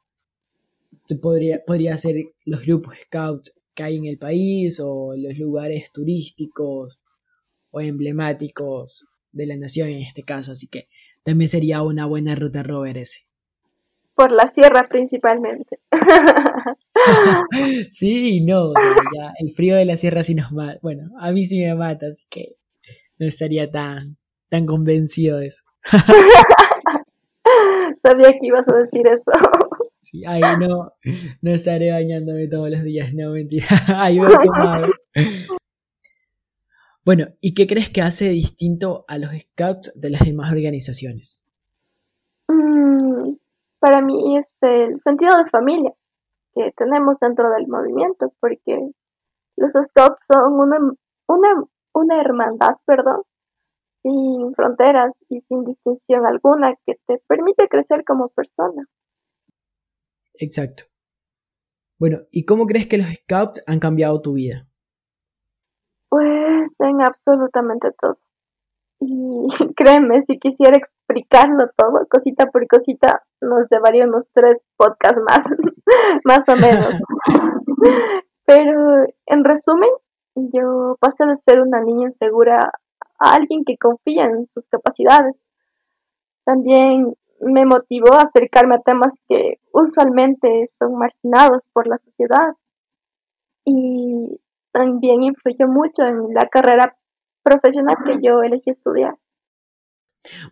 podría, 1.22 1.64
podría 1.66 1.96
ser 1.96 2.16
los 2.44 2.62
grupos 2.66 2.96
scouts 3.06 3.58
que 3.74 3.84
hay 3.84 3.96
en 3.96 4.06
el 4.06 4.18
país 4.18 4.82
o 4.84 5.14
los 5.16 5.38
lugares 5.38 5.94
turísticos 5.94 7.00
o 7.72 7.80
emblemáticos 7.80 9.08
de 9.32 9.46
la 9.46 9.56
nación 9.56 9.88
en 9.88 10.02
este 10.02 10.24
caso, 10.24 10.52
así 10.52 10.68
que 10.68 10.90
también 11.24 11.48
sería 11.48 11.84
una 11.84 12.06
buena 12.06 12.36
ruta 12.36 12.64
rover 12.64 12.98
ese. 12.98 13.22
Por 14.14 14.34
la 14.34 14.50
sierra 14.50 14.90
principalmente. 14.90 15.80
sí, 17.92 18.42
no, 18.42 18.74
ya 19.16 19.34
el 19.40 19.54
frío 19.54 19.76
de 19.76 19.86
la 19.86 19.98
sierra 19.98 20.24
sí 20.24 20.36
nos 20.36 20.52
mata. 20.52 20.80
Bueno, 20.82 21.10
a 21.20 21.32
mí 21.32 21.44
sí 21.44 21.64
me 21.64 21.76
mata, 21.76 22.08
así 22.08 22.26
que 22.30 22.56
no 23.18 23.28
estaría 23.28 23.70
tan, 23.70 24.18
tan 24.50 24.66
convencido 24.66 25.38
de 25.38 25.48
eso. 25.48 25.64
Sabía 28.04 28.32
que 28.32 28.48
ibas 28.48 28.68
a 28.68 28.78
decir 28.78 29.06
eso. 29.08 29.32
Sí, 30.02 30.24
ay, 30.26 30.42
no, 30.60 30.94
no 31.42 31.52
estaré 31.52 31.92
bañándome 31.92 32.48
todos 32.48 32.70
los 32.70 32.84
días, 32.84 33.14
no, 33.14 33.32
mentira. 33.32 33.66
Ay, 33.96 34.20
Bueno, 37.04 37.26
¿y 37.42 37.54
qué 37.54 37.68
crees 37.68 37.90
que 37.90 38.02
hace 38.02 38.30
distinto 38.30 39.04
a 39.08 39.18
los 39.18 39.32
scouts 39.32 40.00
de 40.00 40.10
las 40.10 40.22
demás 40.22 40.52
organizaciones? 40.52 41.44
Mm, 42.48 43.34
para 43.80 44.02
mí 44.02 44.38
es 44.38 44.56
el 44.62 45.00
sentido 45.02 45.38
de 45.38 45.50
familia 45.50 45.94
que 46.54 46.72
tenemos 46.76 47.18
dentro 47.20 47.50
del 47.52 47.68
movimiento, 47.68 48.34
porque 48.40 48.92
los 49.58 49.72
scouts 49.72 50.26
son 50.32 50.54
una, 50.54 50.78
una, 51.28 51.64
una 51.94 52.22
hermandad, 52.22 52.76
perdón, 52.86 53.24
sin 54.02 54.54
fronteras 54.56 55.14
y 55.30 55.42
sin 55.42 55.66
distinción 55.66 56.26
alguna 56.26 56.76
que 56.86 56.96
te 57.06 57.22
permite 57.28 57.68
crecer 57.68 58.04
como 58.06 58.30
persona. 58.30 58.86
Exacto. 60.36 60.84
Bueno, 62.00 62.20
¿y 62.32 62.46
cómo 62.46 62.66
crees 62.66 62.88
que 62.88 62.98
los 62.98 63.08
scouts 63.14 63.62
han 63.68 63.80
cambiado 63.80 64.22
tu 64.22 64.34
vida? 64.34 64.68
Pues 66.10 66.72
en 66.80 67.02
absolutamente 67.02 67.90
todo. 68.00 68.18
Y 69.00 69.48
créeme, 69.76 70.24
si 70.26 70.38
quisiera 70.40 70.78
explicarlo 70.78 71.70
todo, 71.76 72.06
cosita 72.10 72.48
por 72.48 72.68
cosita, 72.68 73.24
nos 73.42 73.68
llevaría 73.70 74.06
unos 74.06 74.26
tres 74.34 74.62
podcasts 74.78 75.22
más, 75.28 75.46
más 76.26 76.44
o 76.48 76.56
menos. 76.56 76.96
Pero 78.46 79.06
en 79.26 79.44
resumen, 79.44 79.90
yo 80.36 80.98
pasé 81.00 81.26
de 81.26 81.36
ser 81.36 81.62
una 81.62 81.82
niña 81.82 82.06
insegura 82.06 82.72
a 83.20 83.34
alguien 83.34 83.64
que 83.66 83.78
confía 83.78 84.26
en 84.26 84.48
sus 84.54 84.66
capacidades. 84.68 85.36
También 86.46 87.14
me 87.42 87.66
motivó 87.66 88.14
a 88.14 88.24
acercarme 88.24 88.76
a 88.76 88.82
temas 88.82 89.20
que 89.28 89.60
usualmente 89.72 90.66
son 90.68 90.98
marginados 90.98 91.64
por 91.74 91.88
la 91.88 91.98
sociedad. 92.00 92.56
Y 93.66 94.40
también 94.72 95.24
influyó 95.24 95.68
mucho 95.68 96.04
en 96.04 96.34
la 96.34 96.48
carrera 96.48 96.96
profesional 97.50 97.96
que 98.06 98.20
yo 98.22 98.42
elegí 98.42 98.70
estudiar. 98.70 99.16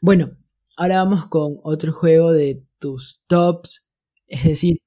Bueno, 0.02 0.32
ahora 0.76 1.04
vamos 1.04 1.28
con 1.30 1.60
otro 1.64 1.94
juego 1.94 2.32
de 2.32 2.64
tus 2.80 3.24
tops. 3.28 3.92
Es 4.28 4.44
decir, 4.44 4.78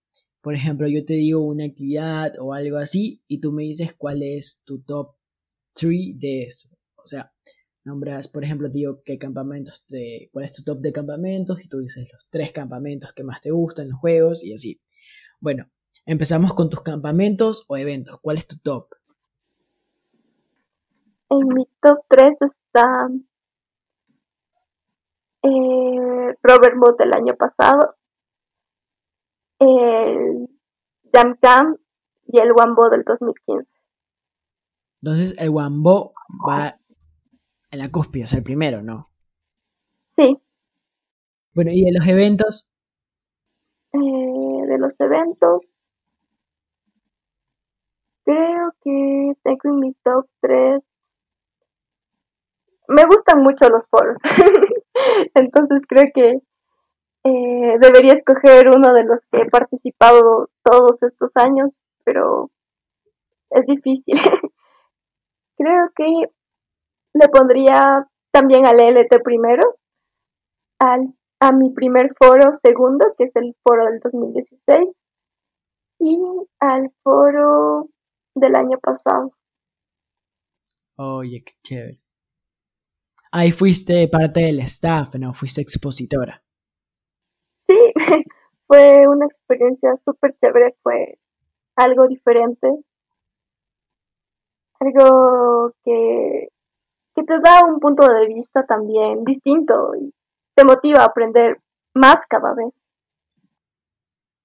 por 0.43 0.55
ejemplo, 0.55 0.89
yo 0.89 1.05
te 1.05 1.15
digo 1.15 1.47
una 1.47 1.65
actividad 1.65 2.33
o 2.41 2.53
algo 2.53 2.79
así 2.79 3.23
y 3.29 3.41
tú 3.41 3.53
me 3.53 3.63
dices 3.63 3.95
cuál 3.97 4.23
es 4.23 4.63
tu 4.65 4.83
top 4.83 5.15
3 5.75 6.19
de 6.19 6.45
eso. 6.45 6.71
O 6.97 7.07
sea, 7.07 7.33
nombras, 7.85 8.29
por 8.29 8.45
ejemplo, 8.45 8.71
te 8.71 8.79
digo 8.79 9.03
qué 9.05 9.19
campamentos 9.19 9.85
te, 9.87 10.31
cuál 10.33 10.45
es 10.45 10.53
tu 10.53 10.63
top 10.65 10.81
de 10.81 10.93
campamentos 10.93 11.59
y 11.65 11.69
tú 11.69 11.79
dices 11.79 12.09
los 12.13 12.29
tres 12.31 12.53
campamentos 12.53 13.13
que 13.15 13.25
más 13.25 13.41
te 13.41 13.51
gustan, 13.51 13.91
los 13.91 14.01
juegos 14.01 14.45
y 14.45 14.53
así. 14.53 14.81
Bueno, 15.41 15.71
empezamos 16.07 16.55
con 16.55 16.71
tus 16.71 16.83
campamentos 16.83 17.65
o 17.69 17.77
eventos. 17.77 18.19
¿Cuál 18.21 18.39
es 18.39 18.47
tu 18.47 18.59
top? 18.59 18.89
En 21.31 21.47
mi 21.49 21.66
top 21.81 22.05
3 22.09 22.43
está 22.43 23.09
eh, 25.43 26.35
Robert 26.43 26.76
Mood 26.76 26.97
del 26.99 27.14
año 27.14 27.37
pasado, 27.37 27.97
el 29.61 30.49
Jam 31.12 31.37
Jam 31.41 31.76
y 32.26 32.41
el 32.41 32.53
Wambo 32.53 32.91
del 32.91 33.05
2015. 33.05 33.68
Entonces 35.03 35.35
el 35.39 35.51
Wambo 35.51 36.12
va 36.49 36.78
en 37.70 37.78
la 37.78 37.91
cúspide, 37.91 38.24
o 38.24 38.26
sea, 38.26 38.39
el 38.39 38.45
primero, 38.45 38.83
¿no? 38.83 39.11
Sí. 40.16 40.37
Bueno, 41.55 41.70
¿y 41.72 41.85
de 41.85 41.93
los 41.93 42.07
eventos? 42.07 42.70
Eh, 43.93 44.66
de 44.66 44.78
los 44.78 44.99
eventos, 45.01 45.64
creo 48.24 48.72
que 48.83 49.33
tengo 49.43 49.61
en 49.64 49.78
mi 49.81 49.95
top 50.05 50.28
3. 50.41 50.83
Me 52.91 53.05
gustan 53.07 53.43
mucho 53.43 53.68
los 53.68 53.86
foros, 53.88 54.18
entonces 55.34 55.82
creo 55.88 56.11
que 56.12 56.41
eh, 57.22 57.78
debería 57.80 58.14
escoger 58.14 58.68
uno 58.68 58.93
de 58.93 59.05
los 59.05 59.20
que 59.30 59.43
he 59.43 59.49
participado 59.49 60.51
todos 60.64 61.03
estos 61.03 61.30
años, 61.34 61.70
pero 62.05 62.51
es 63.51 63.64
difícil. 63.66 64.16
creo 65.57 65.91
que 65.95 66.30
le 67.14 67.28
pondría 67.28 68.09
también 68.32 68.66
al 68.66 68.80
LT 68.80 69.22
primero, 69.22 69.76
al, 70.78 71.14
a 71.41 71.53
mi 71.53 71.70
primer 71.70 72.14
foro 72.16 72.55
segundo, 72.55 73.14
que 73.16 73.24
es 73.24 73.36
el 73.36 73.55
foro 73.62 73.84
del 73.86 74.01
2016, 74.01 75.03
y 76.01 76.18
al 76.61 76.91
foro 77.03 77.88
del 78.34 78.57
año 78.57 78.78
pasado. 78.78 79.32
Oye, 80.97 81.43
qué 81.45 81.53
chévere. 81.62 82.01
Ahí 83.33 83.53
fuiste 83.53 84.09
parte 84.09 84.41
del 84.41 84.61
staff, 84.61 85.14
¿no? 85.14 85.35
Fuiste 85.35 85.61
expositora. 85.61 86.43
Sí, 87.68 87.78
fue 88.66 89.07
una 89.09 89.26
experiencia 89.26 89.95
súper 89.97 90.37
chévere, 90.37 90.76
fue 90.83 91.18
algo 91.76 92.09
diferente, 92.09 92.68
algo 94.81 95.72
que 95.85 96.49
que 97.14 97.24
te 97.24 97.41
da 97.41 97.64
un 97.64 97.81
punto 97.81 98.07
de 98.07 98.26
vista 98.26 98.64
también 98.66 99.24
distinto 99.24 99.93
y 100.01 100.14
te 100.55 100.64
motiva 100.64 101.03
a 101.03 101.07
aprender 101.07 101.61
más 101.95 102.26
cada 102.28 102.55
vez. 102.55 102.72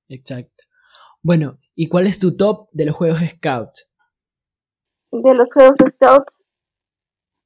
Exacto. 0.09 0.63
Bueno, 1.21 1.57
¿y 1.75 1.89
cuál 1.89 2.07
es 2.07 2.19
tu 2.19 2.36
top 2.36 2.69
de 2.71 2.86
los 2.86 2.95
juegos 2.95 3.19
Scout? 3.19 3.71
De 5.11 5.33
los 5.33 5.51
juegos 5.53 5.77
Scout, 5.89 6.25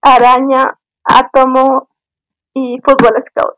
Araña, 0.01 0.79
Átomo 1.09 1.89
y 2.53 2.77
Fútbol 2.83 3.19
Scout. 3.21 3.55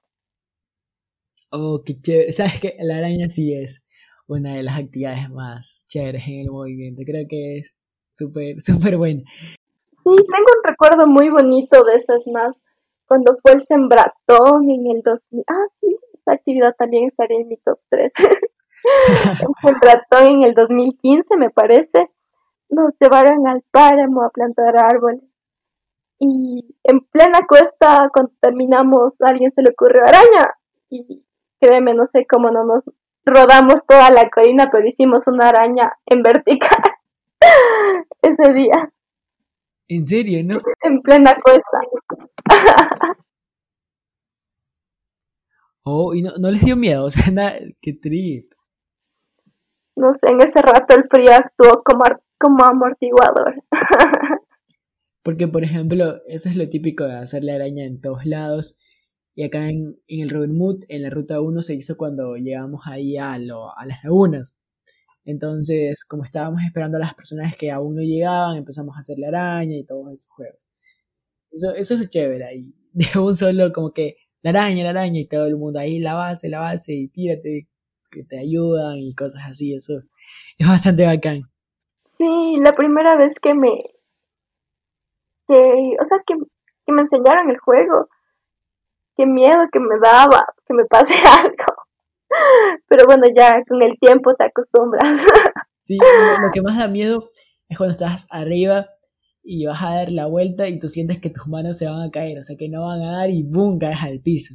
Oh, 1.51 1.81
qué 1.85 1.99
chévere. 2.01 2.31
Sabes 2.31 2.61
que 2.61 2.77
la 2.79 2.97
araña 2.97 3.29
sí 3.29 3.53
es 3.53 3.83
una 4.25 4.55
de 4.55 4.63
las 4.63 4.79
actividades 4.79 5.29
más 5.29 5.83
chéveres 5.87 6.23
en 6.27 6.39
el 6.39 6.51
movimiento. 6.51 7.01
Creo 7.05 7.25
que 7.29 7.57
es 7.57 7.75
súper, 8.09 8.55
súper 8.61 8.97
buena. 8.97 9.21
Sí, 9.21 10.03
tengo 10.03 10.47
un 10.55 10.63
recuerdo 10.63 11.07
muy 11.07 11.29
bonito 11.29 11.83
de 11.83 11.95
esas 11.95 12.25
más, 12.27 12.55
cuando 13.05 13.37
fue 13.41 13.51
el 13.51 13.61
sembratón 13.61 14.69
en 14.69 14.87
el 14.87 15.01
2000. 15.01 15.43
Ah, 15.47 15.67
sí, 15.81 15.97
esa 16.13 16.31
actividad 16.31 16.73
también 16.77 17.09
estaría 17.09 17.41
en 17.41 17.49
mi 17.49 17.57
top 17.57 17.79
3. 17.89 18.13
el 19.41 19.53
sembratón 19.61 20.35
en 20.35 20.43
el 20.43 20.53
2015, 20.53 21.35
me 21.35 21.49
parece. 21.49 22.09
Nos 22.69 22.93
llevaron 22.97 23.45
al 23.45 23.61
páramo 23.71 24.23
a 24.23 24.29
plantar 24.29 24.77
árboles. 24.77 25.30
Y 26.23 26.63
en 26.83 26.99
plena 27.11 27.39
cuesta, 27.49 28.07
cuando 28.13 28.31
terminamos, 28.39 29.19
a 29.21 29.29
alguien 29.29 29.49
se 29.49 29.63
le 29.63 29.71
ocurrió 29.71 30.03
araña. 30.03 30.53
Y 30.87 31.25
créeme, 31.59 31.95
no 31.95 32.05
sé 32.05 32.27
cómo 32.29 32.51
no 32.51 32.63
nos 32.63 32.83
rodamos 33.25 33.83
toda 33.87 34.11
la 34.11 34.29
colina, 34.29 34.69
pero 34.71 34.87
hicimos 34.87 35.25
una 35.25 35.49
araña 35.49 35.93
en 36.05 36.21
vertical 36.21 36.77
ese 38.21 38.53
día. 38.53 38.93
¿En 39.87 40.05
serio, 40.05 40.43
no? 40.43 40.61
En 40.83 41.01
plena 41.01 41.35
cuesta. 41.43 41.79
oh, 45.83 46.13
y 46.13 46.21
no, 46.21 46.33
no 46.39 46.51
les 46.51 46.63
dio 46.63 46.75
miedo, 46.75 47.05
o 47.05 47.09
sea, 47.09 47.23
nada, 47.33 47.55
qué 47.81 47.93
triste. 47.93 48.55
no 49.95 50.13
sé, 50.13 50.27
en 50.29 50.39
ese 50.43 50.61
rato 50.61 50.95
el 50.95 51.07
frío 51.09 51.33
actuó 51.33 51.81
como, 51.83 52.03
como 52.39 52.63
amortiguador. 52.63 53.55
Porque, 55.23 55.47
por 55.47 55.63
ejemplo, 55.63 56.21
eso 56.27 56.49
es 56.49 56.55
lo 56.55 56.67
típico 56.69 57.05
de 57.05 57.15
hacer 57.15 57.43
la 57.43 57.55
araña 57.55 57.85
en 57.85 58.01
todos 58.01 58.25
lados. 58.25 58.77
Y 59.35 59.43
acá 59.43 59.69
en, 59.69 59.97
en 60.07 60.21
el 60.21 60.29
Robin 60.29 60.57
Mood, 60.57 60.83
en 60.89 61.03
la 61.03 61.09
ruta 61.09 61.41
1, 61.41 61.61
se 61.61 61.75
hizo 61.75 61.95
cuando 61.97 62.35
llegamos 62.35 62.81
ahí 62.85 63.17
a, 63.17 63.37
lo, 63.37 63.77
a 63.77 63.85
las 63.85 64.03
lagunas. 64.03 64.57
Entonces, 65.23 66.03
como 66.05 66.23
estábamos 66.23 66.63
esperando 66.63 66.97
a 66.97 67.01
las 67.01 67.13
personas 67.13 67.55
que 67.55 67.71
aún 67.71 67.95
no 67.95 68.01
llegaban, 68.01 68.57
empezamos 68.57 68.95
a 68.95 68.99
hacer 68.99 69.19
la 69.19 69.27
araña 69.27 69.77
y 69.77 69.85
todos 69.85 70.11
esos 70.13 70.31
juegos. 70.31 70.69
Eso, 71.51 71.75
eso 71.75 71.95
es 71.95 72.09
chévere 72.09 72.45
ahí. 72.45 72.73
De 72.93 73.19
un 73.19 73.35
solo, 73.35 73.71
como 73.71 73.91
que 73.93 74.17
la 74.41 74.49
araña, 74.49 74.83
la 74.83 74.89
araña 74.89 75.19
y 75.19 75.27
todo 75.27 75.45
el 75.45 75.55
mundo 75.55 75.79
ahí, 75.79 75.99
la 75.99 76.15
base, 76.15 76.49
la 76.49 76.59
base 76.59 76.93
y 76.93 77.07
tírate, 77.07 77.67
que 78.11 78.23
te 78.23 78.39
ayudan 78.39 78.97
y 78.97 79.13
cosas 79.15 79.43
así. 79.47 79.73
Eso 79.73 80.01
es 80.57 80.67
bastante 80.67 81.05
bacán. 81.05 81.43
Sí, 82.17 82.57
la 82.59 82.75
primera 82.75 83.15
vez 83.15 83.33
que 83.41 83.53
me. 83.53 83.69
Que, 85.51 85.97
o 86.01 86.05
sea, 86.05 86.17
que, 86.25 86.35
que 86.85 86.93
me 86.93 87.01
enseñaron 87.01 87.49
el 87.49 87.57
juego, 87.57 88.07
qué 89.17 89.25
miedo 89.25 89.67
que 89.69 89.81
me 89.81 89.99
daba 90.01 90.45
que 90.65 90.73
me 90.73 90.85
pase 90.85 91.13
algo. 91.43 91.83
Pero 92.87 93.05
bueno, 93.05 93.23
ya 93.35 93.61
con 93.67 93.81
el 93.81 93.99
tiempo 93.99 94.33
te 94.35 94.45
acostumbras. 94.45 95.21
Sí, 95.83 95.97
lo 95.97 96.51
que 96.53 96.61
más 96.61 96.77
da 96.77 96.87
miedo 96.87 97.31
es 97.67 97.75
cuando 97.75 97.91
estás 97.91 98.27
arriba 98.29 98.85
y 99.41 99.65
vas 99.65 99.81
a 99.81 99.95
dar 99.95 100.11
la 100.11 100.27
vuelta 100.27 100.67
y 100.67 100.77
tú 100.77 100.87
sientes 100.87 101.19
que 101.19 101.31
tus 101.31 101.47
manos 101.47 101.79
se 101.79 101.87
van 101.87 102.03
a 102.03 102.11
caer, 102.11 102.37
o 102.37 102.43
sea 102.43 102.55
que 102.55 102.69
no 102.69 102.85
van 102.85 103.01
a 103.01 103.17
dar 103.17 103.31
y 103.31 103.41
¡boom! 103.41 103.79
caes 103.79 103.97
al 104.03 104.21
piso. 104.21 104.53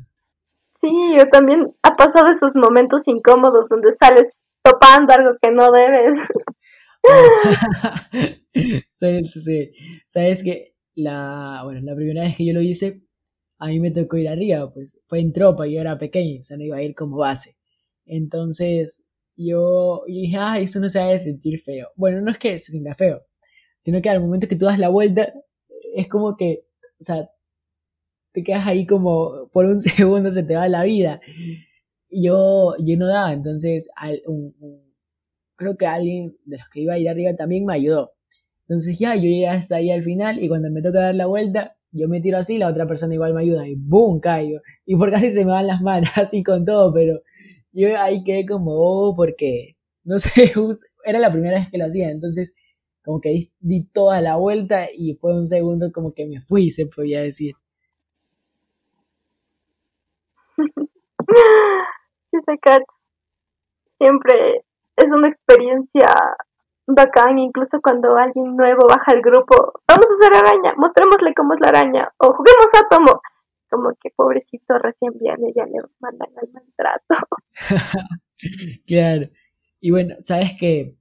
Sí, 0.80 1.16
yo 1.18 1.28
también 1.28 1.74
ha 1.82 1.96
pasado 1.96 2.30
esos 2.30 2.54
momentos 2.54 3.08
incómodos 3.08 3.68
donde 3.68 3.92
sales 3.94 4.36
topando 4.62 5.14
algo 5.14 5.30
que 5.42 5.50
no 5.50 5.66
debes. 5.72 6.28
sí, 8.92 9.24
sí. 9.24 9.72
Sabes 10.06 10.44
que 10.44 10.75
la, 10.96 11.60
bueno, 11.64 11.80
la 11.82 11.94
primera 11.94 12.22
vez 12.22 12.36
que 12.36 12.46
yo 12.46 12.54
lo 12.54 12.62
hice, 12.62 13.02
a 13.58 13.68
mí 13.68 13.80
me 13.80 13.90
tocó 13.92 14.16
ir 14.16 14.28
arriba, 14.28 14.72
pues 14.72 15.00
fue 15.06 15.20
en 15.20 15.32
tropa 15.32 15.66
y 15.66 15.74
yo 15.74 15.80
era 15.80 15.96
pequeño, 15.98 16.40
o 16.40 16.42
sea, 16.42 16.56
no 16.56 16.64
iba 16.64 16.76
a 16.78 16.82
ir 16.82 16.94
como 16.94 17.18
base. 17.18 17.56
Entonces 18.06 19.04
yo, 19.36 20.02
dije, 20.06 20.36
ah, 20.38 20.58
eso 20.58 20.80
no 20.80 20.88
se 20.88 21.00
ha 21.00 21.18
sentir 21.18 21.60
feo. 21.60 21.88
Bueno, 21.96 22.20
no 22.20 22.30
es 22.30 22.38
que 22.38 22.58
se 22.58 22.72
sienta 22.72 22.94
feo, 22.94 23.22
sino 23.80 24.00
que 24.02 24.10
al 24.10 24.20
momento 24.20 24.48
que 24.48 24.56
tú 24.56 24.66
das 24.66 24.78
la 24.78 24.88
vuelta, 24.88 25.32
es 25.94 26.08
como 26.08 26.36
que, 26.36 26.64
o 27.00 27.04
sea, 27.04 27.30
te 28.32 28.42
quedas 28.44 28.66
ahí 28.66 28.86
como 28.86 29.48
por 29.52 29.66
un 29.66 29.80
segundo 29.82 30.32
se 30.32 30.42
te 30.42 30.54
va 30.56 30.68
la 30.68 30.84
vida. 30.84 31.20
Yo, 32.10 32.74
yo 32.78 32.96
no 32.96 33.06
daba, 33.08 33.32
entonces 33.32 33.88
creo 35.56 35.76
que 35.76 35.86
alguien 35.86 36.36
de 36.44 36.58
los 36.58 36.68
que 36.70 36.80
iba 36.80 36.94
a 36.94 36.98
ir 36.98 37.08
arriba 37.08 37.34
también 37.36 37.66
me 37.66 37.74
ayudó. 37.74 38.12
Entonces 38.68 38.98
ya, 38.98 39.14
yo 39.14 39.22
llegué 39.22 39.48
hasta 39.48 39.76
ahí 39.76 39.90
al 39.90 40.02
final 40.02 40.42
y 40.42 40.48
cuando 40.48 40.70
me 40.70 40.82
toca 40.82 41.00
dar 41.00 41.14
la 41.14 41.26
vuelta, 41.26 41.76
yo 41.92 42.08
me 42.08 42.20
tiro 42.20 42.38
así, 42.38 42.58
la 42.58 42.68
otra 42.68 42.86
persona 42.86 43.14
igual 43.14 43.32
me 43.32 43.42
ayuda 43.42 43.68
y 43.68 43.76
¡boom! 43.76 44.20
caigo. 44.20 44.60
Y 44.84 44.96
por 44.96 45.10
casi 45.10 45.30
se 45.30 45.44
me 45.44 45.52
van 45.52 45.68
las 45.68 45.80
manos 45.82 46.10
así 46.16 46.42
con 46.42 46.64
todo, 46.64 46.92
pero 46.92 47.20
yo 47.72 47.96
ahí 47.98 48.24
quedé 48.24 48.44
como 48.44 48.72
oh, 48.72 49.14
porque, 49.14 49.76
no 50.04 50.18
sé, 50.18 50.52
era 51.04 51.20
la 51.20 51.30
primera 51.30 51.60
vez 51.60 51.70
que 51.70 51.78
lo 51.78 51.86
hacía, 51.86 52.10
entonces 52.10 52.54
como 53.04 53.20
que 53.20 53.50
di, 53.60 53.84
toda 53.84 54.20
la 54.20 54.34
vuelta 54.36 54.88
y 54.92 55.14
fue 55.14 55.32
un 55.32 55.46
segundo 55.46 55.92
como 55.92 56.12
que 56.12 56.26
me 56.26 56.40
fui, 56.40 56.70
se 56.70 56.86
podía 56.86 57.20
decir. 57.22 57.54
Siempre 63.98 64.64
es 64.96 65.12
una 65.12 65.28
experiencia 65.28 66.08
bacán, 66.86 67.38
incluso 67.38 67.80
cuando 67.80 68.16
alguien 68.16 68.56
nuevo 68.56 68.86
baja 68.88 69.12
al 69.12 69.22
grupo, 69.22 69.72
vamos 69.88 70.06
a 70.10 70.14
hacer 70.14 70.34
araña, 70.34 70.74
mostrémosle 70.76 71.34
cómo 71.34 71.54
es 71.54 71.60
la 71.60 71.68
araña, 71.68 72.12
o 72.18 72.32
juguemos 72.32 72.66
átomo, 72.74 73.20
como 73.70 73.90
que 74.00 74.10
pobrecito 74.14 74.78
recién 74.78 75.12
viene, 75.18 75.52
ya 75.54 75.64
le 75.66 75.80
mandan 76.00 76.28
al 76.36 76.48
maltrato. 76.52 77.26
claro. 78.86 79.28
Y 79.80 79.90
bueno, 79.90 80.14
sabes 80.22 80.54
que 80.58 80.96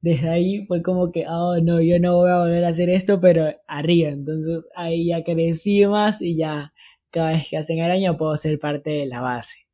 desde 0.00 0.28
ahí 0.30 0.66
fue 0.66 0.82
como 0.82 1.10
que, 1.10 1.24
oh 1.28 1.56
no, 1.60 1.80
yo 1.80 1.98
no 1.98 2.16
voy 2.16 2.30
a 2.30 2.38
volver 2.38 2.64
a 2.64 2.68
hacer 2.68 2.88
esto, 2.90 3.20
pero 3.20 3.50
arriba. 3.66 4.10
Entonces 4.10 4.68
ahí 4.76 5.08
ya 5.08 5.24
crecí 5.24 5.86
más 5.86 6.22
y 6.22 6.36
ya 6.36 6.72
cada 7.10 7.32
vez 7.32 7.48
que 7.50 7.58
hacen 7.58 7.80
araña 7.80 8.16
puedo 8.16 8.36
ser 8.36 8.58
parte 8.58 8.90
de 8.90 9.06
la 9.06 9.20
base. 9.20 9.66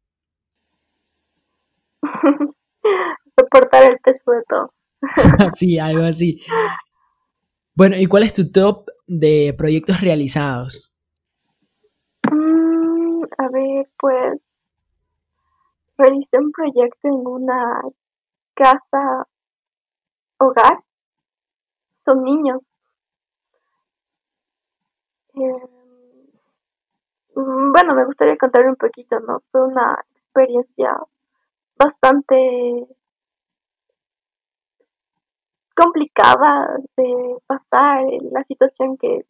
Soportar 3.38 3.92
el 3.92 3.98
peso 3.98 4.30
de 4.30 4.42
todo. 4.48 4.72
sí, 5.52 5.78
algo 5.78 6.04
así. 6.04 6.38
Bueno, 7.74 7.96
¿y 7.96 8.06
cuál 8.06 8.22
es 8.22 8.32
tu 8.32 8.50
top 8.50 8.88
de 9.06 9.54
proyectos 9.56 10.00
realizados? 10.00 10.92
A 13.38 13.48
ver, 13.48 13.88
pues 13.98 14.40
realicé 15.96 16.38
un 16.38 16.52
proyecto 16.52 17.08
en 17.08 17.26
una 17.26 17.82
casa 18.54 19.26
hogar. 20.38 20.84
Son 22.04 22.22
niños. 22.22 22.60
Eh, 25.34 25.68
mm, 27.34 27.72
bueno, 27.72 27.94
me 27.94 28.04
gustaría 28.04 28.36
contar 28.36 28.66
un 28.66 28.76
poquito, 28.76 29.18
¿no? 29.20 29.42
Fue 29.50 29.66
una 29.66 30.04
experiencia 30.14 30.96
bastante 31.76 32.86
complicada 35.82 36.78
de 36.96 37.36
pasar 37.46 38.04
la 38.30 38.44
situación 38.44 38.96
que 38.96 39.24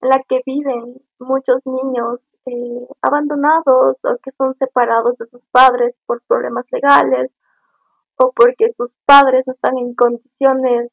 la 0.00 0.22
que 0.28 0.42
viven 0.46 1.00
muchos 1.18 1.62
niños 1.66 2.20
eh, 2.46 2.86
abandonados 3.02 3.98
o 4.04 4.16
que 4.22 4.30
son 4.32 4.54
separados 4.58 5.16
de 5.18 5.26
sus 5.26 5.44
padres 5.46 5.94
por 6.06 6.22
problemas 6.26 6.66
legales 6.70 7.32
o 8.16 8.32
porque 8.32 8.72
sus 8.76 8.94
padres 9.06 9.44
no 9.46 9.54
están 9.54 9.78
en 9.78 9.94
condiciones 9.94 10.90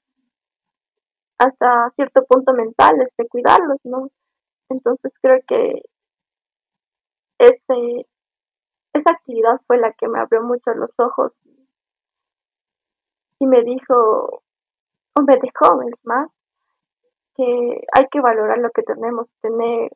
hasta 1.37 1.91
cierto 1.95 2.25
punto 2.25 2.53
mentales 2.53 3.09
de 3.17 3.27
cuidarlos, 3.27 3.79
¿no? 3.83 4.09
Entonces 4.69 5.13
creo 5.21 5.39
que 5.47 5.81
ese, 7.39 8.07
esa 8.93 9.11
actividad 9.11 9.59
fue 9.67 9.77
la 9.77 9.91
que 9.93 10.07
me 10.07 10.19
abrió 10.19 10.41
mucho 10.41 10.73
los 10.73 10.97
ojos 10.99 11.33
y 13.39 13.47
me 13.47 13.63
dijo, 13.63 14.44
o 15.18 15.22
me 15.22 15.36
dejó, 15.41 15.82
es 15.84 16.05
más, 16.05 16.30
que 17.36 17.86
hay 17.93 18.07
que 18.09 18.22
valorar 18.22 18.57
lo 18.59 18.70
que 18.72 18.84
tenemos, 18.84 19.28
tener 19.41 19.91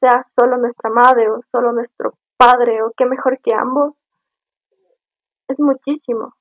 sea 0.00 0.24
solo 0.38 0.56
nuestra 0.56 0.90
madre 0.90 1.28
o 1.30 1.40
solo 1.50 1.72
nuestro 1.72 2.14
padre 2.36 2.82
o 2.82 2.92
qué 2.96 3.04
mejor 3.04 3.40
que 3.40 3.52
ambos, 3.52 3.94
es 5.48 5.58
muchísimo 5.58 6.34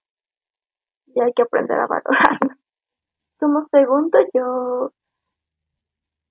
y 1.08 1.22
hay 1.22 1.34
que 1.34 1.44
aprender 1.44 1.80
a 1.80 1.88
valorarlo. 1.88 2.56
Como 3.40 3.62
segundo, 3.62 4.20
yo, 4.34 4.92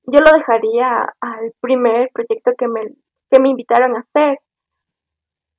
yo 0.04 0.20
lo 0.20 0.32
dejaría 0.32 1.14
al 1.20 1.52
primer 1.60 2.10
proyecto 2.12 2.52
que 2.56 2.68
me, 2.68 2.82
que 3.30 3.40
me 3.40 3.50
invitaron 3.50 3.96
a 3.96 4.00
hacer, 4.00 4.38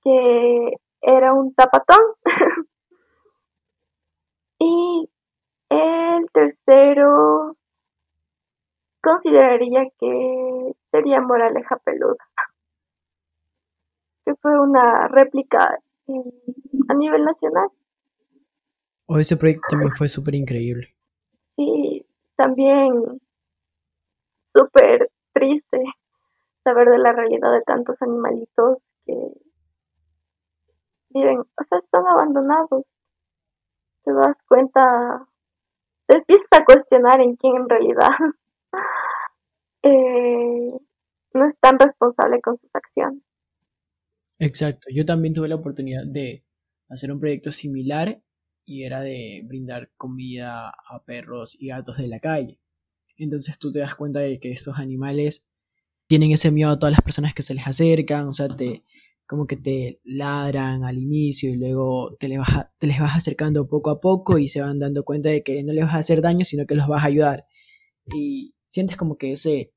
que 0.03 0.77
era 1.01 1.33
un 1.33 1.53
tapatón. 1.53 1.99
y 4.59 5.09
el 5.69 6.29
tercero 6.31 7.55
consideraría 9.01 9.85
que 9.99 10.75
sería 10.91 11.21
Moraleja 11.21 11.77
Peluda, 11.77 12.23
que 14.25 14.35
fue 14.35 14.59
una 14.59 15.07
réplica 15.07 15.79
a 16.89 16.93
nivel 16.93 17.25
nacional. 17.25 17.69
Oh, 19.07 19.19
ese 19.19 19.37
proyecto 19.37 19.67
también 19.69 19.93
fue 19.93 20.09
súper 20.09 20.35
increíble. 20.35 20.93
Sí, 21.55 22.05
también 22.35 23.21
súper 24.53 25.09
triste 25.33 25.83
saber 26.63 26.89
de 26.89 26.97
la 26.97 27.13
realidad 27.13 27.53
de 27.53 27.61
tantos 27.61 28.01
animalitos 28.01 28.79
que 29.05 29.13
viven, 31.09 31.39
o 31.39 31.63
sea, 31.69 31.79
están 31.79 32.05
abandonados. 32.05 32.83
Te 34.03 34.13
das 34.13 34.35
cuenta, 34.47 35.27
te 36.07 36.17
empiezas 36.17 36.47
a 36.51 36.65
cuestionar 36.65 37.21
en 37.21 37.35
quién 37.35 37.55
en 37.57 37.69
realidad 37.69 38.09
eh, 39.83 40.71
no 41.33 41.47
es 41.47 41.57
tan 41.59 41.77
responsable 41.79 42.41
con 42.41 42.57
sus 42.57 42.69
acciones. 42.73 43.21
Exacto, 44.39 44.87
yo 44.93 45.05
también 45.05 45.33
tuve 45.33 45.47
la 45.47 45.55
oportunidad 45.55 46.03
de 46.05 46.43
hacer 46.89 47.11
un 47.11 47.19
proyecto 47.19 47.51
similar 47.51 48.21
y 48.65 48.83
era 48.83 49.01
de 49.01 49.43
brindar 49.45 49.89
comida 49.97 50.69
a 50.69 51.03
perros 51.05 51.55
y 51.59 51.69
gatos 51.69 51.97
de 51.97 52.07
la 52.07 52.19
calle. 52.19 52.59
Entonces 53.17 53.57
tú 53.59 53.71
te 53.71 53.79
das 53.79 53.95
cuenta 53.95 54.19
de 54.19 54.39
que 54.39 54.51
estos 54.51 54.77
animales 54.77 55.47
tienen 56.07 56.31
ese 56.31 56.51
miedo 56.51 56.71
a 56.71 56.79
todas 56.79 56.91
las 56.91 57.01
personas 57.01 57.33
que 57.33 57.41
se 57.41 57.53
les 57.53 57.67
acercan, 57.67 58.27
o 58.27 58.33
sea, 58.33 58.47
te, 58.47 58.83
como 59.27 59.45
que 59.45 59.57
te 59.57 59.99
ladran 60.05 60.83
al 60.83 60.97
inicio 60.97 61.49
y 61.49 61.57
luego 61.57 62.15
te 62.17 62.29
les, 62.29 62.39
vas, 62.39 63.15
acercando 63.15 63.67
poco 63.67 63.89
a 63.89 63.99
poco 63.99 64.37
y 64.37 64.47
se 64.47 64.61
van 64.61 64.79
dando 64.79 65.03
cuenta 65.03 65.29
de 65.29 65.43
que 65.43 65.63
no 65.63 65.73
les 65.73 65.83
vas 65.83 65.95
a 65.95 65.99
hacer 65.99 66.21
daño, 66.21 66.45
sino 66.45 66.65
que 66.65 66.75
los 66.75 66.87
vas 66.87 67.03
a 67.03 67.07
ayudar. 67.07 67.45
Y 68.15 68.55
sientes 68.63 68.95
como 68.95 69.17
que 69.17 69.33
ese, 69.33 69.73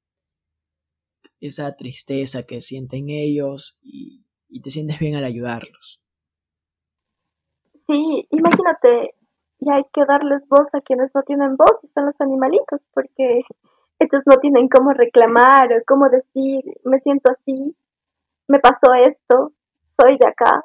esa 1.41 1.75
tristeza 1.75 2.45
que 2.45 2.61
sienten 2.61 3.11
ellos 3.11 3.79
y, 3.83 4.25
te 4.63 4.71
sientes 4.71 4.99
bien 4.99 5.17
al 5.17 5.25
ayudarlos. 5.25 6.01
Sí, 7.87 8.29
imagínate, 8.31 9.15
y 9.59 9.71
hay 9.71 9.83
que 9.93 10.05
darles 10.05 10.47
voz 10.49 10.73
a 10.75 10.81
quienes 10.81 11.11
no 11.15 11.23
tienen 11.23 11.57
voz, 11.57 11.81
son 11.93 12.07
los 12.07 12.21
animalitos, 12.21 12.81
porque 12.95 13.43
ellos 13.99 14.23
no 14.27 14.37
tienen 14.37 14.69
cómo 14.69 14.93
reclamar 14.93 15.73
o 15.73 15.83
cómo 15.87 16.09
decir, 16.09 16.63
me 16.85 17.01
siento 17.01 17.31
así, 17.31 17.75
me 18.51 18.59
pasó 18.59 18.93
esto, 18.95 19.53
soy 19.99 20.19
de 20.19 20.27
acá. 20.27 20.65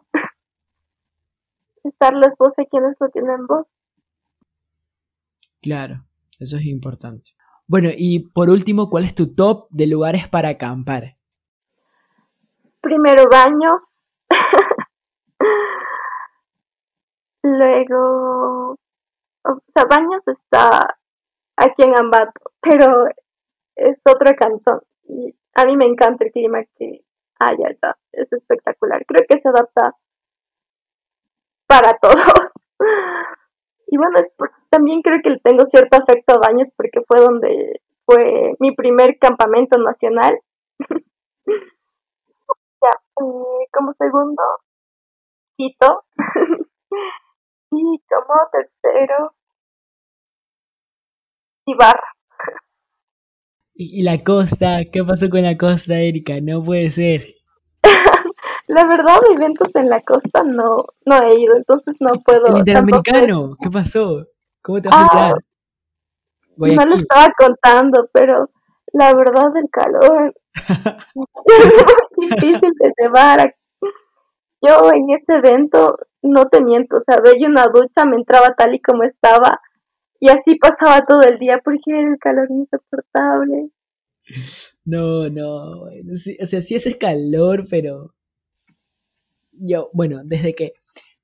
Darles 2.00 2.36
voz 2.40 2.58
a 2.58 2.66
quienes 2.66 2.96
no 3.00 3.10
tienen 3.10 3.46
voz. 3.46 3.68
Claro, 5.62 6.04
eso 6.40 6.58
es 6.58 6.66
importante. 6.66 7.32
Bueno, 7.68 7.90
y 7.96 8.28
por 8.30 8.50
último, 8.50 8.90
¿cuál 8.90 9.04
es 9.04 9.14
tu 9.14 9.36
top 9.36 9.68
de 9.70 9.86
lugares 9.86 10.28
para 10.28 10.50
acampar? 10.50 11.16
Primero 12.82 13.26
baños. 13.30 13.84
Luego, 17.44 18.80
o 19.44 19.62
sea, 19.74 19.86
baños 19.88 20.24
está 20.26 20.98
aquí 21.56 21.84
en 21.84 22.00
Ambato, 22.00 22.52
pero 22.62 23.06
es 23.76 24.02
otro 24.08 24.36
cantón. 24.36 24.82
Y 25.08 25.36
a 25.54 25.66
mí 25.66 25.78
me 25.78 25.86
encanta 25.86 26.26
el 26.26 26.32
clima 26.32 26.64
que 26.78 27.05
hay 27.40 27.58
allá. 27.64 27.98
Es 28.12 28.32
espectacular. 28.32 29.06
Creo 29.06 29.26
que 29.28 29.40
se 29.40 29.50
adapta 29.50 29.96
para 31.68 31.98
todos. 31.98 32.16
Y 33.88 33.98
bueno, 33.98 34.18
también 34.70 35.02
creo 35.04 35.20
que 35.24 35.38
tengo 35.44 35.66
cierto 35.68 35.96
afecto 35.96 36.34
a 36.34 36.40
Baños 36.40 36.70
porque 36.76 37.02
fue 37.08 37.22
donde 37.22 37.82
fue 38.06 38.56
mi 38.60 38.76
primer 38.76 39.20
campamento 39.20 39.78
nacional. 39.78 40.40
ya, 41.48 42.90
eh, 43.22 43.68
como 43.72 43.94
segundo, 43.94 44.42
Quito. 45.56 46.04
y 47.72 48.04
como 48.10 48.36
tercero, 48.52 49.36
Ibarra. 51.68 52.14
¿Y 53.78 54.03
la 54.03 54.23
costa? 54.23 54.80
¿Qué 54.89 55.03
pasó 55.03 55.30
con 55.30 55.41
la 55.41 55.57
costa, 55.57 55.99
Erika? 55.99 56.36
No 56.41 56.63
puede 56.63 56.89
ser. 56.89 57.23
la 58.67 58.86
verdad, 58.86 59.19
eventos 59.34 59.76
en 59.76 59.89
la 59.89 59.99
costa 59.99 60.43
no, 60.43 60.86
no 61.05 61.21
he 61.23 61.41
ido, 61.41 61.57
entonces 61.57 61.95
no 61.99 62.13
puedo. 62.26 62.47
¿El 62.47 62.59
Interamericano? 62.59 63.57
¿Qué 63.61 63.69
pasó? 63.69 64.28
¿Cómo 64.61 64.82
te 64.82 64.88
vas 64.88 65.13
a 65.13 65.28
ah, 65.28 65.34
No 66.57 66.86
lo 66.86 66.95
estaba 66.95 67.28
contando, 67.38 68.09
pero 68.13 68.49
la 68.93 69.13
verdad, 69.13 69.57
el 69.57 69.69
calor 69.69 70.34
es 72.23 72.30
difícil 72.30 72.71
de 72.80 72.93
llevar. 72.97 73.55
Yo 74.61 74.89
en 74.93 75.09
ese 75.09 75.34
evento, 75.34 75.97
no 76.21 76.47
te 76.47 76.61
miento, 76.61 76.95
o 76.95 77.01
sea, 77.01 77.17
veía 77.21 77.49
una 77.49 77.67
ducha, 77.67 78.05
me 78.05 78.15
entraba 78.15 78.55
tal 78.55 78.73
y 78.73 78.80
como 78.80 79.03
estaba 79.03 79.59
y 80.26 80.30
así 80.30 80.55
pasaba 80.55 81.05
todo 81.05 81.21
el 81.21 81.38
día 81.38 81.61
porque 81.63 81.91
era 81.91 82.09
el 82.11 82.17
calor 82.17 82.47
insoportable. 82.49 83.69
No, 84.84 85.30
no, 85.30 85.82
o 85.84 86.45
sea, 86.45 86.61
sí 86.61 86.73
es 86.73 86.95
calor, 86.95 87.65
pero 87.69 88.15
yo, 89.51 89.91
bueno, 89.93 90.21
desde 90.23 90.55
que 90.55 90.73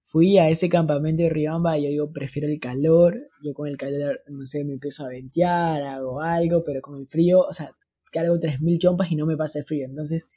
fui 0.06 0.38
a 0.38 0.50
ese 0.50 0.70
campamento 0.70 1.24
de 1.24 1.30
Riobamba, 1.30 1.80
yo 1.80 1.90
digo, 1.90 2.12
prefiero 2.12 2.48
el 2.48 2.60
calor, 2.60 3.18
yo 3.42 3.56
con 3.56 3.68
el 3.68 3.78
calor, 3.78 4.22
no 4.28 4.46
sé, 4.46 4.64
me 4.64 4.74
empiezo 4.74 5.06
a 5.06 5.10
ventear, 5.10 5.82
hago 5.82 6.22
algo, 6.22 6.64
pero 6.64 6.80
con 6.82 7.00
el 7.00 7.08
frío, 7.08 7.40
o 7.40 7.54
sea, 7.54 7.72
cargo 8.12 8.36
3.000 8.36 8.78
chompas 8.78 9.12
y 9.12 9.16
no 9.16 9.26
me 9.26 9.36
pasa 9.36 9.60
el 9.60 9.66
frío, 9.66 9.88
entonces 9.88 10.30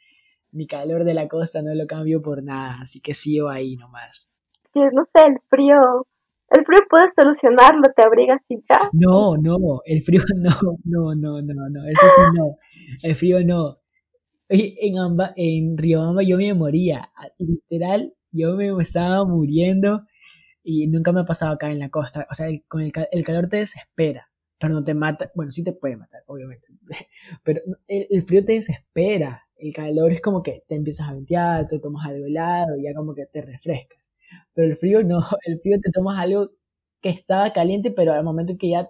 mi 0.52 0.66
calor 0.66 1.04
de 1.04 1.12
la 1.12 1.28
costa 1.28 1.60
no 1.60 1.74
lo 1.74 1.86
cambio 1.86 2.22
por 2.22 2.42
nada, 2.42 2.78
así 2.80 3.02
que 3.02 3.12
sigo 3.12 3.50
ahí 3.50 3.76
nomás. 3.76 4.34
No 4.74 5.04
sé, 5.14 5.26
el 5.26 5.38
frío 5.50 6.06
el 6.54 6.64
frío 6.64 6.80
puedes 6.88 7.12
solucionarlo, 7.14 7.82
te 7.94 8.02
abrigas 8.02 8.40
y 8.48 8.62
ya. 8.68 8.88
No, 8.92 9.36
no, 9.36 9.56
el 9.84 10.02
frío 10.02 10.22
no, 10.36 10.50
no, 10.84 11.14
no, 11.14 11.42
no, 11.42 11.68
no, 11.70 11.88
eso 11.88 12.06
sí 12.06 12.22
no. 12.34 12.56
El 13.02 13.14
frío 13.14 13.44
no. 13.44 13.78
En, 14.48 14.98
Amba, 14.98 15.32
en 15.36 15.76
Riobamba 15.76 16.22
yo 16.22 16.36
me 16.36 16.52
moría, 16.54 17.10
literal, 17.38 18.14
yo 18.30 18.54
me 18.54 18.70
estaba 18.82 19.24
muriendo 19.24 20.04
y 20.62 20.86
nunca 20.86 21.12
me 21.12 21.20
ha 21.20 21.24
pasado 21.24 21.54
acá 21.54 21.70
en 21.70 21.78
la 21.78 21.88
costa. 21.88 22.26
O 22.30 22.34
sea, 22.34 22.48
el, 22.48 22.64
con 22.68 22.82
el, 22.82 22.92
el 23.10 23.24
calor 23.24 23.48
te 23.48 23.58
desespera, 23.58 24.28
pero 24.58 24.74
no 24.74 24.84
te 24.84 24.94
mata. 24.94 25.32
Bueno, 25.34 25.50
sí 25.50 25.64
te 25.64 25.72
puede 25.72 25.96
matar, 25.96 26.22
obviamente. 26.26 26.66
Pero 27.42 27.60
el, 27.88 28.06
el, 28.10 28.22
frío 28.22 28.44
te 28.44 28.52
desespera. 28.54 29.42
El 29.56 29.72
calor 29.72 30.12
es 30.12 30.20
como 30.20 30.42
que 30.42 30.62
te 30.68 30.74
empiezas 30.74 31.08
a 31.08 31.14
ventear, 31.14 31.66
te 31.66 31.78
tomas 31.78 32.06
algo 32.06 32.26
helado 32.26 32.76
y 32.76 32.84
ya 32.84 32.94
como 32.94 33.14
que 33.14 33.26
te 33.26 33.40
refrescas. 33.40 34.03
Pero 34.54 34.68
el 34.68 34.76
frío 34.76 35.02
no, 35.02 35.18
el 35.44 35.60
frío 35.60 35.78
te 35.82 35.90
tomas 35.90 36.18
algo 36.18 36.50
que 37.00 37.10
estaba 37.10 37.52
caliente, 37.52 37.90
pero 37.90 38.12
al 38.12 38.24
momento 38.24 38.52
en 38.52 38.58
que 38.58 38.70
ya 38.70 38.88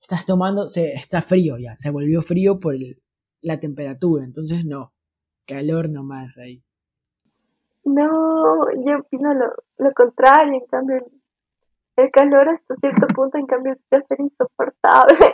estás 0.00 0.26
tomando, 0.26 0.68
se, 0.68 0.92
está 0.92 1.22
frío 1.22 1.56
ya, 1.58 1.74
se 1.78 1.90
volvió 1.90 2.22
frío 2.22 2.58
por 2.58 2.74
la 3.40 3.60
temperatura, 3.60 4.24
entonces 4.24 4.64
no, 4.64 4.92
calor 5.46 5.88
nomás 5.88 6.36
ahí. 6.38 6.62
No, 7.84 8.70
yo 8.86 8.98
opino 8.98 9.34
lo, 9.34 9.46
lo 9.78 9.92
contrario, 9.92 10.54
en 10.54 10.66
cambio 10.66 10.96
el, 11.96 12.10
calor 12.10 12.48
hasta 12.48 12.76
cierto 12.76 13.06
punto, 13.08 13.38
en 13.38 13.46
cambio, 13.46 13.76
puede 13.88 14.04
ser 14.04 14.20
insoportable. 14.20 15.32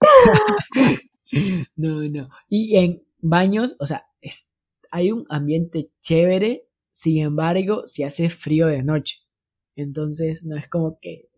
no, 1.76 2.02
no. 2.08 2.28
Y 2.48 2.76
en 2.76 3.02
baños, 3.20 3.76
o 3.80 3.86
sea, 3.86 4.06
es, 4.20 4.52
hay 4.90 5.10
un 5.10 5.26
ambiente 5.28 5.90
chévere 6.00 6.66
sin 6.92 7.18
embargo, 7.24 7.86
si 7.86 8.04
hace 8.04 8.30
frío 8.30 8.66
de 8.68 8.82
noche. 8.82 9.18
Entonces 9.76 10.44
no 10.44 10.56
es 10.56 10.68
como 10.68 10.98
que 11.00 11.30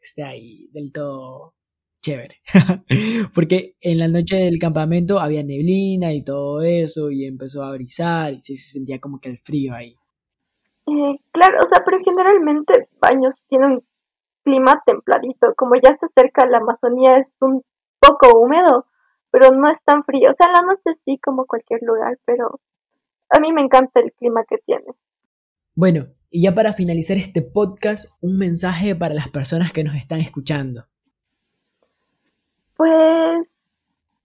esté 0.00 0.24
ahí 0.24 0.68
del 0.72 0.92
todo 0.92 1.54
chévere. 2.02 2.36
Porque 3.34 3.76
en 3.80 3.98
la 3.98 4.08
noche 4.08 4.36
del 4.36 4.58
campamento 4.58 5.20
había 5.20 5.42
neblina 5.42 6.12
y 6.12 6.24
todo 6.24 6.62
eso 6.62 7.10
y 7.10 7.26
empezó 7.26 7.62
a 7.62 7.72
brisar 7.72 8.32
y 8.32 8.42
se 8.42 8.56
sentía 8.56 9.00
como 9.00 9.20
que 9.20 9.30
el 9.30 9.38
frío 9.38 9.74
ahí. 9.74 9.96
Eh, 10.86 11.16
claro, 11.30 11.58
o 11.62 11.66
sea, 11.66 11.82
pero 11.84 11.98
generalmente 12.04 12.88
Baños 13.00 13.42
tiene 13.48 13.66
un 13.66 13.84
clima 14.44 14.82
templadito. 14.84 15.54
Como 15.56 15.76
ya 15.76 15.94
se 15.94 16.06
acerca 16.06 16.46
la 16.46 16.58
Amazonía 16.58 17.18
es 17.18 17.36
un 17.40 17.62
poco 18.00 18.38
húmedo, 18.38 18.86
pero 19.30 19.50
no 19.52 19.70
es 19.70 19.80
tan 19.84 20.04
frío. 20.04 20.30
O 20.30 20.34
sea, 20.34 20.48
en 20.48 20.52
la 20.54 20.62
noche 20.62 20.98
sí 21.04 21.18
como 21.22 21.46
cualquier 21.46 21.80
lugar, 21.82 22.18
pero 22.24 22.60
a 23.32 23.40
mí 23.40 23.52
me 23.52 23.62
encanta 23.62 24.00
el 24.00 24.12
clima 24.12 24.44
que 24.48 24.58
tiene. 24.58 24.86
Bueno, 25.74 26.06
y 26.30 26.42
ya 26.42 26.54
para 26.54 26.74
finalizar 26.74 27.16
este 27.16 27.40
podcast, 27.40 28.12
un 28.20 28.38
mensaje 28.38 28.94
para 28.94 29.14
las 29.14 29.28
personas 29.28 29.72
que 29.72 29.84
nos 29.84 29.94
están 29.94 30.20
escuchando. 30.20 30.84
Pues 32.76 33.48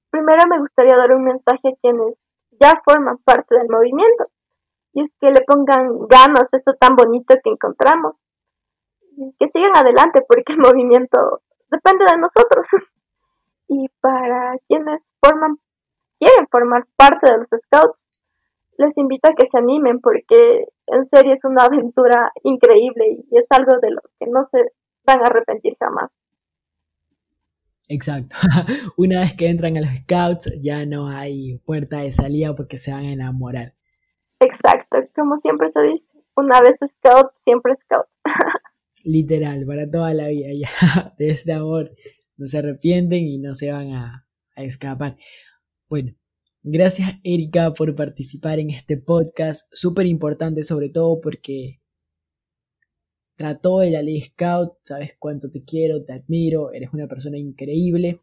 primero 0.09 0.47
me 0.49 0.59
gustaría 0.59 0.97
dar 0.97 1.11
un 1.13 1.23
mensaje 1.23 1.69
a 1.69 1.75
quienes 1.81 2.15
ya 2.59 2.81
forman 2.83 3.17
parte 3.19 3.55
del 3.57 3.69
movimiento. 3.69 4.27
Y 4.93 5.03
es 5.03 5.15
que 5.21 5.31
le 5.31 5.41
pongan 5.41 6.07
ganas 6.07 6.53
a 6.53 6.57
esto 6.57 6.73
tan 6.73 6.95
bonito 6.95 7.35
que 7.43 7.49
encontramos. 7.49 8.15
Y 9.15 9.33
que 9.39 9.47
sigan 9.47 9.75
adelante 9.75 10.23
porque 10.27 10.53
el 10.53 10.59
movimiento 10.59 11.41
depende 11.69 12.05
de 12.05 12.17
nosotros. 12.17 12.67
Y 13.69 13.89
para 13.99 14.55
quienes 14.69 15.01
forman, 15.19 15.59
quieren 16.19 16.47
formar 16.49 16.87
parte 16.95 17.29
de 17.29 17.39
los 17.39 17.49
scouts, 17.49 18.01
les 18.77 18.97
invito 18.97 19.29
a 19.29 19.33
que 19.33 19.45
se 19.45 19.57
animen 19.57 19.99
porque 19.99 20.67
en 20.87 21.05
serio 21.05 21.33
es 21.33 21.43
una 21.43 21.63
aventura 21.65 22.31
increíble 22.43 23.23
y 23.29 23.37
es 23.37 23.45
algo 23.49 23.79
de 23.81 23.91
lo 23.91 24.01
que 24.19 24.27
no 24.27 24.45
se 24.45 24.59
van 25.05 25.19
a 25.19 25.25
arrepentir 25.25 25.75
jamás. 25.79 26.11
Exacto. 27.89 28.35
Una 28.97 29.21
vez 29.21 29.35
que 29.35 29.49
entran 29.49 29.77
a 29.77 29.81
los 29.81 29.89
scouts 30.01 30.51
ya 30.61 30.85
no 30.85 31.07
hay 31.07 31.59
puerta 31.59 31.99
de 31.99 32.11
salida 32.11 32.55
porque 32.55 32.77
se 32.77 32.91
van 32.91 33.05
a 33.05 33.13
enamorar. 33.13 33.73
Exacto, 34.39 34.97
como 35.15 35.37
siempre 35.37 35.69
se 35.69 35.81
dice, 35.81 36.05
una 36.35 36.61
vez 36.61 36.75
scout, 36.75 37.31
siempre 37.43 37.75
scout. 37.83 38.05
Literal, 39.03 39.65
para 39.65 39.89
toda 39.89 40.13
la 40.13 40.27
vida 40.27 40.49
ya. 40.53 41.13
De 41.17 41.29
este 41.31 41.53
amor 41.53 41.91
no 42.35 42.47
se 42.47 42.59
arrepienten 42.59 43.25
y 43.25 43.39
no 43.39 43.55
se 43.55 43.71
van 43.71 43.93
a, 43.93 44.27
a 44.55 44.63
escapar. 44.63 45.17
Bueno, 45.89 46.11
Gracias 46.63 47.19
Erika 47.23 47.71
por 47.73 47.95
participar 47.95 48.59
en 48.59 48.71
este 48.71 48.97
podcast, 48.97 49.69
súper 49.71 50.05
importante 50.05 50.63
sobre 50.63 50.89
todo 50.89 51.21
porque 51.21 51.79
trató 53.37 53.79
de 53.79 53.91
la 53.91 54.01
ley 54.01 54.21
Scout, 54.21 54.73
sabes 54.81 55.15
cuánto 55.17 55.49
te 55.49 55.63
quiero, 55.63 56.03
te 56.03 56.13
admiro, 56.13 56.71
eres 56.73 56.91
una 56.91 57.07
persona 57.07 57.37
increíble. 57.37 58.19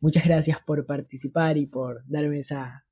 Muchas 0.00 0.26
gracias 0.26 0.58
por 0.66 0.84
participar 0.86 1.58
y 1.58 1.66
por 1.66 2.02
darme 2.06 2.40
esa, 2.40 2.84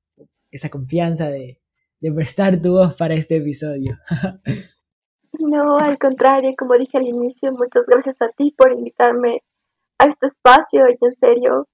esa 0.51 0.69
confianza 0.69 1.29
de, 1.29 1.59
de 1.99 2.11
prestar 2.11 2.61
tu 2.61 2.73
voz 2.73 2.95
para 2.95 3.15
este 3.15 3.37
episodio. 3.37 3.97
no, 5.39 5.77
al 5.77 5.97
contrario, 5.97 6.53
como 6.57 6.75
dije 6.75 6.97
al 6.97 7.07
inicio, 7.07 7.51
muchas 7.51 7.85
gracias 7.87 8.21
a 8.21 8.29
ti 8.29 8.53
por 8.57 8.71
invitarme 8.71 9.43
a 9.97 10.05
este 10.05 10.27
espacio 10.27 10.83
y 10.89 10.97
en 11.03 11.15
serio, 11.15 11.67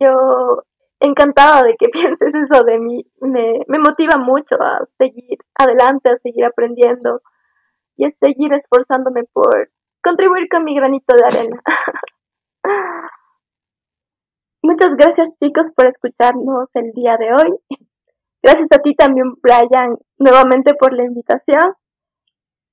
yo 0.00 0.62
encantada 1.00 1.62
de 1.62 1.76
que 1.76 1.88
pienses 1.92 2.34
eso 2.34 2.64
de 2.64 2.78
mí, 2.78 3.06
me, 3.20 3.60
motiva 3.78 4.16
mucho 4.16 4.56
a 4.60 4.84
seguir 4.98 5.38
adelante, 5.58 6.10
a 6.10 6.18
seguir 6.18 6.44
aprendiendo 6.44 7.22
y 7.96 8.06
a 8.06 8.10
seguir 8.20 8.52
esforzándome 8.52 9.24
por 9.32 9.70
contribuir 10.02 10.48
con 10.48 10.64
mi 10.64 10.74
granito 10.74 11.14
de 11.14 11.24
arena. 11.24 11.62
Muchas 14.62 14.96
gracias 14.96 15.30
chicos 15.42 15.70
por 15.76 15.86
escucharnos 15.86 16.70
el 16.74 16.92
día 16.92 17.16
de 17.18 17.34
hoy. 17.34 17.58
Gracias 18.42 18.68
a 18.72 18.78
ti 18.78 18.94
también, 18.94 19.34
Brian, 19.42 19.96
nuevamente 20.18 20.74
por 20.74 20.94
la 20.94 21.04
invitación. 21.04 21.74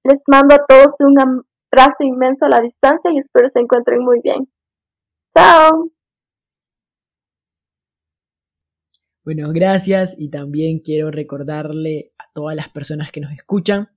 Les 0.03 0.21
mando 0.27 0.55
a 0.55 0.65
todos 0.65 0.95
un 0.99 1.17
abrazo 1.19 2.03
inmenso 2.03 2.45
a 2.45 2.49
la 2.49 2.59
distancia 2.59 3.11
y 3.11 3.17
espero 3.17 3.47
se 3.49 3.59
encuentren 3.59 4.03
muy 4.03 4.19
bien. 4.21 4.49
Chao. 5.35 5.91
Bueno, 9.23 9.51
gracias 9.51 10.15
y 10.17 10.29
también 10.29 10.79
quiero 10.79 11.11
recordarle 11.11 12.11
a 12.17 12.23
todas 12.33 12.55
las 12.55 12.69
personas 12.69 13.11
que 13.11 13.21
nos 13.21 13.31
escuchan 13.33 13.89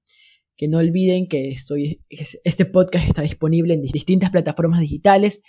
que 0.57 0.69
no 0.69 0.79
olviden 0.79 1.27
que 1.27 1.51
estoy, 1.51 2.03
este 2.09 2.65
podcast 2.65 3.09
está 3.09 3.23
disponible 3.23 3.75
en 3.75 3.83
distintas 3.83 4.31
plataformas 4.31 4.81
digitales 4.81 5.43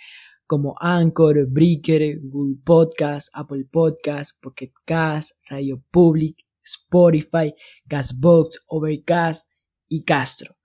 como 0.46 0.74
Anchor, 0.80 1.46
Breaker, 1.48 2.20
Google 2.22 2.56
Podcast, 2.64 3.28
Apple 3.34 3.66
Podcast, 3.70 4.40
Pocket 4.40 4.72
Cast, 4.84 5.38
Radio 5.48 5.82
Public, 5.90 6.38
Spotify, 6.64 7.52
Castbox, 7.88 8.64
Overcast 8.68 9.52
y 9.88 10.04
Castro. 10.04 10.56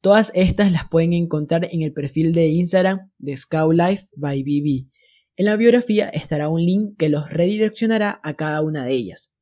Todas 0.00 0.32
estas 0.34 0.72
las 0.72 0.88
pueden 0.88 1.12
encontrar 1.12 1.68
en 1.70 1.82
el 1.82 1.92
perfil 1.92 2.32
de 2.32 2.48
Instagram 2.48 3.10
de 3.18 3.36
Scout 3.36 3.74
Life 3.74 4.08
by 4.16 4.42
BB. 4.42 4.90
En 5.38 5.44
la 5.44 5.54
biografía 5.54 6.08
estará 6.08 6.48
un 6.48 6.66
link 6.66 6.96
que 6.98 7.08
los 7.08 7.30
redireccionará 7.30 8.20
a 8.24 8.34
cada 8.34 8.60
una 8.60 8.84
de 8.84 8.92
ellas. 8.92 9.36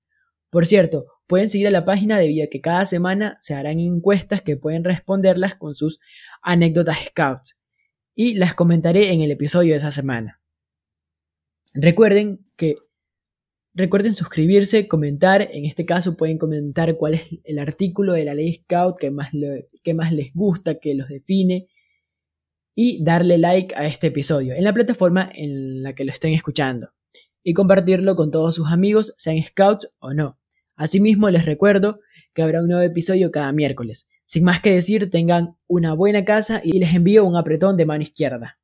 Por 0.50 0.66
cierto, 0.66 1.06
pueden 1.26 1.48
seguir 1.48 1.68
a 1.68 1.70
la 1.70 1.86
página 1.86 2.18
debido 2.18 2.44
a 2.44 2.50
que 2.50 2.60
cada 2.60 2.84
semana 2.84 3.38
se 3.40 3.54
harán 3.54 3.80
encuestas 3.80 4.42
que 4.42 4.58
pueden 4.58 4.84
responderlas 4.84 5.54
con 5.54 5.74
sus 5.74 5.98
anécdotas 6.42 6.98
Scouts 7.06 7.62
y 8.14 8.34
las 8.34 8.54
comentaré 8.54 9.14
en 9.14 9.22
el 9.22 9.30
episodio 9.30 9.72
de 9.72 9.78
esa 9.78 9.90
semana. 9.90 10.42
Recuerden 11.72 12.44
que 12.56 12.76
recuerden 13.72 14.12
suscribirse, 14.12 14.88
comentar, 14.88 15.48
en 15.50 15.64
este 15.64 15.86
caso 15.86 16.18
pueden 16.18 16.36
comentar 16.36 16.98
cuál 16.98 17.14
es 17.14 17.38
el 17.44 17.58
artículo 17.58 18.12
de 18.12 18.24
la 18.26 18.34
ley 18.34 18.52
Scout 18.52 18.98
que 18.98 19.10
más, 19.10 19.30
que 19.82 19.94
más 19.94 20.12
les 20.12 20.34
gusta, 20.34 20.78
que 20.78 20.94
los 20.94 21.08
define 21.08 21.68
y 22.76 23.02
darle 23.02 23.38
like 23.38 23.74
a 23.74 23.86
este 23.86 24.08
episodio 24.08 24.54
en 24.54 24.62
la 24.62 24.72
plataforma 24.72 25.28
en 25.34 25.82
la 25.82 25.94
que 25.94 26.04
lo 26.04 26.12
estén 26.12 26.34
escuchando 26.34 26.90
y 27.42 27.54
compartirlo 27.54 28.16
con 28.16 28.30
todos 28.30 28.56
sus 28.56 28.70
amigos, 28.70 29.14
sean 29.16 29.42
scouts 29.42 29.88
o 29.98 30.12
no. 30.12 30.38
Asimismo 30.76 31.30
les 31.30 31.46
recuerdo 31.46 32.00
que 32.34 32.42
habrá 32.42 32.60
un 32.60 32.68
nuevo 32.68 32.82
episodio 32.82 33.30
cada 33.30 33.50
miércoles. 33.52 34.08
Sin 34.26 34.44
más 34.44 34.60
que 34.60 34.74
decir, 34.74 35.10
tengan 35.10 35.56
una 35.66 35.94
buena 35.94 36.24
casa 36.24 36.60
y 36.62 36.78
les 36.78 36.94
envío 36.94 37.24
un 37.24 37.36
apretón 37.36 37.76
de 37.76 37.86
mano 37.86 38.02
izquierda. 38.02 38.58